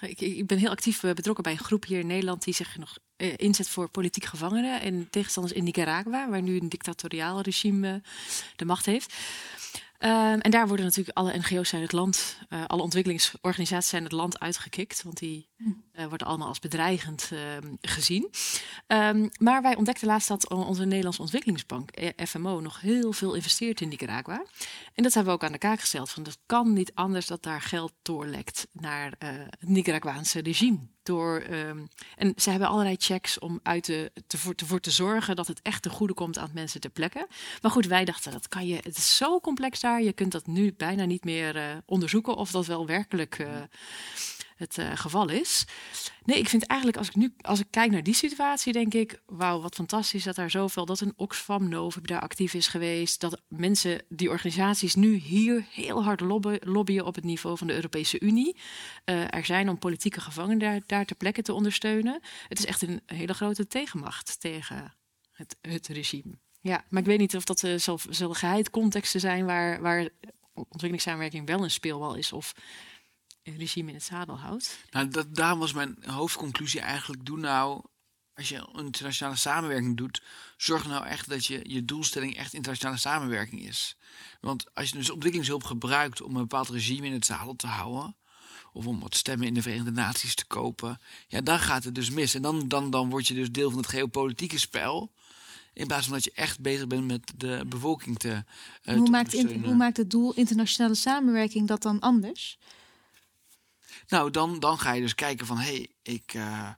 Ik, 0.00 0.20
ik 0.20 0.46
ben 0.46 0.58
heel 0.58 0.70
actief 0.70 1.02
eh, 1.02 1.12
betrokken 1.12 1.44
bij 1.44 1.52
een 1.52 1.58
groep 1.58 1.84
hier 1.84 1.98
in 1.98 2.06
Nederland 2.06 2.44
die 2.44 2.54
zich 2.54 2.78
nog 2.78 2.98
eh, 3.16 3.32
inzet 3.36 3.68
voor 3.68 3.88
politiek 3.88 4.24
gevangenen 4.24 4.80
en 4.80 5.10
tegenstanders 5.10 5.54
in 5.54 5.64
Nicaragua, 5.64 6.28
waar 6.28 6.42
nu 6.42 6.60
een 6.60 6.68
dictatoriaal 6.68 7.40
regime 7.40 7.92
eh, 7.92 8.10
de 8.56 8.64
macht 8.64 8.86
heeft. 8.86 9.14
Ehm, 9.98 10.38
en 10.38 10.50
daar 10.50 10.66
worden 10.68 10.84
natuurlijk 10.84 11.16
alle 11.16 11.38
NGO's 11.38 11.68
zijn 11.68 11.82
het 11.82 11.92
land, 11.92 12.38
alle 12.66 12.82
ontwikkelingsorganisaties 12.82 13.90
zijn 13.90 14.02
het 14.02 14.12
land 14.12 14.40
uitgekikt, 14.40 15.02
want 15.02 15.18
die 15.18 15.48
eh, 15.92 16.06
worden 16.06 16.26
allemaal 16.26 16.48
als 16.48 16.58
bedreigend 16.58 17.30
ehm, 17.32 17.72
gezien. 17.80 18.30
Ehm, 18.86 19.28
maar 19.38 19.62
wij 19.62 19.76
ontdekten 19.76 20.06
laatst 20.06 20.28
dat 20.28 20.48
onze 20.48 20.84
Nederlandse 20.84 21.20
ontwikkelingsbank, 21.20 21.90
eh, 21.90 22.26
FMO, 22.26 22.60
nog 22.60 22.80
heel 22.80 23.12
veel 23.12 23.34
investeert 23.34 23.80
in 23.80 23.88
Nicaragua. 23.88 24.44
En 24.94 25.02
dat 25.02 25.14
hebben 25.14 25.32
we 25.32 25.38
ook 25.38 25.44
aan 25.44 25.52
de 25.52 25.58
kaak 25.58 25.80
gesteld. 25.80 26.10
Van 26.10 26.22
dat 26.22 26.38
kan 26.46 26.72
niet 26.72 26.94
anders 26.94 27.26
dat 27.26 27.42
daar 27.42 27.60
geld 27.60 27.92
doorlekt 28.02 28.66
naar 28.72 29.14
eh, 29.18 29.28
het 29.34 29.68
Nicaraguaanse 29.68 30.40
regime. 30.40 30.78
Door, 31.02 31.40
ehm, 31.40 31.78
en 32.16 32.32
ze 32.36 32.50
hebben 32.50 32.68
allerlei 32.68 32.96
checks 32.98 33.38
om 33.38 33.60
uit 33.62 33.84
te, 33.84 34.12
voor, 34.26 34.54
te, 34.54 34.80
te 34.80 34.90
zorgen 34.90 35.36
dat 35.36 35.46
het 35.46 35.62
echt 35.62 35.82
ten 35.82 35.90
goede 35.90 36.14
komt 36.14 36.38
aan 36.38 36.50
mensen 36.54 36.80
ter 36.80 36.90
plekke. 36.90 37.28
Maar 37.62 37.70
goed, 37.70 37.86
wij 37.86 38.04
dachten 38.04 38.32
dat 38.32 38.48
kan 38.48 38.66
je. 38.66 38.74
Het 38.74 38.96
is 38.96 39.16
zo 39.16 39.40
complex 39.40 39.80
daar. 39.80 40.02
Je 40.02 40.12
kunt 40.12 40.32
dat 40.32 40.46
nu 40.46 40.74
bijna 40.76 41.04
niet 41.04 41.24
meer 41.24 41.82
onderzoeken 41.86 42.36
of 42.36 42.50
dat 42.50 42.66
wel 42.66 42.86
werkelijk. 42.86 43.46
Het 44.62 44.78
eh, 44.78 44.90
geval 44.96 45.28
is. 45.28 45.64
Nee, 46.24 46.38
ik 46.38 46.48
vind 46.48 46.66
eigenlijk 46.66 46.98
als 46.98 47.08
ik 47.08 47.16
nu 47.16 47.34
als 47.40 47.60
ik 47.60 47.66
kijk 47.70 47.90
naar 47.90 48.02
die 48.02 48.14
situatie, 48.14 48.72
denk 48.72 48.94
ik, 48.94 49.22
wauw, 49.26 49.60
wat 49.60 49.74
fantastisch 49.74 50.24
dat 50.24 50.34
daar 50.34 50.50
zoveel, 50.50 50.84
dat 50.84 51.00
een 51.00 51.12
Oxfam 51.16 51.68
Novib 51.68 52.06
daar 52.06 52.20
actief 52.20 52.54
is 52.54 52.66
geweest, 52.66 53.20
dat 53.20 53.40
mensen, 53.48 54.02
die 54.08 54.30
organisaties 54.30 54.94
nu 54.94 55.14
hier 55.14 55.66
heel 55.70 56.04
hard 56.04 56.20
lobby, 56.20 56.56
lobbyen 56.60 57.06
op 57.06 57.14
het 57.14 57.24
niveau 57.24 57.56
van 57.56 57.66
de 57.66 57.74
Europese 57.74 58.20
Unie. 58.20 58.56
Eh, 59.04 59.34
er 59.34 59.44
zijn 59.44 59.68
om 59.68 59.78
politieke 59.78 60.20
gevangenen 60.20 60.82
daar, 60.86 61.04
ter 61.04 61.16
plekke 61.16 61.42
te 61.42 61.52
ondersteunen. 61.52 62.20
Het 62.48 62.58
is 62.58 62.66
echt 62.66 62.82
een 62.82 63.00
hele 63.06 63.34
grote 63.34 63.66
tegenmacht 63.66 64.40
tegen 64.40 64.94
het, 65.32 65.56
het 65.60 65.88
regime. 65.88 66.38
Ja, 66.60 66.84
maar 66.88 67.00
ik 67.00 67.06
weet 67.06 67.18
niet 67.18 67.36
of 67.36 67.44
dat 67.44 67.62
uh, 67.62 67.78
zullen 68.10 68.36
geheid 68.36 68.70
contexten 68.70 69.20
zijn 69.20 69.44
waar, 69.44 69.80
waar 69.80 70.08
ontwikkelingssamenwerking 70.54 71.46
wel 71.46 71.62
een 71.62 71.70
speelbal 71.70 72.14
is 72.14 72.32
of 72.32 72.54
regime 73.42 73.88
in 73.88 73.94
het 73.94 74.04
zadel 74.04 74.38
houdt. 74.38 74.78
Nou, 74.90 75.08
dat, 75.08 75.34
daarom 75.34 75.58
was 75.58 75.72
mijn 75.72 75.96
hoofdconclusie 76.06 76.80
eigenlijk: 76.80 77.24
doe 77.24 77.38
nou, 77.38 77.82
als 78.34 78.48
je 78.48 78.68
internationale 78.74 79.36
samenwerking 79.36 79.96
doet, 79.96 80.22
zorg 80.56 80.86
nou 80.86 81.06
echt 81.06 81.28
dat 81.28 81.46
je, 81.46 81.60
je 81.62 81.84
doelstelling 81.84 82.36
echt 82.36 82.54
internationale 82.54 82.98
samenwerking 82.98 83.66
is. 83.66 83.96
Want 84.40 84.74
als 84.74 84.88
je 84.88 84.96
dus 84.96 85.10
ontwikkelingshulp 85.10 85.64
gebruikt 85.64 86.22
om 86.22 86.34
een 86.34 86.40
bepaald 86.40 86.68
regime 86.68 87.06
in 87.06 87.12
het 87.12 87.24
zadel 87.24 87.56
te 87.56 87.66
houden, 87.66 88.16
of 88.72 88.86
om 88.86 89.00
wat 89.00 89.14
stemmen 89.14 89.46
in 89.46 89.54
de 89.54 89.62
Verenigde 89.62 89.90
Naties 89.90 90.34
te 90.34 90.46
kopen, 90.46 91.00
ja, 91.28 91.40
dan 91.40 91.58
gaat 91.58 91.84
het 91.84 91.94
dus 91.94 92.10
mis. 92.10 92.34
En 92.34 92.42
dan, 92.42 92.68
dan, 92.68 92.90
dan 92.90 93.10
word 93.10 93.26
je 93.26 93.34
dus 93.34 93.50
deel 93.50 93.70
van 93.70 93.78
het 93.78 93.88
geopolitieke 93.88 94.58
spel. 94.58 95.12
In 95.74 95.86
plaats 95.86 96.04
van 96.04 96.14
dat 96.14 96.24
je 96.24 96.32
echt 96.34 96.60
bezig 96.60 96.86
bent 96.86 97.06
met 97.06 97.32
de 97.36 97.64
bevolking 97.66 98.18
te. 98.18 98.28
Uh, 98.28 98.94
hoe, 98.94 99.04
te 99.04 99.10
maakt 99.10 99.32
in, 99.32 99.64
hoe 99.64 99.74
maakt 99.74 99.96
het 99.96 100.10
doel 100.10 100.32
internationale 100.32 100.94
samenwerking 100.94 101.68
dat 101.68 101.82
dan 101.82 102.00
anders? 102.00 102.58
Nou, 104.08 104.30
dan, 104.30 104.60
dan 104.60 104.78
ga 104.78 104.92
je 104.92 105.00
dus 105.00 105.14
kijken 105.14 105.46
van 105.46 105.58
hé, 105.58 105.74
hey, 105.74 105.90
ik 106.02 106.34
uh, 106.34 106.68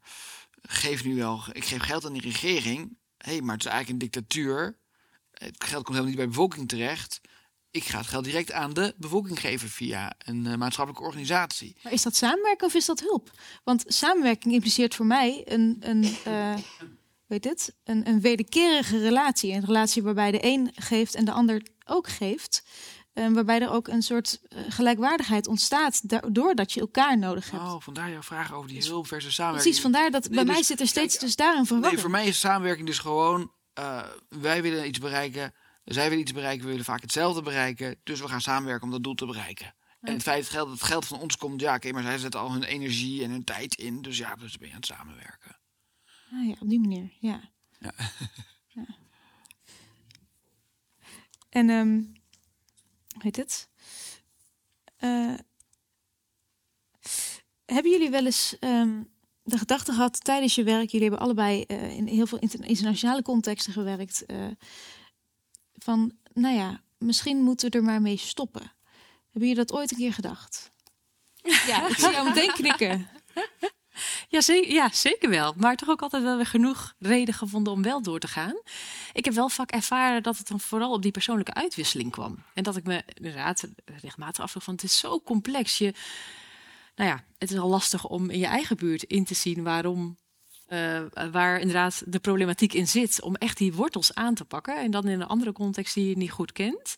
geef 0.62 1.04
nu 1.04 1.16
wel, 1.16 1.42
ik 1.52 1.64
geef 1.64 1.82
geld 1.82 2.04
aan 2.04 2.12
die 2.12 2.22
regering. 2.22 2.96
Hé, 3.18 3.32
hey, 3.32 3.40
maar 3.40 3.54
het 3.54 3.64
is 3.64 3.70
eigenlijk 3.70 4.02
een 4.02 4.10
dictatuur. 4.10 4.78
Het 5.30 5.64
geld 5.64 5.84
komt 5.84 5.96
helemaal 5.96 6.06
niet 6.06 6.16
bij 6.16 6.24
de 6.24 6.30
bevolking 6.30 6.68
terecht. 6.68 7.20
Ik 7.70 7.84
ga 7.84 7.98
het 7.98 8.06
geld 8.06 8.24
direct 8.24 8.52
aan 8.52 8.72
de 8.72 8.94
bevolking 8.96 9.40
geven 9.40 9.68
via 9.68 10.12
een 10.18 10.44
uh, 10.44 10.54
maatschappelijke 10.54 11.06
organisatie. 11.06 11.76
Maar 11.82 11.92
is 11.92 12.02
dat 12.02 12.16
samenwerken 12.16 12.66
of 12.66 12.74
is 12.74 12.86
dat 12.86 13.00
hulp? 13.00 13.30
Want 13.64 13.84
samenwerking 13.86 14.54
impliceert 14.54 14.94
voor 14.94 15.06
mij 15.06 15.42
een, 15.44 15.76
een 15.80 16.16
uh, 16.26 16.54
weet 17.26 17.44
het, 17.44 17.74
een, 17.84 18.08
een 18.08 18.20
wederkerige 18.20 18.98
relatie. 18.98 19.52
Een 19.52 19.64
relatie 19.64 20.02
waarbij 20.02 20.30
de 20.30 20.44
een 20.44 20.70
geeft 20.74 21.14
en 21.14 21.24
de 21.24 21.32
ander 21.32 21.62
ook 21.84 22.08
geeft. 22.08 22.64
Uh, 23.14 23.32
waarbij 23.32 23.60
er 23.60 23.70
ook 23.70 23.88
een 23.88 24.02
soort 24.02 24.40
uh, 24.48 24.58
gelijkwaardigheid 24.68 25.46
ontstaat 25.46 26.02
doordat 26.34 26.72
je 26.72 26.80
elkaar 26.80 27.18
nodig 27.18 27.50
hebt. 27.50 27.62
Oh, 27.62 27.80
vandaar 27.80 28.10
jouw 28.10 28.22
vraag 28.22 28.52
over 28.52 28.68
die 28.68 28.84
hulp 28.84 29.06
versus 29.06 29.34
samenwerking. 29.34 29.74
Precies, 29.74 29.92
vandaar 29.92 30.10
dat 30.10 30.22
nee, 30.22 30.34
bij 30.34 30.44
dus, 30.44 30.54
mij 30.54 30.62
zit 30.62 30.80
er 30.80 30.86
steeds 30.86 31.12
kijk, 31.16 31.26
dus 31.26 31.36
daar 31.36 31.56
een 31.56 31.66
verwarring. 31.66 31.92
Nee, 31.92 32.02
voor 32.02 32.10
mij 32.10 32.26
is 32.26 32.40
samenwerking 32.40 32.86
dus 32.86 32.98
gewoon, 32.98 33.52
uh, 33.78 34.02
wij 34.28 34.62
willen 34.62 34.86
iets 34.86 34.98
bereiken, 34.98 35.54
zij 35.84 36.04
willen 36.04 36.22
iets 36.22 36.32
bereiken, 36.32 36.64
we 36.64 36.70
willen 36.70 36.84
vaak 36.84 37.00
hetzelfde 37.00 37.42
bereiken, 37.42 37.96
dus 38.02 38.20
we 38.20 38.28
gaan 38.28 38.40
samenwerken 38.40 38.84
om 38.84 38.90
dat 38.90 39.02
doel 39.02 39.14
te 39.14 39.26
bereiken. 39.26 39.74
En 40.00 40.12
het 40.12 40.22
feit 40.22 40.36
dat 40.36 40.44
het 40.46 40.56
geld, 40.56 40.70
het 40.70 40.82
geld 40.82 41.06
van 41.06 41.18
ons 41.18 41.36
komt, 41.36 41.60
ja, 41.60 41.74
oké, 41.74 41.92
maar 41.92 42.02
zij 42.02 42.18
zetten 42.18 42.40
al 42.40 42.52
hun 42.52 42.62
energie 42.62 43.24
en 43.24 43.30
hun 43.30 43.44
tijd 43.44 43.74
in, 43.74 44.02
dus 44.02 44.18
ja, 44.18 44.34
dus 44.36 44.58
ben 44.58 44.68
je 44.68 44.74
aan 44.74 44.80
het 44.80 44.88
samenwerken. 44.88 45.58
Ah 46.32 46.46
ja, 46.46 46.54
op 46.60 46.68
die 46.68 46.80
manier, 46.80 47.12
ja. 47.20 47.50
Ja. 47.78 47.92
ja. 48.74 48.86
En 51.48 51.70
um, 51.70 52.12
heet 53.22 53.36
het? 53.36 53.68
Uh, 55.00 55.34
hebben 57.64 57.92
jullie 57.92 58.10
wel 58.10 58.24
eens 58.24 58.56
um, 58.60 59.10
de 59.42 59.58
gedachte 59.58 59.92
gehad 59.92 60.24
tijdens 60.24 60.54
je 60.54 60.62
werk? 60.62 60.90
Jullie 60.90 61.08
hebben 61.08 61.26
allebei 61.26 61.64
uh, 61.66 61.96
in 61.96 62.06
heel 62.06 62.26
veel 62.26 62.38
internationale 62.38 63.22
contexten 63.22 63.72
gewerkt. 63.72 64.24
Uh, 64.26 64.46
van, 65.74 66.12
nou 66.32 66.54
ja, 66.54 66.80
misschien 66.98 67.42
moeten 67.42 67.70
we 67.70 67.76
er 67.76 67.84
maar 67.84 68.02
mee 68.02 68.16
stoppen. 68.16 68.72
Hebben 69.30 69.48
jullie 69.48 69.54
dat 69.54 69.72
ooit 69.72 69.90
een 69.90 69.96
keer 69.96 70.12
gedacht? 70.12 70.72
Ja, 71.42 71.88
ik 71.88 71.96
zie 71.96 72.10
jou 72.10 72.28
meteen 72.28 72.52
knikken. 72.52 73.08
Ja 74.28 74.40
zeker, 74.40 74.72
ja, 74.72 74.90
zeker 74.92 75.30
wel. 75.30 75.54
Maar 75.56 75.76
toch 75.76 75.88
ook 75.88 76.02
altijd 76.02 76.22
wel 76.22 76.36
weer 76.36 76.46
genoeg 76.46 76.94
reden 76.98 77.34
gevonden 77.34 77.72
om 77.72 77.82
wel 77.82 78.02
door 78.02 78.18
te 78.18 78.28
gaan. 78.28 78.60
Ik 79.12 79.24
heb 79.24 79.34
wel 79.34 79.48
vaak 79.48 79.70
ervaren 79.70 80.22
dat 80.22 80.38
het 80.38 80.48
dan 80.48 80.60
vooral 80.60 80.92
op 80.92 81.02
die 81.02 81.10
persoonlijke 81.10 81.54
uitwisseling 81.54 82.10
kwam. 82.10 82.42
En 82.54 82.62
dat 82.62 82.76
ik 82.76 82.84
me 82.84 83.02
inderdaad 83.14 83.68
regelmatig 84.00 84.44
afvroeg 84.44 84.64
van 84.64 84.74
het 84.74 84.82
is 84.82 84.98
zo 84.98 85.20
complex. 85.20 85.78
Je, 85.78 85.94
nou 86.94 87.10
ja, 87.10 87.24
het 87.38 87.50
is 87.50 87.58
al 87.58 87.68
lastig 87.68 88.06
om 88.06 88.30
in 88.30 88.38
je 88.38 88.46
eigen 88.46 88.76
buurt 88.76 89.02
in 89.02 89.24
te 89.24 89.34
zien 89.34 89.62
waarom 89.62 90.16
uh, 90.68 91.00
waar 91.32 91.60
inderdaad 91.60 92.02
de 92.06 92.18
problematiek 92.18 92.72
in 92.72 92.88
zit. 92.88 93.22
Om 93.22 93.34
echt 93.34 93.58
die 93.58 93.74
wortels 93.74 94.14
aan 94.14 94.34
te 94.34 94.44
pakken. 94.44 94.76
En 94.76 94.90
dan 94.90 95.08
in 95.08 95.20
een 95.20 95.26
andere 95.26 95.52
context 95.52 95.94
die 95.94 96.08
je 96.08 96.16
niet 96.16 96.30
goed 96.30 96.52
kent. 96.52 96.94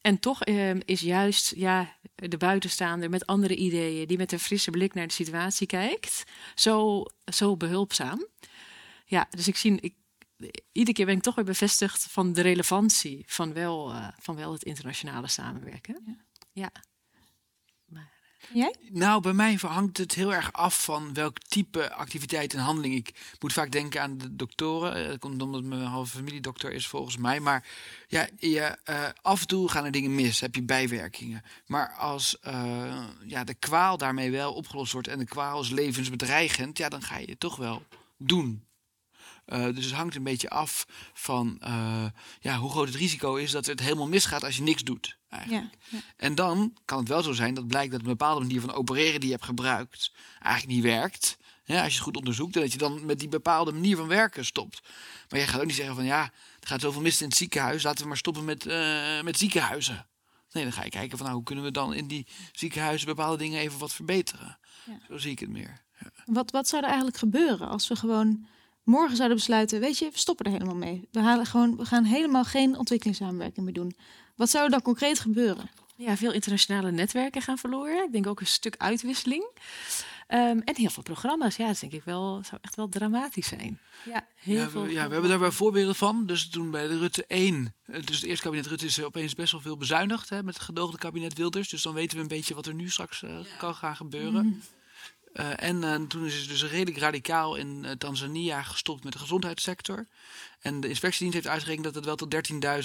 En 0.00 0.18
toch 0.18 0.46
uh, 0.46 0.74
is 0.84 1.00
juist 1.00 1.52
ja, 1.56 1.96
de 2.14 2.36
buitenstaander 2.36 3.10
met 3.10 3.26
andere 3.26 3.56
ideeën. 3.56 4.06
Die 4.06 4.16
met 4.16 4.32
een 4.32 4.38
frisse 4.38 4.70
blik 4.70 4.94
naar 4.94 5.06
de 5.06 5.12
situatie 5.12 5.66
kijkt. 5.66 6.24
Zo, 6.54 7.04
zo 7.24 7.56
behulpzaam. 7.56 8.26
Ja, 9.04 9.26
dus 9.30 9.48
ik 9.48 9.56
zie. 9.56 9.80
Ik, 9.80 9.94
iedere 10.72 10.96
keer 10.96 11.06
ben 11.06 11.16
ik 11.16 11.22
toch 11.22 11.34
weer 11.34 11.44
bevestigd 11.44 12.06
van 12.10 12.32
de 12.32 12.40
relevantie 12.40 13.24
van 13.26 13.52
wel, 13.52 13.90
uh, 13.90 14.08
van 14.18 14.36
wel 14.36 14.52
het 14.52 14.62
internationale 14.64 15.28
samenwerken. 15.28 16.02
Ja. 16.06 16.16
ja. 16.52 16.70
Nou, 18.92 19.22
bij 19.22 19.32
mij 19.32 19.58
hangt 19.60 19.96
het 19.96 20.14
heel 20.14 20.34
erg 20.34 20.52
af 20.52 20.84
van 20.84 21.14
welk 21.14 21.38
type 21.38 21.92
activiteit 21.92 22.54
en 22.54 22.60
handeling. 22.60 22.94
Ik 22.94 23.36
moet 23.40 23.52
vaak 23.52 23.70
denken 23.70 24.02
aan 24.02 24.18
de 24.18 24.36
doktoren. 24.36 25.08
Dat 25.08 25.18
komt 25.18 25.42
omdat 25.42 25.62
mijn 25.62 25.82
halve 25.82 26.16
familie 26.16 26.40
dokter 26.40 26.72
is 26.72 26.86
volgens 26.86 27.16
mij. 27.16 27.40
Maar 27.40 27.66
ja, 28.08 28.28
je, 28.38 28.78
uh, 28.90 29.08
af 29.22 29.40
en 29.40 29.46
toe 29.46 29.68
gaan 29.68 29.84
er 29.84 29.90
dingen 29.90 30.14
mis. 30.14 30.40
Heb 30.40 30.54
je 30.54 30.62
bijwerkingen. 30.62 31.42
Maar 31.66 31.92
als 31.92 32.36
uh, 32.46 33.04
ja, 33.26 33.44
de 33.44 33.54
kwaal 33.54 33.96
daarmee 33.96 34.30
wel 34.30 34.52
opgelost 34.52 34.92
wordt 34.92 35.08
en 35.08 35.18
de 35.18 35.24
kwaal 35.24 35.60
is 35.60 35.70
levensbedreigend, 35.70 36.78
ja, 36.78 36.88
dan 36.88 37.02
ga 37.02 37.18
je 37.18 37.30
het 37.30 37.40
toch 37.40 37.56
wel 37.56 37.82
doen. 38.16 38.64
Uh, 39.52 39.74
dus 39.74 39.84
het 39.84 39.94
hangt 39.94 40.14
een 40.14 40.22
beetje 40.22 40.50
af 40.50 40.86
van 41.12 41.60
uh, 41.64 42.04
ja, 42.40 42.56
hoe 42.56 42.70
groot 42.70 42.86
het 42.86 42.96
risico 42.96 43.34
is 43.34 43.50
dat 43.50 43.66
het 43.66 43.80
helemaal 43.80 44.08
misgaat 44.08 44.44
als 44.44 44.56
je 44.56 44.62
niks 44.62 44.84
doet. 44.84 45.18
Eigenlijk. 45.28 45.76
Ja, 45.78 45.98
ja. 45.98 46.04
En 46.16 46.34
dan 46.34 46.76
kan 46.84 46.98
het 46.98 47.08
wel 47.08 47.22
zo 47.22 47.32
zijn 47.32 47.54
dat 47.54 47.66
blijkt 47.66 47.92
dat 47.92 48.00
een 48.00 48.06
bepaalde 48.06 48.40
manier 48.40 48.60
van 48.60 48.72
opereren 48.72 49.20
die 49.20 49.28
je 49.28 49.34
hebt 49.34 49.46
gebruikt 49.46 50.12
eigenlijk 50.38 50.74
niet 50.74 50.84
werkt. 50.84 51.38
Ja, 51.64 51.76
als 51.82 51.86
je 51.86 51.94
het 51.94 52.02
goed 52.04 52.16
onderzoekt 52.16 52.54
en 52.54 52.60
dat 52.60 52.72
je 52.72 52.78
dan 52.78 53.06
met 53.06 53.18
die 53.18 53.28
bepaalde 53.28 53.72
manier 53.72 53.96
van 53.96 54.08
werken 54.08 54.44
stopt. 54.44 54.80
Maar 55.28 55.38
jij 55.38 55.48
gaat 55.48 55.60
ook 55.60 55.66
niet 55.66 55.74
zeggen 55.74 55.94
van 55.94 56.04
ja, 56.04 56.22
er 56.60 56.66
gaat 56.66 56.80
zoveel 56.80 57.00
mis 57.00 57.20
in 57.20 57.28
het 57.28 57.36
ziekenhuis, 57.36 57.82
laten 57.82 58.02
we 58.02 58.08
maar 58.08 58.16
stoppen 58.16 58.44
met, 58.44 58.66
uh, 58.66 59.22
met 59.22 59.38
ziekenhuizen. 59.38 60.06
Nee, 60.52 60.62
dan 60.62 60.72
ga 60.72 60.84
je 60.84 60.90
kijken 60.90 61.16
van 61.16 61.26
nou, 61.26 61.38
hoe 61.38 61.46
kunnen 61.46 61.64
we 61.64 61.70
dan 61.70 61.94
in 61.94 62.06
die 62.06 62.26
ziekenhuizen 62.52 63.06
bepaalde 63.06 63.36
dingen 63.36 63.60
even 63.60 63.78
wat 63.78 63.92
verbeteren. 63.92 64.58
Ja. 64.84 64.98
Zo 65.08 65.18
zie 65.18 65.30
ik 65.30 65.38
het 65.38 65.50
meer. 65.50 65.80
Wat, 66.24 66.50
wat 66.50 66.68
zou 66.68 66.82
er 66.82 66.88
eigenlijk 66.88 67.18
gebeuren 67.18 67.68
als 67.68 67.88
we 67.88 67.96
gewoon 67.96 68.46
morgen 68.90 69.16
zouden 69.16 69.36
besluiten, 69.36 69.80
weet 69.80 69.98
je, 69.98 70.10
we 70.12 70.18
stoppen 70.18 70.46
er 70.46 70.52
helemaal 70.52 70.76
mee. 70.76 71.08
We, 71.10 71.20
halen 71.20 71.46
gewoon, 71.46 71.76
we 71.76 71.84
gaan 71.84 72.04
helemaal 72.04 72.44
geen 72.44 72.78
ontwikkelingssamenwerking 72.78 73.64
meer 73.64 73.74
doen. 73.74 73.96
Wat 74.36 74.50
zou 74.50 74.64
er 74.64 74.70
dan 74.70 74.82
concreet 74.82 75.18
gebeuren? 75.18 75.70
Ja, 75.96 76.16
veel 76.16 76.32
internationale 76.32 76.90
netwerken 76.90 77.42
gaan 77.42 77.58
verloren. 77.58 78.04
Ik 78.04 78.12
denk 78.12 78.26
ook 78.26 78.40
een 78.40 78.46
stuk 78.46 78.74
uitwisseling. 78.78 79.44
Um, 80.28 80.60
en 80.60 80.76
heel 80.76 80.90
veel 80.90 81.02
programma's. 81.02 81.56
Ja, 81.56 81.66
dat 81.66 81.80
denk 81.80 81.92
ik 81.92 82.04
wel, 82.04 82.42
zou 82.44 82.60
echt 82.62 82.76
wel 82.76 82.88
dramatisch 82.88 83.46
zijn. 83.46 83.80
Ja, 84.04 84.26
heel 84.34 84.56
ja, 84.56 84.68
veel. 84.68 84.82
We, 84.82 84.92
ja, 84.92 85.06
we 85.06 85.12
hebben 85.12 85.30
daar 85.30 85.38
wel 85.38 85.52
voorbeelden 85.52 85.94
van. 85.94 86.26
Dus 86.26 86.48
toen 86.48 86.70
bij 86.70 86.88
de 86.88 86.98
Rutte 86.98 87.24
1, 87.26 87.74
dus 87.86 88.16
het 88.16 88.24
eerste 88.24 88.44
kabinet 88.44 88.66
Rutte 88.66 88.86
is 88.86 89.02
opeens 89.02 89.34
best 89.34 89.52
wel 89.52 89.60
veel 89.60 89.76
bezuinigd 89.76 90.28
hè, 90.28 90.42
met 90.42 90.54
het 90.54 90.62
gedoogde 90.62 90.98
kabinet 90.98 91.36
Wilders. 91.36 91.68
Dus 91.68 91.82
dan 91.82 91.94
weten 91.94 92.16
we 92.16 92.22
een 92.22 92.28
beetje 92.28 92.54
wat 92.54 92.66
er 92.66 92.74
nu 92.74 92.90
straks 92.90 93.22
uh, 93.22 93.30
ja. 93.30 93.56
kan 93.58 93.74
gaan 93.74 93.96
gebeuren. 93.96 94.44
Mm. 94.44 94.60
Uh, 95.32 95.62
en 95.62 95.82
uh, 95.82 95.94
toen 95.94 96.26
is 96.26 96.34
het 96.34 96.48
dus 96.48 96.64
redelijk 96.64 96.98
radicaal 96.98 97.56
in 97.56 97.82
uh, 97.84 97.90
Tanzania 97.90 98.62
gestopt 98.62 99.04
met 99.04 99.12
de 99.12 99.18
gezondheidssector. 99.18 100.06
En 100.60 100.80
de 100.80 100.88
inspectiedienst 100.88 101.34
heeft 101.34 101.54
uitgerekend 101.54 101.84
dat 101.84 101.94
het 101.94 102.04
wel 102.04 102.16
tot 102.16 102.34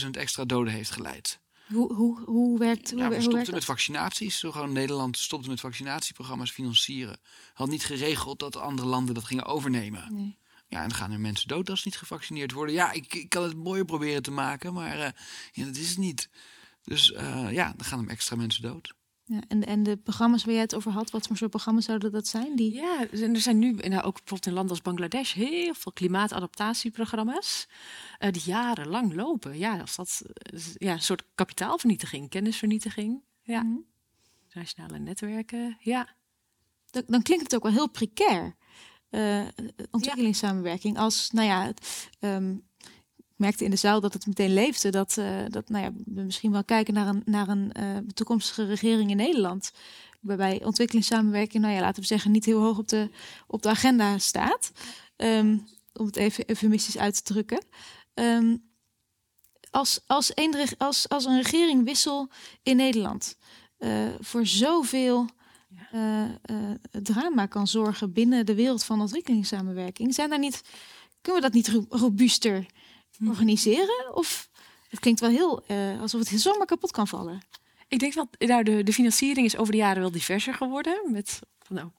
13.000 0.04 0.10
extra 0.12 0.46
doden 0.46 0.74
heeft 0.74 0.92
geleid. 0.92 1.40
Hoe, 1.68 1.94
hoe, 1.94 2.24
hoe 2.26 2.60
werkt 2.60 2.90
ja, 2.90 3.10
we 3.10 3.16
hoe 3.16 3.24
stopten 3.24 3.54
met 3.54 3.66
vaccinaties. 3.66 4.40
Zo 4.40 4.52
gewoon 4.52 4.72
Nederland 4.72 5.18
stopte 5.18 5.50
met 5.50 5.60
vaccinatieprogramma's 5.60 6.52
financieren. 6.52 7.20
Had 7.54 7.68
niet 7.68 7.86
geregeld 7.86 8.40
dat 8.40 8.56
andere 8.56 8.88
landen 8.88 9.16
dat 9.16 9.24
gingen 9.24 9.46
overnemen. 9.46 10.14
Nee. 10.14 10.38
Ja, 10.68 10.82
en 10.82 10.90
dan 10.90 10.98
gaan 10.98 11.12
er 11.12 11.20
mensen 11.20 11.48
dood 11.48 11.70
als 11.70 11.82
ze 11.82 11.88
niet 11.88 11.98
gevaccineerd 11.98 12.52
worden. 12.52 12.76
Ja, 12.76 12.92
ik, 12.92 13.14
ik 13.14 13.30
kan 13.30 13.44
het 13.44 13.56
mooier 13.56 13.86
proberen 13.86 14.22
te 14.22 14.32
maken, 14.32 14.74
maar 14.74 14.98
ja, 15.54 15.66
dat 15.66 15.76
is 15.76 15.90
het 15.90 15.98
niet. 15.98 16.30
Dus 16.84 17.08
ja, 17.50 17.74
dan 17.76 17.86
gaan 17.86 18.04
er 18.04 18.10
extra 18.10 18.36
mensen 18.36 18.62
dood. 18.62 18.94
Ja, 19.28 19.42
en, 19.48 19.66
en 19.66 19.84
de 19.84 19.98
programma's 19.98 20.44
waar 20.44 20.54
jij 20.54 20.64
het 20.64 20.76
over 20.76 20.92
had, 20.92 21.12
wat 21.12 21.28
voor 21.28 21.38
soort 21.38 21.50
programma's 21.50 21.86
zouden 21.86 22.12
dat 22.12 22.28
zijn? 22.28 22.56
Die... 22.56 22.74
Ja, 22.74 23.08
er 23.12 23.40
zijn 23.42 23.60
nu 23.60 23.72
nou, 23.72 24.04
ook 24.04 24.14
bijvoorbeeld 24.14 24.46
in 24.46 24.54
landen 24.54 24.72
als 24.72 24.82
Bangladesh 24.82 25.34
heel 25.34 25.74
veel 25.74 25.92
klimaatadaptatieprogramma's 25.92 27.68
uh, 28.20 28.32
die 28.32 28.42
jarenlang 28.46 29.14
lopen. 29.14 29.58
Ja, 29.58 29.80
als 29.80 29.96
dat 29.96 30.22
ja, 30.78 30.94
een 30.94 31.02
soort 31.02 31.24
kapitaalvernietiging, 31.36 32.30
kennisvernietiging. 32.30 33.22
Ja, 33.42 33.62
mm 33.62 33.72
-hmm. 33.72 33.86
internationale 34.44 35.00
netwerken. 35.00 35.78
Ja. 35.80 36.16
dan, 36.86 37.04
dan 37.08 37.22
klinkt 37.22 37.44
het 37.44 37.56
ook 37.56 37.64
wel 37.64 37.72
heel 37.72 37.90
precair. 37.90 38.56
Uh, 39.10 39.48
ontwikkelingssamenwerking. 39.92 40.98
Als, 40.98 41.32
nou 41.32 41.48
ja, 41.48 41.66
het, 41.66 42.10
um, 42.20 42.68
ik 43.36 43.42
merkte 43.42 43.64
in 43.64 43.70
de 43.70 43.76
zaal 43.76 44.00
dat 44.00 44.14
het 44.14 44.28
meteen 44.28 44.54
leefde. 44.54 44.90
Dat, 44.90 45.16
uh, 45.20 45.26
dat 45.50 45.70
nou 45.70 45.84
ja, 45.84 45.92
we 46.06 46.22
misschien 46.22 46.52
wel 46.52 46.64
kijken 46.64 46.94
naar 46.94 47.08
een, 47.08 47.22
naar 47.26 47.48
een 47.48 47.72
uh, 47.80 47.98
toekomstige 48.14 48.66
regering 48.66 49.10
in 49.10 49.18
Nederland. 49.18 49.72
Waarbij 50.20 50.64
ontwikkelingssamenwerking, 50.64 51.64
nou 51.64 51.76
ja, 51.76 51.82
laten 51.82 52.02
we 52.02 52.08
zeggen, 52.08 52.32
niet 52.32 52.46
heel 52.46 52.62
hoog 52.62 52.78
op 52.78 52.88
de, 52.88 53.10
op 53.48 53.62
de 53.62 53.70
agenda 53.70 54.18
staat. 54.18 54.72
Um, 55.18 55.68
om 55.94 56.06
het 56.06 56.16
even 56.16 56.50
eufemistisch 56.50 56.98
uit 56.98 57.16
te 57.16 57.34
drukken. 57.34 57.66
Um, 58.14 58.64
als, 59.72 60.00
als, 60.08 60.32
een, 60.34 60.56
als, 60.78 61.10
als 61.10 61.26
een 61.26 61.42
regering 61.42 61.98
in 62.64 62.76
Nederland 62.76 63.38
uh, 63.80 64.08
voor 64.20 64.46
zoveel 64.46 65.30
drama 66.92 67.46
kan 67.46 67.68
zorgen 67.68 68.14
binnen 68.14 68.46
de 68.46 68.56
wereld 68.56 68.84
van 68.84 69.02
ontwikkelingssamenwerking, 69.02 70.14
zijn 70.14 70.30
daar 70.30 70.40
niet, 70.40 70.62
kunnen 71.22 71.42
we 71.42 71.48
dat 71.48 71.56
niet 71.56 71.86
robuuster. 71.90 72.66
Organiseren? 73.28 74.16
Of 74.16 74.50
het 74.90 75.00
klinkt 75.00 75.20
wel 75.20 75.30
heel 75.30 75.64
alsof 76.02 76.30
het 76.30 76.42
zomaar 76.42 76.66
kapot 76.66 76.92
kan 76.92 77.08
vallen. 77.08 77.42
Ik 77.88 78.00
denk 78.00 78.14
dat 78.14 78.28
nou, 78.38 78.64
de, 78.64 78.84
de 78.84 78.94
financiering 78.94 79.46
is 79.46 79.58
over 79.58 79.72
de 79.72 79.78
jaren 79.78 80.02
wel 80.02 80.12
diverser 80.12 80.54
geworden. 80.54 81.02
Met 81.12 81.40
nou, 81.68 81.90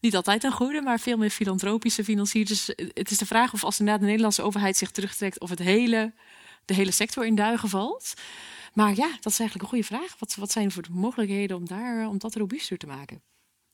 niet 0.00 0.16
altijd 0.16 0.44
een 0.44 0.52
goede, 0.52 0.82
maar 0.82 1.00
veel 1.00 1.16
meer 1.16 1.30
filantropische 1.30 2.04
financiers. 2.04 2.48
Dus 2.48 2.66
het 2.94 3.10
is 3.10 3.18
de 3.18 3.26
vraag 3.26 3.52
of 3.52 3.64
als 3.64 3.78
inderdaad 3.78 4.00
de 4.00 4.06
Nederlandse 4.06 4.42
overheid 4.42 4.76
zich 4.76 4.90
terugtrekt, 4.90 5.40
of 5.40 5.50
het 5.50 5.58
hele, 5.58 6.12
de 6.64 6.74
hele 6.74 6.90
sector 6.90 7.26
in 7.26 7.34
duigen 7.34 7.68
valt. 7.68 8.14
Maar 8.72 8.94
ja, 8.96 9.08
dat 9.20 9.32
is 9.32 9.38
eigenlijk 9.38 9.62
een 9.62 9.68
goede 9.68 9.84
vraag. 9.84 10.18
Wat, 10.18 10.34
wat 10.34 10.52
zijn 10.52 10.72
voor 10.72 10.82
de 10.82 10.90
mogelijkheden 10.92 11.56
om, 11.56 11.66
daar, 11.66 12.08
om 12.08 12.18
dat 12.18 12.34
robuuster 12.34 12.78
te 12.78 12.86
maken? 12.86 13.22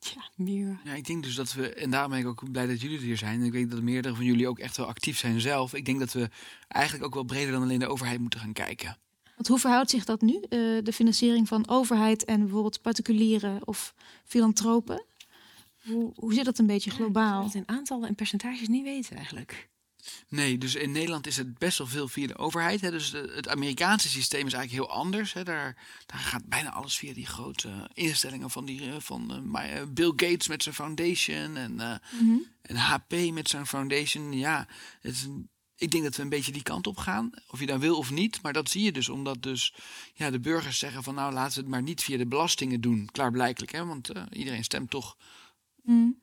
Ja, 0.01 0.31
meer. 0.35 0.81
Ja, 0.85 0.95
ik 0.95 1.07
denk 1.07 1.23
dus 1.23 1.35
dat 1.35 1.53
we, 1.53 1.75
en 1.75 1.91
daarom 1.91 2.11
ben 2.11 2.21
ik 2.21 2.27
ook 2.27 2.51
blij 2.53 2.67
dat 2.67 2.81
jullie 2.81 2.97
er 2.97 3.03
hier 3.03 3.17
zijn. 3.17 3.41
En 3.41 3.47
ik 3.47 3.53
weet 3.53 3.71
dat 3.71 3.83
meerdere 3.83 4.15
van 4.15 4.25
jullie 4.25 4.49
ook 4.49 4.59
echt 4.59 4.77
wel 4.77 4.87
actief 4.87 5.19
zijn 5.19 5.41
zelf. 5.41 5.75
Ik 5.75 5.85
denk 5.85 5.99
dat 5.99 6.13
we 6.13 6.29
eigenlijk 6.69 7.05
ook 7.05 7.15
wel 7.15 7.25
breder 7.25 7.53
dan 7.53 7.63
alleen 7.63 7.79
de 7.79 7.89
overheid 7.89 8.21
moeten 8.21 8.41
gaan 8.41 8.53
kijken. 8.53 8.97
Want 9.35 9.49
hoe 9.49 9.59
verhoudt 9.59 9.91
zich 9.91 10.05
dat 10.05 10.21
nu, 10.21 10.35
uh, 10.35 10.41
de 10.85 10.93
financiering 10.93 11.49
van 11.49 11.69
overheid 11.69 12.25
en 12.25 12.41
bijvoorbeeld 12.41 12.81
particulieren 12.83 13.67
of 13.67 13.95
filantropen? 14.25 15.05
Hoe, 15.83 16.13
hoe 16.17 16.35
zit 16.35 16.45
dat 16.45 16.59
een 16.59 16.67
beetje 16.67 16.91
globaal? 16.91 17.47
Ik 17.47 17.55
in 17.55 17.69
aantallen 17.69 18.09
en 18.09 18.15
percentages 18.15 18.69
niet 18.69 18.83
weten 18.83 19.17
eigenlijk. 19.17 19.69
Nee, 20.29 20.59
dus 20.59 20.75
in 20.75 20.93
Nederland 20.93 21.27
is 21.27 21.37
het 21.37 21.59
best 21.59 21.79
wel 21.79 21.87
veel 21.87 22.09
via 22.09 22.27
de 22.27 22.39
overheid. 22.39 22.81
Hè. 22.81 22.91
Dus 22.91 23.13
het 23.13 23.49
Amerikaanse 23.49 24.09
systeem 24.09 24.47
is 24.47 24.53
eigenlijk 24.53 24.87
heel 24.87 24.97
anders. 24.97 25.33
Hè. 25.33 25.45
Daar, 25.45 25.77
daar 26.07 26.19
gaat 26.19 26.47
bijna 26.47 26.73
alles 26.73 26.99
via 26.99 27.15
die 27.15 27.27
grote 27.27 27.91
instellingen 27.95 28.51
van, 28.51 28.65
die, 28.65 28.91
eh, 28.91 29.01
van 29.01 29.53
uh, 29.55 29.83
Bill 29.89 30.13
Gates 30.17 30.49
met 30.49 30.63
zijn 30.63 30.75
foundation 30.75 31.57
en, 31.57 31.75
uh, 31.75 31.97
en 32.63 32.77
HP 32.77 33.13
met 33.33 33.49
zijn 33.49 33.67
foundation. 33.67 34.33
Ja, 34.33 34.69
het 35.01 35.15
is 35.15 35.23
een, 35.23 35.49
ik 35.77 35.91
denk 35.91 36.05
dat 36.05 36.17
we 36.17 36.23
een 36.23 36.29
beetje 36.29 36.53
die 36.53 36.63
kant 36.63 36.87
op 36.87 36.97
gaan. 36.97 37.31
Of 37.49 37.61
je 37.61 37.67
daar 37.67 37.81
wil 37.81 37.97
of 37.97 38.11
niet. 38.11 38.43
Maar 38.43 38.53
dat 38.53 38.71
zie 38.71 38.83
je 38.83 38.93
dus 38.93 39.09
omdat 39.09 39.43
dus 39.43 39.75
ja, 40.15 40.31
de 40.31 40.41
burgers 40.41 40.79
zeggen 40.79 41.03
van 41.03 41.15
nou 41.15 41.33
laten 41.33 41.55
we 41.55 41.61
het 41.61 41.71
maar 41.71 41.83
niet 41.83 42.03
via 42.03 42.17
de 42.17 42.27
belastingen 42.27 42.81
doen. 42.81 43.09
Klaarblijkelijk, 43.13 43.73
hè, 43.73 43.85
want 43.85 44.13
iedereen 44.31 44.65
stemt 44.65 44.91
toch 44.91 45.17
mm. 45.83 46.19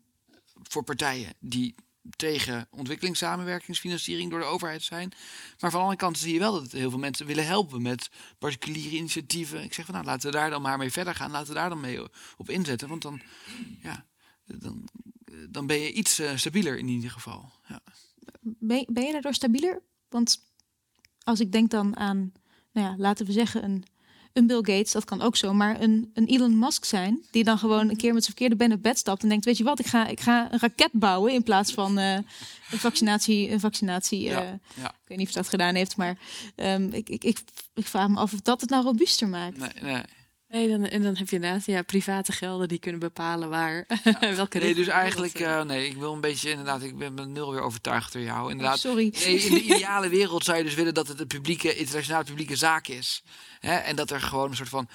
voor 0.64 0.84
partijen 0.84 1.34
die 1.40 1.76
tegen 2.16 2.68
ontwikkelingssamenwerkingsfinanciering 2.70 4.30
door 4.30 4.40
de 4.40 4.46
overheid 4.46 4.84
zijn. 4.84 5.12
Maar 5.60 5.72
van 5.72 5.80
de 5.80 6.04
andere 6.04 6.18
zie 6.18 6.34
je 6.34 6.40
wel 6.40 6.52
dat 6.52 6.72
heel 6.72 6.90
veel 6.90 7.00
mensen 7.00 7.26
willen 7.26 7.46
helpen 7.46 7.82
met 7.82 8.10
particuliere 8.38 8.96
initiatieven. 8.96 9.64
Ik 9.64 9.74
zeg 9.74 9.86
van 9.86 9.94
nou, 9.94 10.06
laten 10.06 10.32
we 10.32 10.38
daar 10.38 10.50
dan 10.50 10.62
maar 10.62 10.78
mee 10.78 10.92
verder 10.92 11.16
gaan. 11.16 11.32
Laten 11.32 11.48
we 11.48 11.54
daar 11.54 11.70
dan 11.70 11.80
mee 11.80 12.02
op 12.38 12.50
inzetten. 12.50 12.88
Want 12.88 13.02
dan, 13.02 13.22
ja, 13.82 14.06
dan, 14.46 14.88
dan 15.50 15.68
ben 15.68 15.80
je 15.80 15.92
iets 15.92 16.20
uh, 16.20 16.36
stabieler 16.36 16.78
in 16.78 16.88
ieder 16.88 17.12
geval. 17.12 17.52
Ja. 17.68 17.82
Ben, 18.42 18.86
ben 18.90 19.06
je 19.06 19.12
daardoor 19.12 19.34
stabieler? 19.34 19.82
Want 20.10 20.40
als 21.24 21.40
ik 21.40 21.52
denk 21.52 21.70
dan 21.70 21.98
aan, 21.98 22.32
nou 22.72 22.88
ja, 22.88 22.96
laten 22.98 23.26
we 23.26 23.32
zeggen, 23.32 23.64
een 23.64 23.84
een 24.38 24.48
Bill 24.48 24.76
Gates, 24.76 24.92
dat 24.92 25.06
kan 25.06 25.22
ook 25.22 25.36
zo, 25.36 25.54
maar 25.54 25.82
een, 25.82 26.12
een 26.14 26.26
Elon 26.26 26.60
Musk 26.60 26.86
zijn, 26.86 27.26
die 27.32 27.44
dan 27.44 27.58
gewoon 27.58 27.90
een 27.90 27.98
keer 27.98 28.14
met 28.14 28.24
zijn 28.24 28.36
verkeerde 28.36 28.56
been 28.56 28.78
op 28.78 28.84
bed 28.84 28.98
stapt 28.98 29.24
en 29.24 29.30
denkt, 29.30 29.46
weet 29.46 29.58
je 29.58 29.64
wat, 29.64 29.80
ik 29.80 29.86
ga, 29.86 30.08
ik 30.08 30.20
ga 30.20 30.52
een 30.52 30.60
raket 30.60 30.90
bouwen 30.92 31.34
in 31.34 31.44
plaats 31.44 31.74
van 31.74 32.00
uh, 32.00 32.14
een 32.72 32.80
vaccinatie. 32.80 33.52
Een 33.52 33.60
vaccinatie 33.60 34.24
uh, 34.24 34.30
ja, 34.74 34.88
Ik 34.88 35.08
weet 35.08 35.18
niet 35.18 35.28
of 35.28 35.34
dat 35.34 35.50
gedaan 35.50 35.76
heeft, 35.76 35.98
maar 35.98 36.18
um, 36.56 36.94
ik, 36.94 37.10
ik, 37.10 37.24
ik, 37.24 37.40
ik 37.74 37.86
vraag 37.86 38.08
me 38.08 38.18
af 38.20 38.34
of 38.34 38.42
dat 38.42 38.62
het 38.62 38.70
nou 38.70 38.84
robuuster 38.84 39.28
maakt. 39.28 39.58
Nee, 39.58 39.70
nee. 39.82 40.04
Nee, 40.58 40.68
dan, 40.68 40.86
en 40.86 41.02
dan 41.02 41.16
heb 41.18 41.30
je 41.30 41.36
inderdaad 41.36 41.66
ja, 41.66 41.82
private 41.82 42.32
gelden 42.32 42.68
die 42.68 42.80
kunnen 42.80 43.00
bepalen 43.00 43.50
waar 43.50 43.86
ja. 44.20 44.36
welke. 44.36 44.60
Nee, 44.60 44.76
dus 44.76 44.88
eigenlijk, 44.88 45.40
uh, 45.40 45.62
nee, 45.62 45.88
ik 45.88 45.98
wil 45.98 46.14
een 46.14 46.22
beetje 46.22 46.50
inderdaad, 46.50 46.84
ik 46.84 46.98
ben, 46.98 47.16
ben 47.16 47.32
nul 47.32 47.52
weer 47.52 47.62
overtuigd 47.62 48.14
door 48.14 48.22
jou. 48.22 48.52
Inderdaad, 48.52 48.76
oh, 48.76 48.82
sorry. 48.82 49.14
Nee, 49.26 49.40
in 49.40 49.54
de 49.54 49.62
ideale 49.62 50.10
wereld 50.10 50.44
zou 50.44 50.58
je 50.58 50.64
dus 50.64 50.74
willen 50.74 50.94
dat 50.94 51.08
het 51.08 51.20
een 51.20 51.28
publieke, 51.28 51.76
internationaal 51.76 52.24
publieke 52.24 52.56
zaak 52.56 52.88
is. 52.88 53.24
Hè? 53.60 53.76
En 53.76 53.96
dat 53.96 54.12
er 54.12 54.22
gewoon 54.22 54.50
een 54.50 54.56
soort 54.56 54.70
van 54.70 54.88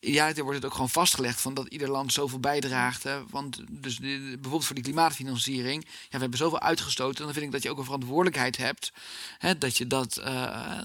ja, 0.00 0.34
er 0.34 0.42
wordt 0.42 0.56
het 0.56 0.64
ook 0.64 0.72
gewoon 0.72 0.88
vastgelegd 0.88 1.40
van 1.40 1.54
dat 1.54 1.66
ieder 1.66 1.90
land 1.90 2.12
zoveel 2.12 2.40
bijdraagt. 2.40 3.02
Hè? 3.02 3.26
Want 3.26 3.62
dus 3.70 3.96
de, 3.96 4.18
bijvoorbeeld 4.20 4.64
voor 4.64 4.74
die 4.74 4.84
klimaatfinanciering, 4.84 5.84
ja, 5.84 5.90
we 6.10 6.18
hebben 6.18 6.38
zoveel 6.38 6.60
uitgestoten. 6.60 7.18
En 7.18 7.24
dan 7.24 7.32
vind 7.32 7.46
ik 7.46 7.52
dat 7.52 7.62
je 7.62 7.70
ook 7.70 7.78
een 7.78 7.84
verantwoordelijkheid 7.84 8.56
hebt. 8.56 8.92
Hè? 9.38 9.58
Dat, 9.58 9.76
je 9.76 9.86
dat, 9.86 10.18
uh, 10.18 10.78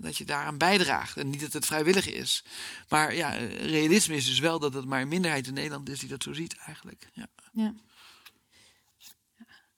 dat 0.00 0.16
je 0.16 0.24
daaraan 0.24 0.58
bijdraagt. 0.58 1.16
En 1.16 1.30
niet 1.30 1.40
dat 1.40 1.52
het 1.52 1.66
vrijwillig 1.66 2.10
is. 2.10 2.44
Maar 2.88 3.14
ja, 3.14 3.30
realisme 3.60 4.16
is 4.16 4.26
dus 4.26 4.38
wel 4.38 4.58
dat 4.58 4.74
het 4.74 4.84
maar 4.84 5.00
een 5.00 5.08
minderheid 5.08 5.46
in 5.46 5.54
Nederland 5.54 5.88
is 5.88 6.00
die 6.00 6.08
dat 6.08 6.22
zo 6.22 6.32
ziet 6.32 6.56
eigenlijk. 6.56 7.10
Ja. 7.12 7.26
ja. 7.52 7.74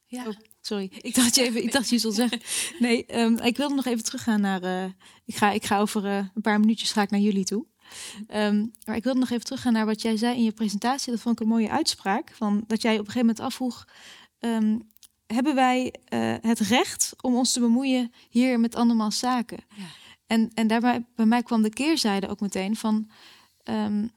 ja. 0.06 0.26
Oh, 0.26 0.36
sorry, 0.60 0.92
ik 1.00 1.14
dacht 1.14 1.34
je 1.34 1.42
even, 1.42 1.62
ik 1.62 1.72
dacht 1.72 1.88
je 1.88 1.98
zou 1.98 2.14
zeggen. 2.14 2.40
Nee, 2.78 3.20
um, 3.20 3.38
ik 3.38 3.56
wilde 3.56 3.74
nog 3.74 3.86
even 3.86 4.04
teruggaan 4.04 4.40
naar. 4.40 4.62
Uh, 4.62 4.84
ik, 5.24 5.36
ga, 5.36 5.50
ik 5.50 5.64
ga 5.64 5.80
over 5.80 6.04
uh, 6.04 6.16
een 6.16 6.42
paar 6.42 6.60
minuutjes 6.60 6.92
ga 6.92 7.02
ik 7.02 7.10
naar 7.10 7.20
jullie 7.20 7.44
toe. 7.44 7.66
Um, 8.34 8.72
maar 8.84 8.96
ik 8.96 9.04
wilde 9.04 9.18
nog 9.18 9.30
even 9.30 9.44
teruggaan 9.44 9.72
naar 9.72 9.86
wat 9.86 10.02
jij 10.02 10.16
zei 10.16 10.36
in 10.36 10.44
je 10.44 10.52
presentatie. 10.52 11.12
Dat 11.12 11.20
vond 11.20 11.40
ik 11.40 11.42
een 11.42 11.52
mooie 11.52 11.70
uitspraak. 11.70 12.30
Van 12.34 12.64
dat 12.66 12.82
jij 12.82 12.92
op 12.92 12.98
een 12.98 13.12
gegeven 13.12 13.26
moment 13.26 13.46
afvroeg: 13.46 13.84
um, 14.38 14.90
hebben 15.26 15.54
wij 15.54 15.94
uh, 16.08 16.34
het 16.40 16.58
recht 16.58 17.14
om 17.20 17.34
ons 17.34 17.52
te 17.52 17.60
bemoeien 17.60 18.12
hier 18.28 18.60
met 18.60 18.74
andermans 18.74 19.18
zaken? 19.18 19.58
Ja. 19.76 19.84
En, 20.26 20.50
en 20.54 20.66
daarbij 20.66 21.04
bij 21.14 21.26
mij 21.26 21.42
kwam 21.42 21.62
de 21.62 21.70
keerzijde 21.70 22.28
ook 22.28 22.40
meteen 22.40 22.76
van. 22.76 23.10
Um, 23.64 24.10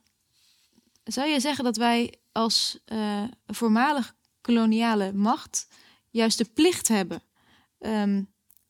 zou 1.03 1.27
je 1.27 1.39
zeggen 1.39 1.63
dat 1.63 1.77
wij 1.77 2.13
als 2.31 2.79
uh, 2.85 3.23
voormalig 3.47 4.15
koloniale 4.41 5.13
macht 5.13 5.67
juist 6.09 6.37
de 6.37 6.45
plicht 6.45 6.87
hebben 6.87 7.21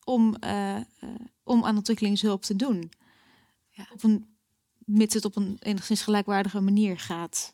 om, 0.04 0.36
uh, 0.44 0.76
om 1.42 1.64
aan 1.64 1.76
ontwikkelingshulp 1.76 2.42
te 2.42 2.56
doen? 2.56 2.90
Ja. 3.70 3.86
Op 3.92 4.02
een 4.02 4.37
mits 4.88 5.14
het 5.14 5.24
op 5.24 5.36
een 5.36 5.56
enigszins 5.60 6.02
gelijkwaardige 6.02 6.60
manier 6.60 6.98
gaat. 6.98 7.50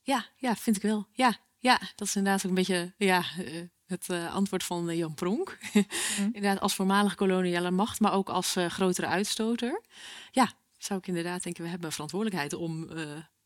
Ja, 0.00 0.26
ja, 0.36 0.56
vind 0.56 0.76
ik 0.76 0.82
wel. 0.82 1.06
Ja, 1.12 1.36
ja, 1.58 1.78
dat 1.94 2.08
is 2.08 2.16
inderdaad 2.16 2.42
ook 2.42 2.48
een 2.48 2.54
beetje 2.54 2.94
ja, 2.96 3.24
uh, 3.38 3.62
het 3.86 4.08
uh, 4.10 4.34
antwoord 4.34 4.64
van 4.64 4.90
uh, 4.90 4.96
Jan 4.96 5.14
Pronk. 5.14 5.58
Mm. 6.18 6.24
inderdaad, 6.24 6.60
als 6.60 6.74
voormalige 6.74 7.16
koloniale 7.16 7.70
macht, 7.70 8.00
maar 8.00 8.12
ook 8.12 8.28
als 8.28 8.56
grotere 8.68 9.06
uitstoter. 9.06 9.82
Ja, 10.30 10.52
zou 10.78 10.98
ik 10.98 11.06
inderdaad 11.06 11.42
denken, 11.42 11.62
we 11.62 11.68
hebben 11.68 11.86
een 11.86 11.92
verantwoordelijkheid 11.92 12.52
om 12.52 12.88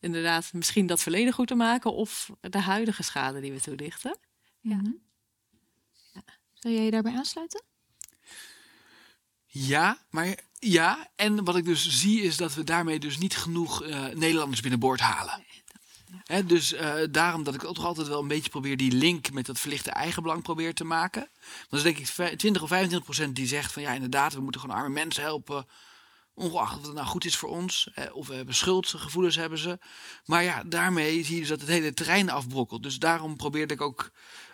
inderdaad 0.00 0.52
misschien 0.52 0.86
dat 0.86 1.02
verleden 1.02 1.32
goed 1.32 1.46
te 1.46 1.54
maken 1.54 1.92
of 1.92 2.30
de 2.40 2.58
huidige 2.58 3.02
schade 3.02 3.40
die 3.40 3.52
we 3.52 3.60
toelichten. 3.60 4.18
Ja. 4.60 4.74
Mm 4.74 4.84
-hmm. 4.84 5.02
ja. 6.12 6.22
Zou 6.52 6.74
jij 6.74 6.84
je 6.84 6.90
daarbij 6.90 7.14
aansluiten? 7.14 7.62
Ja, 9.46 9.98
maar 10.10 10.34
ja, 10.64 11.08
en 11.16 11.44
wat 11.44 11.56
ik 11.56 11.64
dus 11.64 11.88
zie 11.88 12.22
is 12.22 12.36
dat 12.36 12.54
we 12.54 12.64
daarmee 12.64 12.98
dus 12.98 13.18
niet 13.18 13.36
genoeg 13.36 13.82
uh, 13.82 14.06
Nederlanders 14.06 14.60
binnenboord 14.60 15.00
halen. 15.00 15.44
Dus 16.46 16.72
uh, 16.72 16.94
daarom 17.10 17.42
dat 17.42 17.54
ik 17.54 17.64
ook 17.64 17.74
toch 17.74 17.84
altijd 17.84 18.08
wel 18.08 18.20
een 18.20 18.28
beetje 18.28 18.50
probeer 18.50 18.76
die 18.76 18.92
link 18.92 19.32
met 19.32 19.46
dat 19.46 19.58
verlichte 19.58 19.90
eigenbelang 19.90 20.42
probeer 20.42 20.74
te 20.74 20.84
maken. 20.84 21.30
Want 21.70 21.82
dan 21.82 21.82
denk 21.82 21.98
ik 21.98 22.38
20 22.38 22.62
of 22.62 22.68
25 22.68 23.02
procent 23.02 23.36
die 23.36 23.46
zegt 23.46 23.72
van 23.72 23.82
ja 23.82 23.92
inderdaad, 23.92 24.34
we 24.34 24.40
moeten 24.40 24.60
gewoon 24.60 24.76
arme 24.76 24.88
mensen 24.88 25.22
helpen. 25.22 25.66
Ongeacht 26.34 26.78
of 26.78 26.82
het 26.82 26.94
nou 26.94 27.06
goed 27.06 27.24
is 27.24 27.36
voor 27.36 27.48
ons. 27.48 27.90
of 28.12 28.26
we 28.26 28.34
hebben 28.34 28.54
schuldgevoelens 28.54 29.36
hebben 29.36 29.58
ze. 29.58 29.78
Maar 30.24 30.42
ja, 30.42 30.62
daarmee 30.66 31.24
zie 31.24 31.34
je 31.34 31.40
dus 31.40 31.48
dat 31.48 31.60
het 31.60 31.68
hele 31.68 31.94
terrein 31.94 32.30
afbrokkelt. 32.30 32.82
Dus 32.82 32.98
daarom 32.98 33.36
probeerde 33.36 33.74
ik 33.74 33.80
ook 33.80 34.10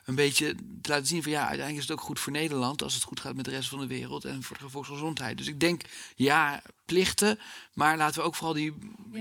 een 0.09 0.15
beetje 0.15 0.55
te 0.83 0.91
laten 0.91 1.07
zien 1.07 1.23
van 1.23 1.33
ja, 1.33 1.39
uiteindelijk 1.39 1.77
is 1.79 1.89
het 1.89 1.99
ook 1.99 2.05
goed 2.05 2.21
voor 2.21 2.33
Nederland 2.33 2.83
als 2.83 2.95
het 2.95 3.03
goed 3.03 3.21
gaat 3.21 3.35
met 3.35 3.45
de 3.45 3.51
rest 3.51 3.69
van 3.69 3.79
de 3.79 3.87
wereld 3.87 4.25
en 4.25 4.43
voor 4.43 4.59
de 4.59 4.69
volksgezondheid. 4.69 5.39
Dus 5.39 5.47
ik 5.47 5.61
denk 5.61 5.83
ja, 6.17 6.63
plichten, 6.85 7.39
maar 7.75 7.97
laten 7.97 8.21
we 8.21 8.27
ook 8.27 8.35
vooral 8.35 8.55
die, 8.55 8.75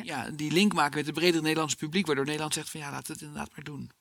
ja. 0.03 0.29
die 0.29 0.51
link 0.51 0.73
maken 0.73 0.97
met 0.97 1.05
het 1.05 1.15
bredere 1.15 1.41
Nederlandse 1.41 1.77
publiek, 1.77 2.05
waardoor 2.05 2.25
Nederland 2.25 2.53
zegt 2.53 2.69
van 2.69 2.79
ja, 2.79 2.91
laten 2.91 3.07
we 3.07 3.13
het 3.13 3.21
inderdaad 3.21 3.49
maar 3.55 3.63
doen. 3.63 3.91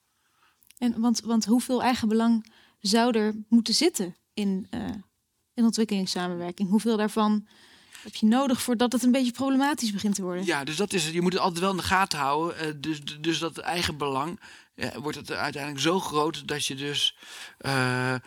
En 0.79 1.01
want, 1.01 1.21
want 1.21 1.45
hoeveel 1.45 1.83
eigen 1.83 2.09
belang 2.09 2.53
zou 2.81 3.19
er 3.19 3.35
moeten 3.49 3.75
zitten 3.75 4.17
in, 4.35 4.67
uh, 4.71 4.81
in 5.55 5.65
ontwikkelingssamenwerking? 5.65 6.69
Hoeveel 6.69 6.97
daarvan 6.97 7.47
heb 8.03 8.15
je 8.15 8.27
nodig 8.27 8.63
voordat 8.63 8.93
het 8.93 9.03
een 9.03 9.13
beetje 9.13 9.33
problematisch 9.33 9.93
begint 9.93 10.15
te 10.15 10.23
worden. 10.23 10.45
Ja, 10.45 10.65
dus 10.65 10.77
dat 10.77 10.93
is 10.93 11.05
het. 11.05 11.15
Je 11.15 11.23
moet 11.23 11.33
het 11.33 11.43
altijd 11.43 11.61
wel 11.61 11.71
in 11.71 11.77
de 11.77 11.83
gaten 11.83 12.19
houden. 12.19 12.59
Eh, 12.59 12.73
dus, 12.77 13.01
dus 13.21 13.39
dat 13.39 13.59
eigen 13.59 13.97
belang 13.97 14.41
wordt 14.77 15.17
het 15.17 15.33
uiteindelijk 15.33 15.83
zo 15.83 16.01
groot 16.01 16.49
dat 16.49 16.67
je 16.67 16.75
dus 16.75 17.17
eh, 17.59 18.15
eh, 18.15 18.21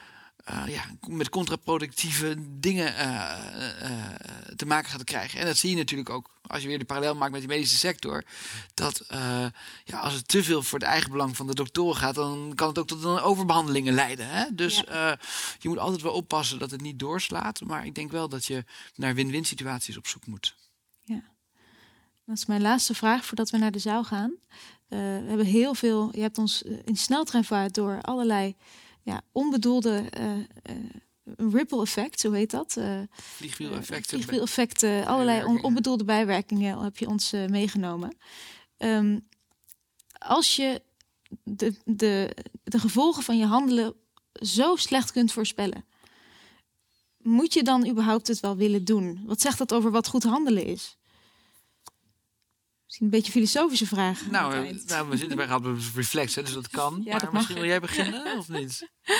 ja, 0.67 0.83
met 1.07 1.29
contraproductieve 1.29 2.35
dingen 2.39 2.95
eh, 2.95 3.33
te 4.55 4.65
maken 4.65 4.89
gaat 4.89 5.03
krijgen. 5.03 5.39
En 5.39 5.45
dat 5.45 5.57
zie 5.57 5.69
je 5.69 5.75
natuurlijk 5.75 6.09
ook 6.09 6.29
als 6.47 6.61
je 6.61 6.67
weer 6.67 6.79
de 6.79 6.85
parallel 6.85 7.15
maakt 7.15 7.31
met 7.31 7.39
die 7.39 7.49
medische 7.49 7.77
sector. 7.77 8.23
Dat 8.73 9.05
ja, 9.83 9.99
als 9.99 10.13
het 10.13 10.27
te 10.27 10.43
veel 10.43 10.63
voor 10.63 10.79
het 10.79 10.87
eigen 10.87 11.11
belang 11.11 11.35
van 11.35 11.47
de 11.47 11.55
doktoren 11.55 11.95
gaat, 11.95 12.15
dan 12.15 12.51
kan 12.55 12.67
het 12.67 12.79
ook 12.79 12.87
tot 12.87 13.03
een 13.03 13.19
overbehandelingen 13.19 13.93
leiden. 13.93 14.27
Hè? 14.29 14.45
Dus 14.51 14.83
je 15.59 15.69
moet 15.69 15.77
altijd 15.77 16.01
wel 16.01 16.13
oppassen 16.13 16.59
dat 16.59 16.71
het 16.71 16.81
niet 16.81 16.99
doorslaat. 16.99 17.61
Maar 17.61 17.85
ik 17.85 17.95
denk 17.95 18.11
wel 18.11 18.29
dat 18.29 18.45
je 18.45 18.65
naar 18.95 19.15
win-win 19.15 19.45
situaties 19.45 19.97
op 19.97 20.07
zoek 20.07 20.25
moet. 20.25 20.55
Dat 22.29 22.37
is 22.37 22.45
mijn 22.45 22.61
laatste 22.61 22.93
vraag 22.93 23.25
voordat 23.25 23.49
we 23.49 23.57
naar 23.57 23.71
de 23.71 23.79
zaal 23.79 24.03
gaan. 24.03 24.31
Eh, 24.87 24.99
we 24.99 25.23
hebben 25.27 25.45
heel 25.45 25.73
veel, 25.73 26.09
je 26.15 26.21
hebt 26.21 26.37
ons 26.37 26.63
eh, 26.63 26.77
in 26.85 26.95
sneltreinvaart 26.97 27.73
door 27.73 28.01
allerlei 28.01 28.55
ja, 29.03 29.21
onbedoelde 29.31 29.97
eh, 30.09 30.31
ripple 31.51 31.81
effect, 31.81 32.19
zo 32.19 32.31
heet 32.31 32.51
dat. 32.51 32.77
eh, 32.77 32.99
Vliegwieleffecten. 33.11 34.09
vliegwieleffecten, 34.09 35.05
allerlei 35.05 35.43
on- 35.43 35.63
onbedoelde 35.63 36.03
bijwerkingen 36.03 36.79
heb 36.79 36.97
je 36.97 37.07
ons 37.07 37.31
meegenomen. 37.31 38.17
Ehm, 38.77 39.19
als 40.17 40.55
je 40.55 40.81
de, 41.43 41.75
de, 41.85 42.35
de 42.63 42.79
gevolgen 42.79 43.23
van 43.23 43.37
je 43.37 43.45
handelen 43.45 43.93
zo 44.33 44.75
slecht 44.75 45.11
kunt 45.11 45.31
voorspellen, 45.31 45.85
moet 47.17 47.53
je 47.53 47.63
dan 47.63 47.87
überhaupt 47.87 48.27
het 48.27 48.39
wel 48.39 48.55
willen 48.55 48.85
doen? 48.85 49.21
Wat 49.25 49.41
zegt 49.41 49.57
dat 49.57 49.73
over 49.73 49.91
wat 49.91 50.07
goed 50.07 50.23
handelen 50.23 50.65
is? 50.65 50.97
Misschien 52.89 53.07
een 53.07 53.13
beetje 53.17 53.31
filosofische 53.31 53.85
vraag. 53.85 54.29
Nou, 54.29 54.53
eh, 54.53 54.75
nou, 54.85 55.09
we 55.09 55.17
zitten 55.17 55.37
bij 55.37 55.45
Radboud 55.45 55.81
Reflex, 55.95 56.35
hè, 56.35 56.43
dus 56.43 56.53
dat 56.53 56.69
kan. 56.79 57.01
Ja, 57.03 57.11
maar 57.11 57.19
dat 57.19 57.23
mag. 57.23 57.33
misschien 57.33 57.55
wil 57.55 57.65
jij 57.65 57.79
beginnen, 57.79 58.37
of 58.37 58.49
niet? 58.49 58.87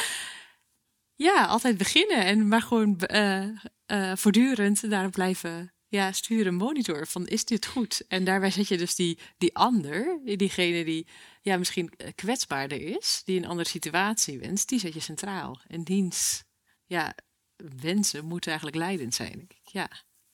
Ja, 1.16 1.46
altijd 1.46 1.78
beginnen 1.78 2.26
en 2.26 2.48
maar 2.48 2.62
gewoon 2.62 3.00
eh, 3.00 3.48
eh, 3.86 4.16
voortdurend 4.16 4.90
daarop 4.90 5.12
blijven 5.12 5.74
ja, 5.88 6.12
sturen, 6.12 6.54
monitoren 6.54 7.08
van 7.08 7.28
is 7.28 7.46
dit 7.46 7.66
goed? 7.66 8.06
En 8.08 8.24
daarbij 8.24 8.52
zet 8.52 8.68
je 8.68 8.78
dus 8.78 8.96
die, 8.96 9.20
die 9.38 9.56
ander, 9.56 10.20
diegene 10.24 10.84
die 10.84 11.08
ja, 11.42 11.58
misschien 11.58 11.92
kwetsbaarder 12.16 12.82
is, 12.82 13.22
die 13.26 13.38
een 13.38 13.48
andere 13.48 13.70
situatie 13.70 14.40
wenst, 14.40 14.70
die 14.70 14.80
zet 14.80 14.94
je 14.94 15.00
centraal. 15.00 15.60
En 15.68 15.84
diens 15.84 16.44
ja, 16.86 17.16
wensen 17.56 18.26
moeten 18.26 18.50
eigenlijk 18.50 18.80
leidend 18.80 19.16
zijn. 19.16 19.32
denk 19.32 19.52
ik. 19.52 19.72
Ja. 19.72 19.90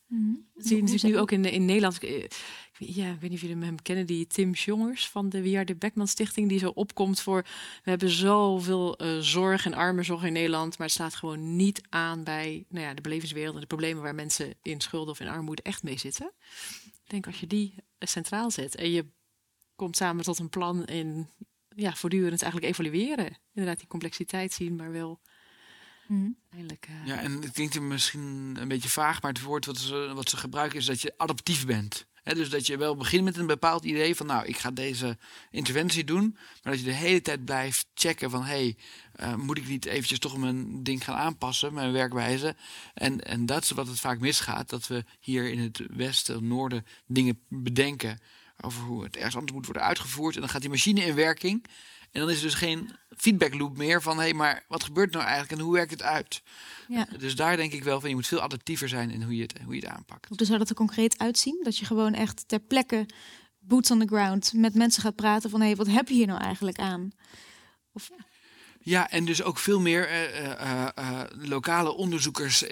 Mhm. 0.07 0.33
Dat 0.53 0.65
zie 0.65 0.75
je 0.75 0.81
natuurlijk 0.81 1.13
nu 1.13 1.19
ook 1.19 1.31
in, 1.31 1.45
in 1.45 1.65
Nederland. 1.65 1.95
Ik 1.95 2.01
weet- 2.09 2.43
Ja, 2.77 3.05
ik 3.11 3.19
weet 3.19 3.29
niet 3.29 3.41
of 3.43 3.47
jullie 3.47 3.63
hem 3.65 3.81
kennen, 3.81 4.05
die 4.05 4.27
Tim 4.27 4.51
Jongers 4.51 5.09
van 5.09 5.29
de 5.29 5.41
We 5.41 5.55
Are 5.55 5.65
The 5.65 5.75
Beckman 5.75 6.07
Stichting, 6.07 6.49
die 6.49 6.59
zo 6.59 6.69
opkomt 6.69 7.19
voor, 7.21 7.41
we 7.83 7.89
hebben 7.89 8.09
zoveel 8.09 8.97
eh, 8.97 9.17
zorg 9.19 9.65
en 9.65 9.73
armenzorg 9.73 10.23
in 10.23 10.33
Nederland, 10.33 10.77
maar 10.77 10.87
het 10.87 10.95
slaat 10.95 11.15
gewoon 11.15 11.55
niet 11.55 11.81
aan 11.89 12.23
bij 12.23 12.65
nou 12.69 12.85
ja, 12.85 12.93
de 12.93 13.01
belevingswereld 13.01 13.55
en 13.55 13.61
de 13.61 13.67
problemen 13.67 14.03
waar 14.03 14.15
mensen 14.15 14.53
in 14.61 14.81
schulden 14.81 15.11
of 15.13 15.19
in 15.19 15.27
armoede 15.27 15.61
echt 15.61 15.83
mee 15.83 15.97
zitten. 15.99 16.31
Ik 17.03 17.09
denk 17.11 17.25
als 17.27 17.39
je 17.39 17.47
die 17.47 17.73
eh, 17.97 18.07
centraal 18.07 18.51
zet 18.51 18.75
en 18.75 18.91
je 18.91 19.05
komt 19.75 19.95
samen 19.97 20.23
tot 20.23 20.39
een 20.39 20.49
plan 20.49 20.85
in 20.85 21.29
ja, 21.75 21.93
voortdurend 21.95 22.41
eigenlijk 22.41 22.71
evalueren. 22.71 23.37
Inderdaad, 23.53 23.79
die 23.79 23.87
complexiteit 23.87 24.53
zien, 24.53 24.75
maar 24.75 24.91
wel 24.91 25.19
Eigenlijk. 26.51 26.87
eh, 26.89 27.07
Ja, 27.07 27.19
en 27.19 27.41
het 27.41 27.51
klinkt 27.51 27.79
misschien 27.79 28.55
een 28.59 28.67
beetje 28.67 28.89
vaag, 28.89 29.21
maar 29.21 29.31
het 29.31 29.41
woord 29.41 29.65
wat 29.65 29.77
ze, 29.77 30.11
wat 30.15 30.29
ze 30.29 30.37
gebruiken 30.37 30.79
is 30.79 30.85
dat 30.85 31.01
je 31.01 31.13
adaptief 31.17 31.65
bent. 31.65 32.05
Hè, 32.23 32.33
dus 32.35 32.49
dat 32.49 32.67
je 32.67 32.77
wel 32.77 32.95
begint 32.95 33.23
met 33.23 33.37
een 33.37 33.45
bepaald 33.47 33.83
idee 33.83 34.15
van, 34.15 34.25
nou, 34.25 34.45
ik 34.45 34.57
ga 34.57 34.71
deze 34.71 35.17
interventie 35.51 36.03
doen, 36.03 36.37
maar 36.63 36.73
dat 36.73 36.79
je 36.79 36.85
de 36.87 36.93
hele 36.93 37.21
tijd 37.21 37.45
blijft 37.45 37.87
checken 37.93 38.29
van, 38.29 38.43
hé, 38.43 38.75
hey, 39.15 39.35
moet 39.35 39.57
ik 39.57 39.67
niet 39.67 39.85
eventjes 39.85 40.19
toch 40.19 40.37
mijn 40.37 40.83
ding 40.83 41.03
gaan 41.03 41.15
aanpassen, 41.15 41.73
mijn 41.73 41.91
werkwijze? 41.91 42.55
En, 42.93 43.21
en 43.25 43.45
dat 43.45 43.63
is 43.63 43.71
wat 43.71 43.87
het 43.87 43.99
vaak 43.99 44.19
misgaat, 44.19 44.69
dat 44.69 44.87
we 44.87 45.03
hier 45.19 45.51
in 45.51 45.59
het 45.59 45.81
westen, 45.87 46.47
noorden 46.47 46.85
dingen 47.05 47.39
bedenken 47.47 48.19
over 48.61 48.81
hoe 48.81 49.03
het 49.03 49.15
ergens 49.15 49.35
anders 49.35 49.53
moet 49.53 49.65
worden 49.65 49.83
uitgevoerd. 49.83 50.35
En 50.35 50.41
dan 50.41 50.49
gaat 50.49 50.61
die 50.61 50.69
machine 50.69 51.05
in 51.05 51.15
werking. 51.15 51.65
En 52.15 52.21
dan 52.21 52.29
is 52.29 52.37
er 52.37 52.43
dus 52.43 52.53
geen 52.53 52.89
feedback 53.09 53.53
loop 53.53 53.77
meer 53.77 54.01
van, 54.01 54.17
hé, 54.17 54.23
hey, 54.23 54.33
maar 54.33 54.63
wat 54.67 54.83
gebeurt 54.83 55.11
nou 55.11 55.23
eigenlijk 55.23 55.53
en 55.53 55.59
hoe 55.59 55.73
werkt 55.73 55.91
het 55.91 56.01
uit? 56.01 56.41
Ja. 56.87 57.07
Dus 57.17 57.35
daar 57.35 57.57
denk 57.57 57.71
ik 57.73 57.83
wel 57.83 57.99
van, 57.99 58.09
je 58.09 58.15
moet 58.15 58.27
veel 58.27 58.41
adaptiever 58.41 58.89
zijn 58.89 59.11
in 59.11 59.23
hoe 59.23 59.35
je 59.35 59.41
het, 59.41 59.53
hoe 59.63 59.75
je 59.75 59.81
het 59.81 59.89
aanpakt. 59.89 60.27
Hoe 60.27 60.45
zou 60.45 60.57
dat 60.57 60.69
er 60.69 60.75
concreet 60.75 61.19
uitzien? 61.19 61.59
Dat 61.63 61.77
je 61.77 61.85
gewoon 61.85 62.13
echt 62.13 62.47
ter 62.47 62.59
plekke, 62.59 63.05
boots 63.59 63.91
on 63.91 63.99
the 63.99 64.07
ground, 64.07 64.53
met 64.53 64.75
mensen 64.75 65.01
gaat 65.01 65.15
praten 65.15 65.49
van 65.49 65.59
hé, 65.59 65.65
hey, 65.65 65.75
wat 65.75 65.87
heb 65.87 66.07
je 66.07 66.13
hier 66.13 66.27
nou 66.27 66.41
eigenlijk 66.41 66.79
aan? 66.79 67.11
Ja, 67.93 68.25
en 68.85 69.25
dus 69.25 69.43
ook 69.43 69.59
veel 69.59 69.79
meer 69.79 70.07
eh, 70.07 70.51
eh, 70.51 70.87
eh, 70.95 71.21
lokale 71.31 71.93
onderzoekers 71.93 72.63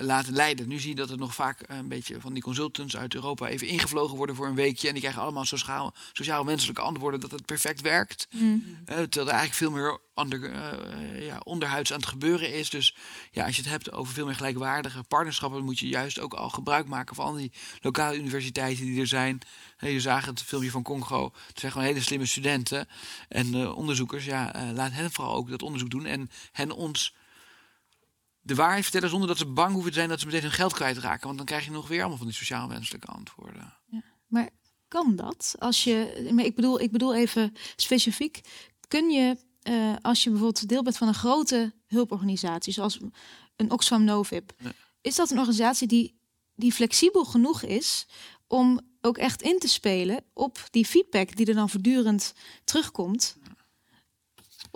laten 0.00 0.32
leiden. 0.32 0.68
Nu 0.68 0.78
zie 0.78 0.88
je 0.88 0.94
dat 0.94 1.10
er 1.10 1.18
nog 1.18 1.34
vaak 1.34 1.60
een 1.66 1.88
beetje 1.88 2.20
van 2.20 2.32
die 2.32 2.42
consultants 2.42 2.96
uit 2.96 3.14
Europa 3.14 3.46
even 3.46 3.66
ingevlogen 3.66 4.16
worden 4.16 4.36
voor 4.36 4.46
een 4.46 4.54
weekje. 4.54 4.86
En 4.86 4.92
die 4.92 5.02
krijgen 5.02 5.22
allemaal 5.22 5.44
sociaal, 5.44 5.94
sociaal-menselijke 6.12 6.80
antwoorden 6.80 7.20
dat 7.20 7.30
het 7.30 7.46
perfect 7.46 7.80
werkt. 7.80 8.28
Eh, 8.30 8.46
terwijl 8.84 9.26
er 9.26 9.32
eigenlijk 9.32 9.54
veel 9.54 9.70
meer 9.70 9.98
onder, 10.16 10.52
eh, 10.52 11.26
ja, 11.26 11.40
onderhuids 11.44 11.92
aan 11.92 11.98
het 11.98 12.08
gebeuren 12.08 12.52
is. 12.52 12.70
Dus 12.70 12.96
ja, 13.30 13.44
als 13.44 13.56
je 13.56 13.62
het 13.62 13.70
hebt 13.70 13.92
over 13.92 14.12
veel 14.12 14.24
meer 14.24 14.34
gelijkwaardige 14.34 15.02
partnerschappen, 15.02 15.64
moet 15.64 15.78
je 15.78 15.88
juist 15.88 16.18
ook 16.18 16.34
al 16.34 16.48
gebruik 16.48 16.86
maken 16.86 17.14
van 17.14 17.24
al 17.24 17.32
die 17.32 17.52
lokale 17.80 18.18
universiteiten 18.18 18.84
die 18.84 19.00
er 19.00 19.06
zijn. 19.06 19.38
Je 19.78 20.00
zag 20.00 20.24
het 20.24 20.42
filmpje 20.42 20.70
van 20.70 20.82
Congo. 20.82 21.32
Het 21.46 21.60
zijn 21.60 21.72
gewoon 21.72 21.86
hele 21.86 22.00
slimme 22.00 22.26
studenten 22.26 22.88
en 23.28 23.54
eh, 23.54 23.76
onderzoekers. 23.76 24.24
Ja, 24.24 24.54
eh, 24.54 24.70
laat 24.72 24.92
hen 24.92 25.12
vooral 25.12 25.34
ook 25.34 25.48
dat 25.48 25.62
onderzoek 25.62 25.90
doen 25.90 26.06
en 26.06 26.30
hen 26.52 26.70
ons 26.70 27.14
de 28.40 28.54
waarheid 28.54 28.82
vertellen 28.82 29.10
zonder 29.10 29.28
dat 29.28 29.38
ze 29.38 29.46
bang 29.46 29.72
hoeven 29.72 29.90
te 29.90 29.96
zijn 29.96 30.08
dat 30.08 30.20
ze 30.20 30.26
meteen 30.26 30.42
hun 30.42 30.50
geld 30.50 30.72
kwijtraken. 30.72 31.24
Want 31.26 31.36
dan 31.36 31.46
krijg 31.46 31.64
je 31.64 31.70
nog 31.70 31.88
weer 31.88 31.98
allemaal 31.98 32.16
van 32.16 32.26
die 32.26 32.36
sociaal-wenselijke 32.36 33.06
antwoorden. 33.06 33.74
Maar 34.26 34.50
kan 34.88 35.16
dat? 35.16 35.54
Als 35.58 35.84
je, 35.84 36.28
maar 36.32 36.44
ik 36.44 36.54
bedoel, 36.54 36.80
ik 36.80 36.92
bedoel 36.92 37.14
even 37.14 37.56
specifiek. 37.76 38.40
Kun 38.88 39.10
je, 39.10 39.36
eh, 39.66 39.94
als 40.02 40.22
je 40.24 40.30
bijvoorbeeld 40.30 40.68
deel 40.68 40.82
bent 40.82 40.96
van 40.96 41.08
een 41.08 41.14
grote 41.14 41.72
hulporganisatie, 41.86 42.72
zoals 42.72 42.98
een 43.56 43.70
Oxfam 43.70 44.04
Novib, 44.04 44.50
Ja. 44.58 44.72
is 45.00 45.14
dat 45.14 45.30
een 45.30 45.38
organisatie 45.38 45.86
die, 45.88 46.18
die 46.54 46.72
flexibel 46.72 47.24
genoeg 47.24 47.62
is 47.62 48.06
om 48.46 48.80
ook 49.00 49.18
echt 49.18 49.42
in 49.42 49.58
te 49.58 49.68
spelen 49.68 50.24
op 50.34 50.66
die 50.70 50.86
feedback 50.86 51.36
die 51.36 51.46
er 51.46 51.54
dan 51.54 51.70
voortdurend 51.70 52.32
terugkomt? 52.64 53.36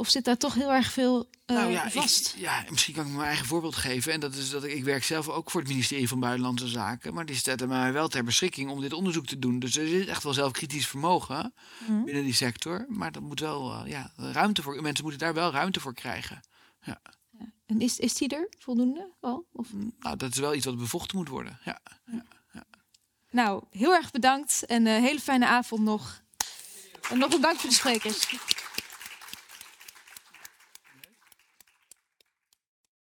Of 0.00 0.08
zit 0.08 0.24
daar 0.24 0.36
toch 0.36 0.54
heel 0.54 0.72
erg 0.72 0.92
veel 0.92 1.28
eh, 1.46 1.56
nou 1.56 1.70
ja, 1.70 1.90
vast? 1.90 2.34
Ik, 2.34 2.40
ja, 2.40 2.64
misschien 2.70 2.94
kan 2.94 3.06
ik 3.06 3.12
mijn 3.12 3.26
eigen 3.26 3.46
voorbeeld 3.46 3.76
geven. 3.76 4.12
En 4.12 4.20
dat 4.20 4.34
is 4.34 4.50
dat 4.50 4.64
ik, 4.64 4.72
ik 4.72 4.84
werk 4.84 5.04
zelf 5.04 5.28
ook 5.28 5.50
voor 5.50 5.60
het 5.60 5.68
ministerie 5.68 6.08
van 6.08 6.20
Buitenlandse 6.20 6.68
Zaken. 6.68 7.14
Maar 7.14 7.26
die 7.26 7.36
stellen 7.36 7.68
mij 7.68 7.92
wel 7.92 8.08
ter 8.08 8.24
beschikking 8.24 8.70
om 8.70 8.80
dit 8.80 8.92
onderzoek 8.92 9.26
te 9.26 9.38
doen. 9.38 9.58
Dus 9.58 9.76
er 9.76 10.00
is 10.00 10.06
echt 10.06 10.22
wel 10.22 10.32
zelfkritisch 10.32 10.86
vermogen 10.86 11.54
Mhm. 11.86 12.04
binnen 12.04 12.24
die 12.24 12.34
sector. 12.34 12.86
Maar 12.88 13.12
dat 13.12 13.22
moet 13.22 13.40
wel, 13.40 13.72
eh, 13.72 13.90
ja, 13.90 14.12
ruimte 14.16 14.62
voor. 14.62 14.82
Mensen 14.82 15.04
moeten 15.04 15.20
daar 15.22 15.34
wel 15.34 15.50
ruimte 15.50 15.80
voor 15.80 15.94
krijgen. 15.94 16.40
En 17.66 17.80
is, 17.80 17.98
is 17.98 18.14
die 18.14 18.28
er 18.28 18.48
voldoende 18.58 19.12
al? 19.20 19.46
Of? 19.52 19.68
Nou, 19.98 20.16
dat 20.16 20.30
is 20.30 20.38
wel 20.38 20.54
iets 20.54 20.64
wat 20.64 20.78
bevochten 20.78 21.16
moet 21.16 21.28
worden. 21.28 21.58
Ja. 21.64 21.80
Nou, 23.30 23.64
heel 23.70 23.94
erg 23.94 24.10
bedankt 24.10 24.66
en 24.66 24.86
een 24.86 25.02
hele 25.02 25.20
fijne 25.20 25.46
avond 25.46 25.82
nog. 25.82 26.22
En 27.10 27.18
nog 27.18 27.32
een 27.32 27.40
dank 27.40 27.58
voor 27.58 27.68
de 27.70 27.74
sprekers. 27.76 28.26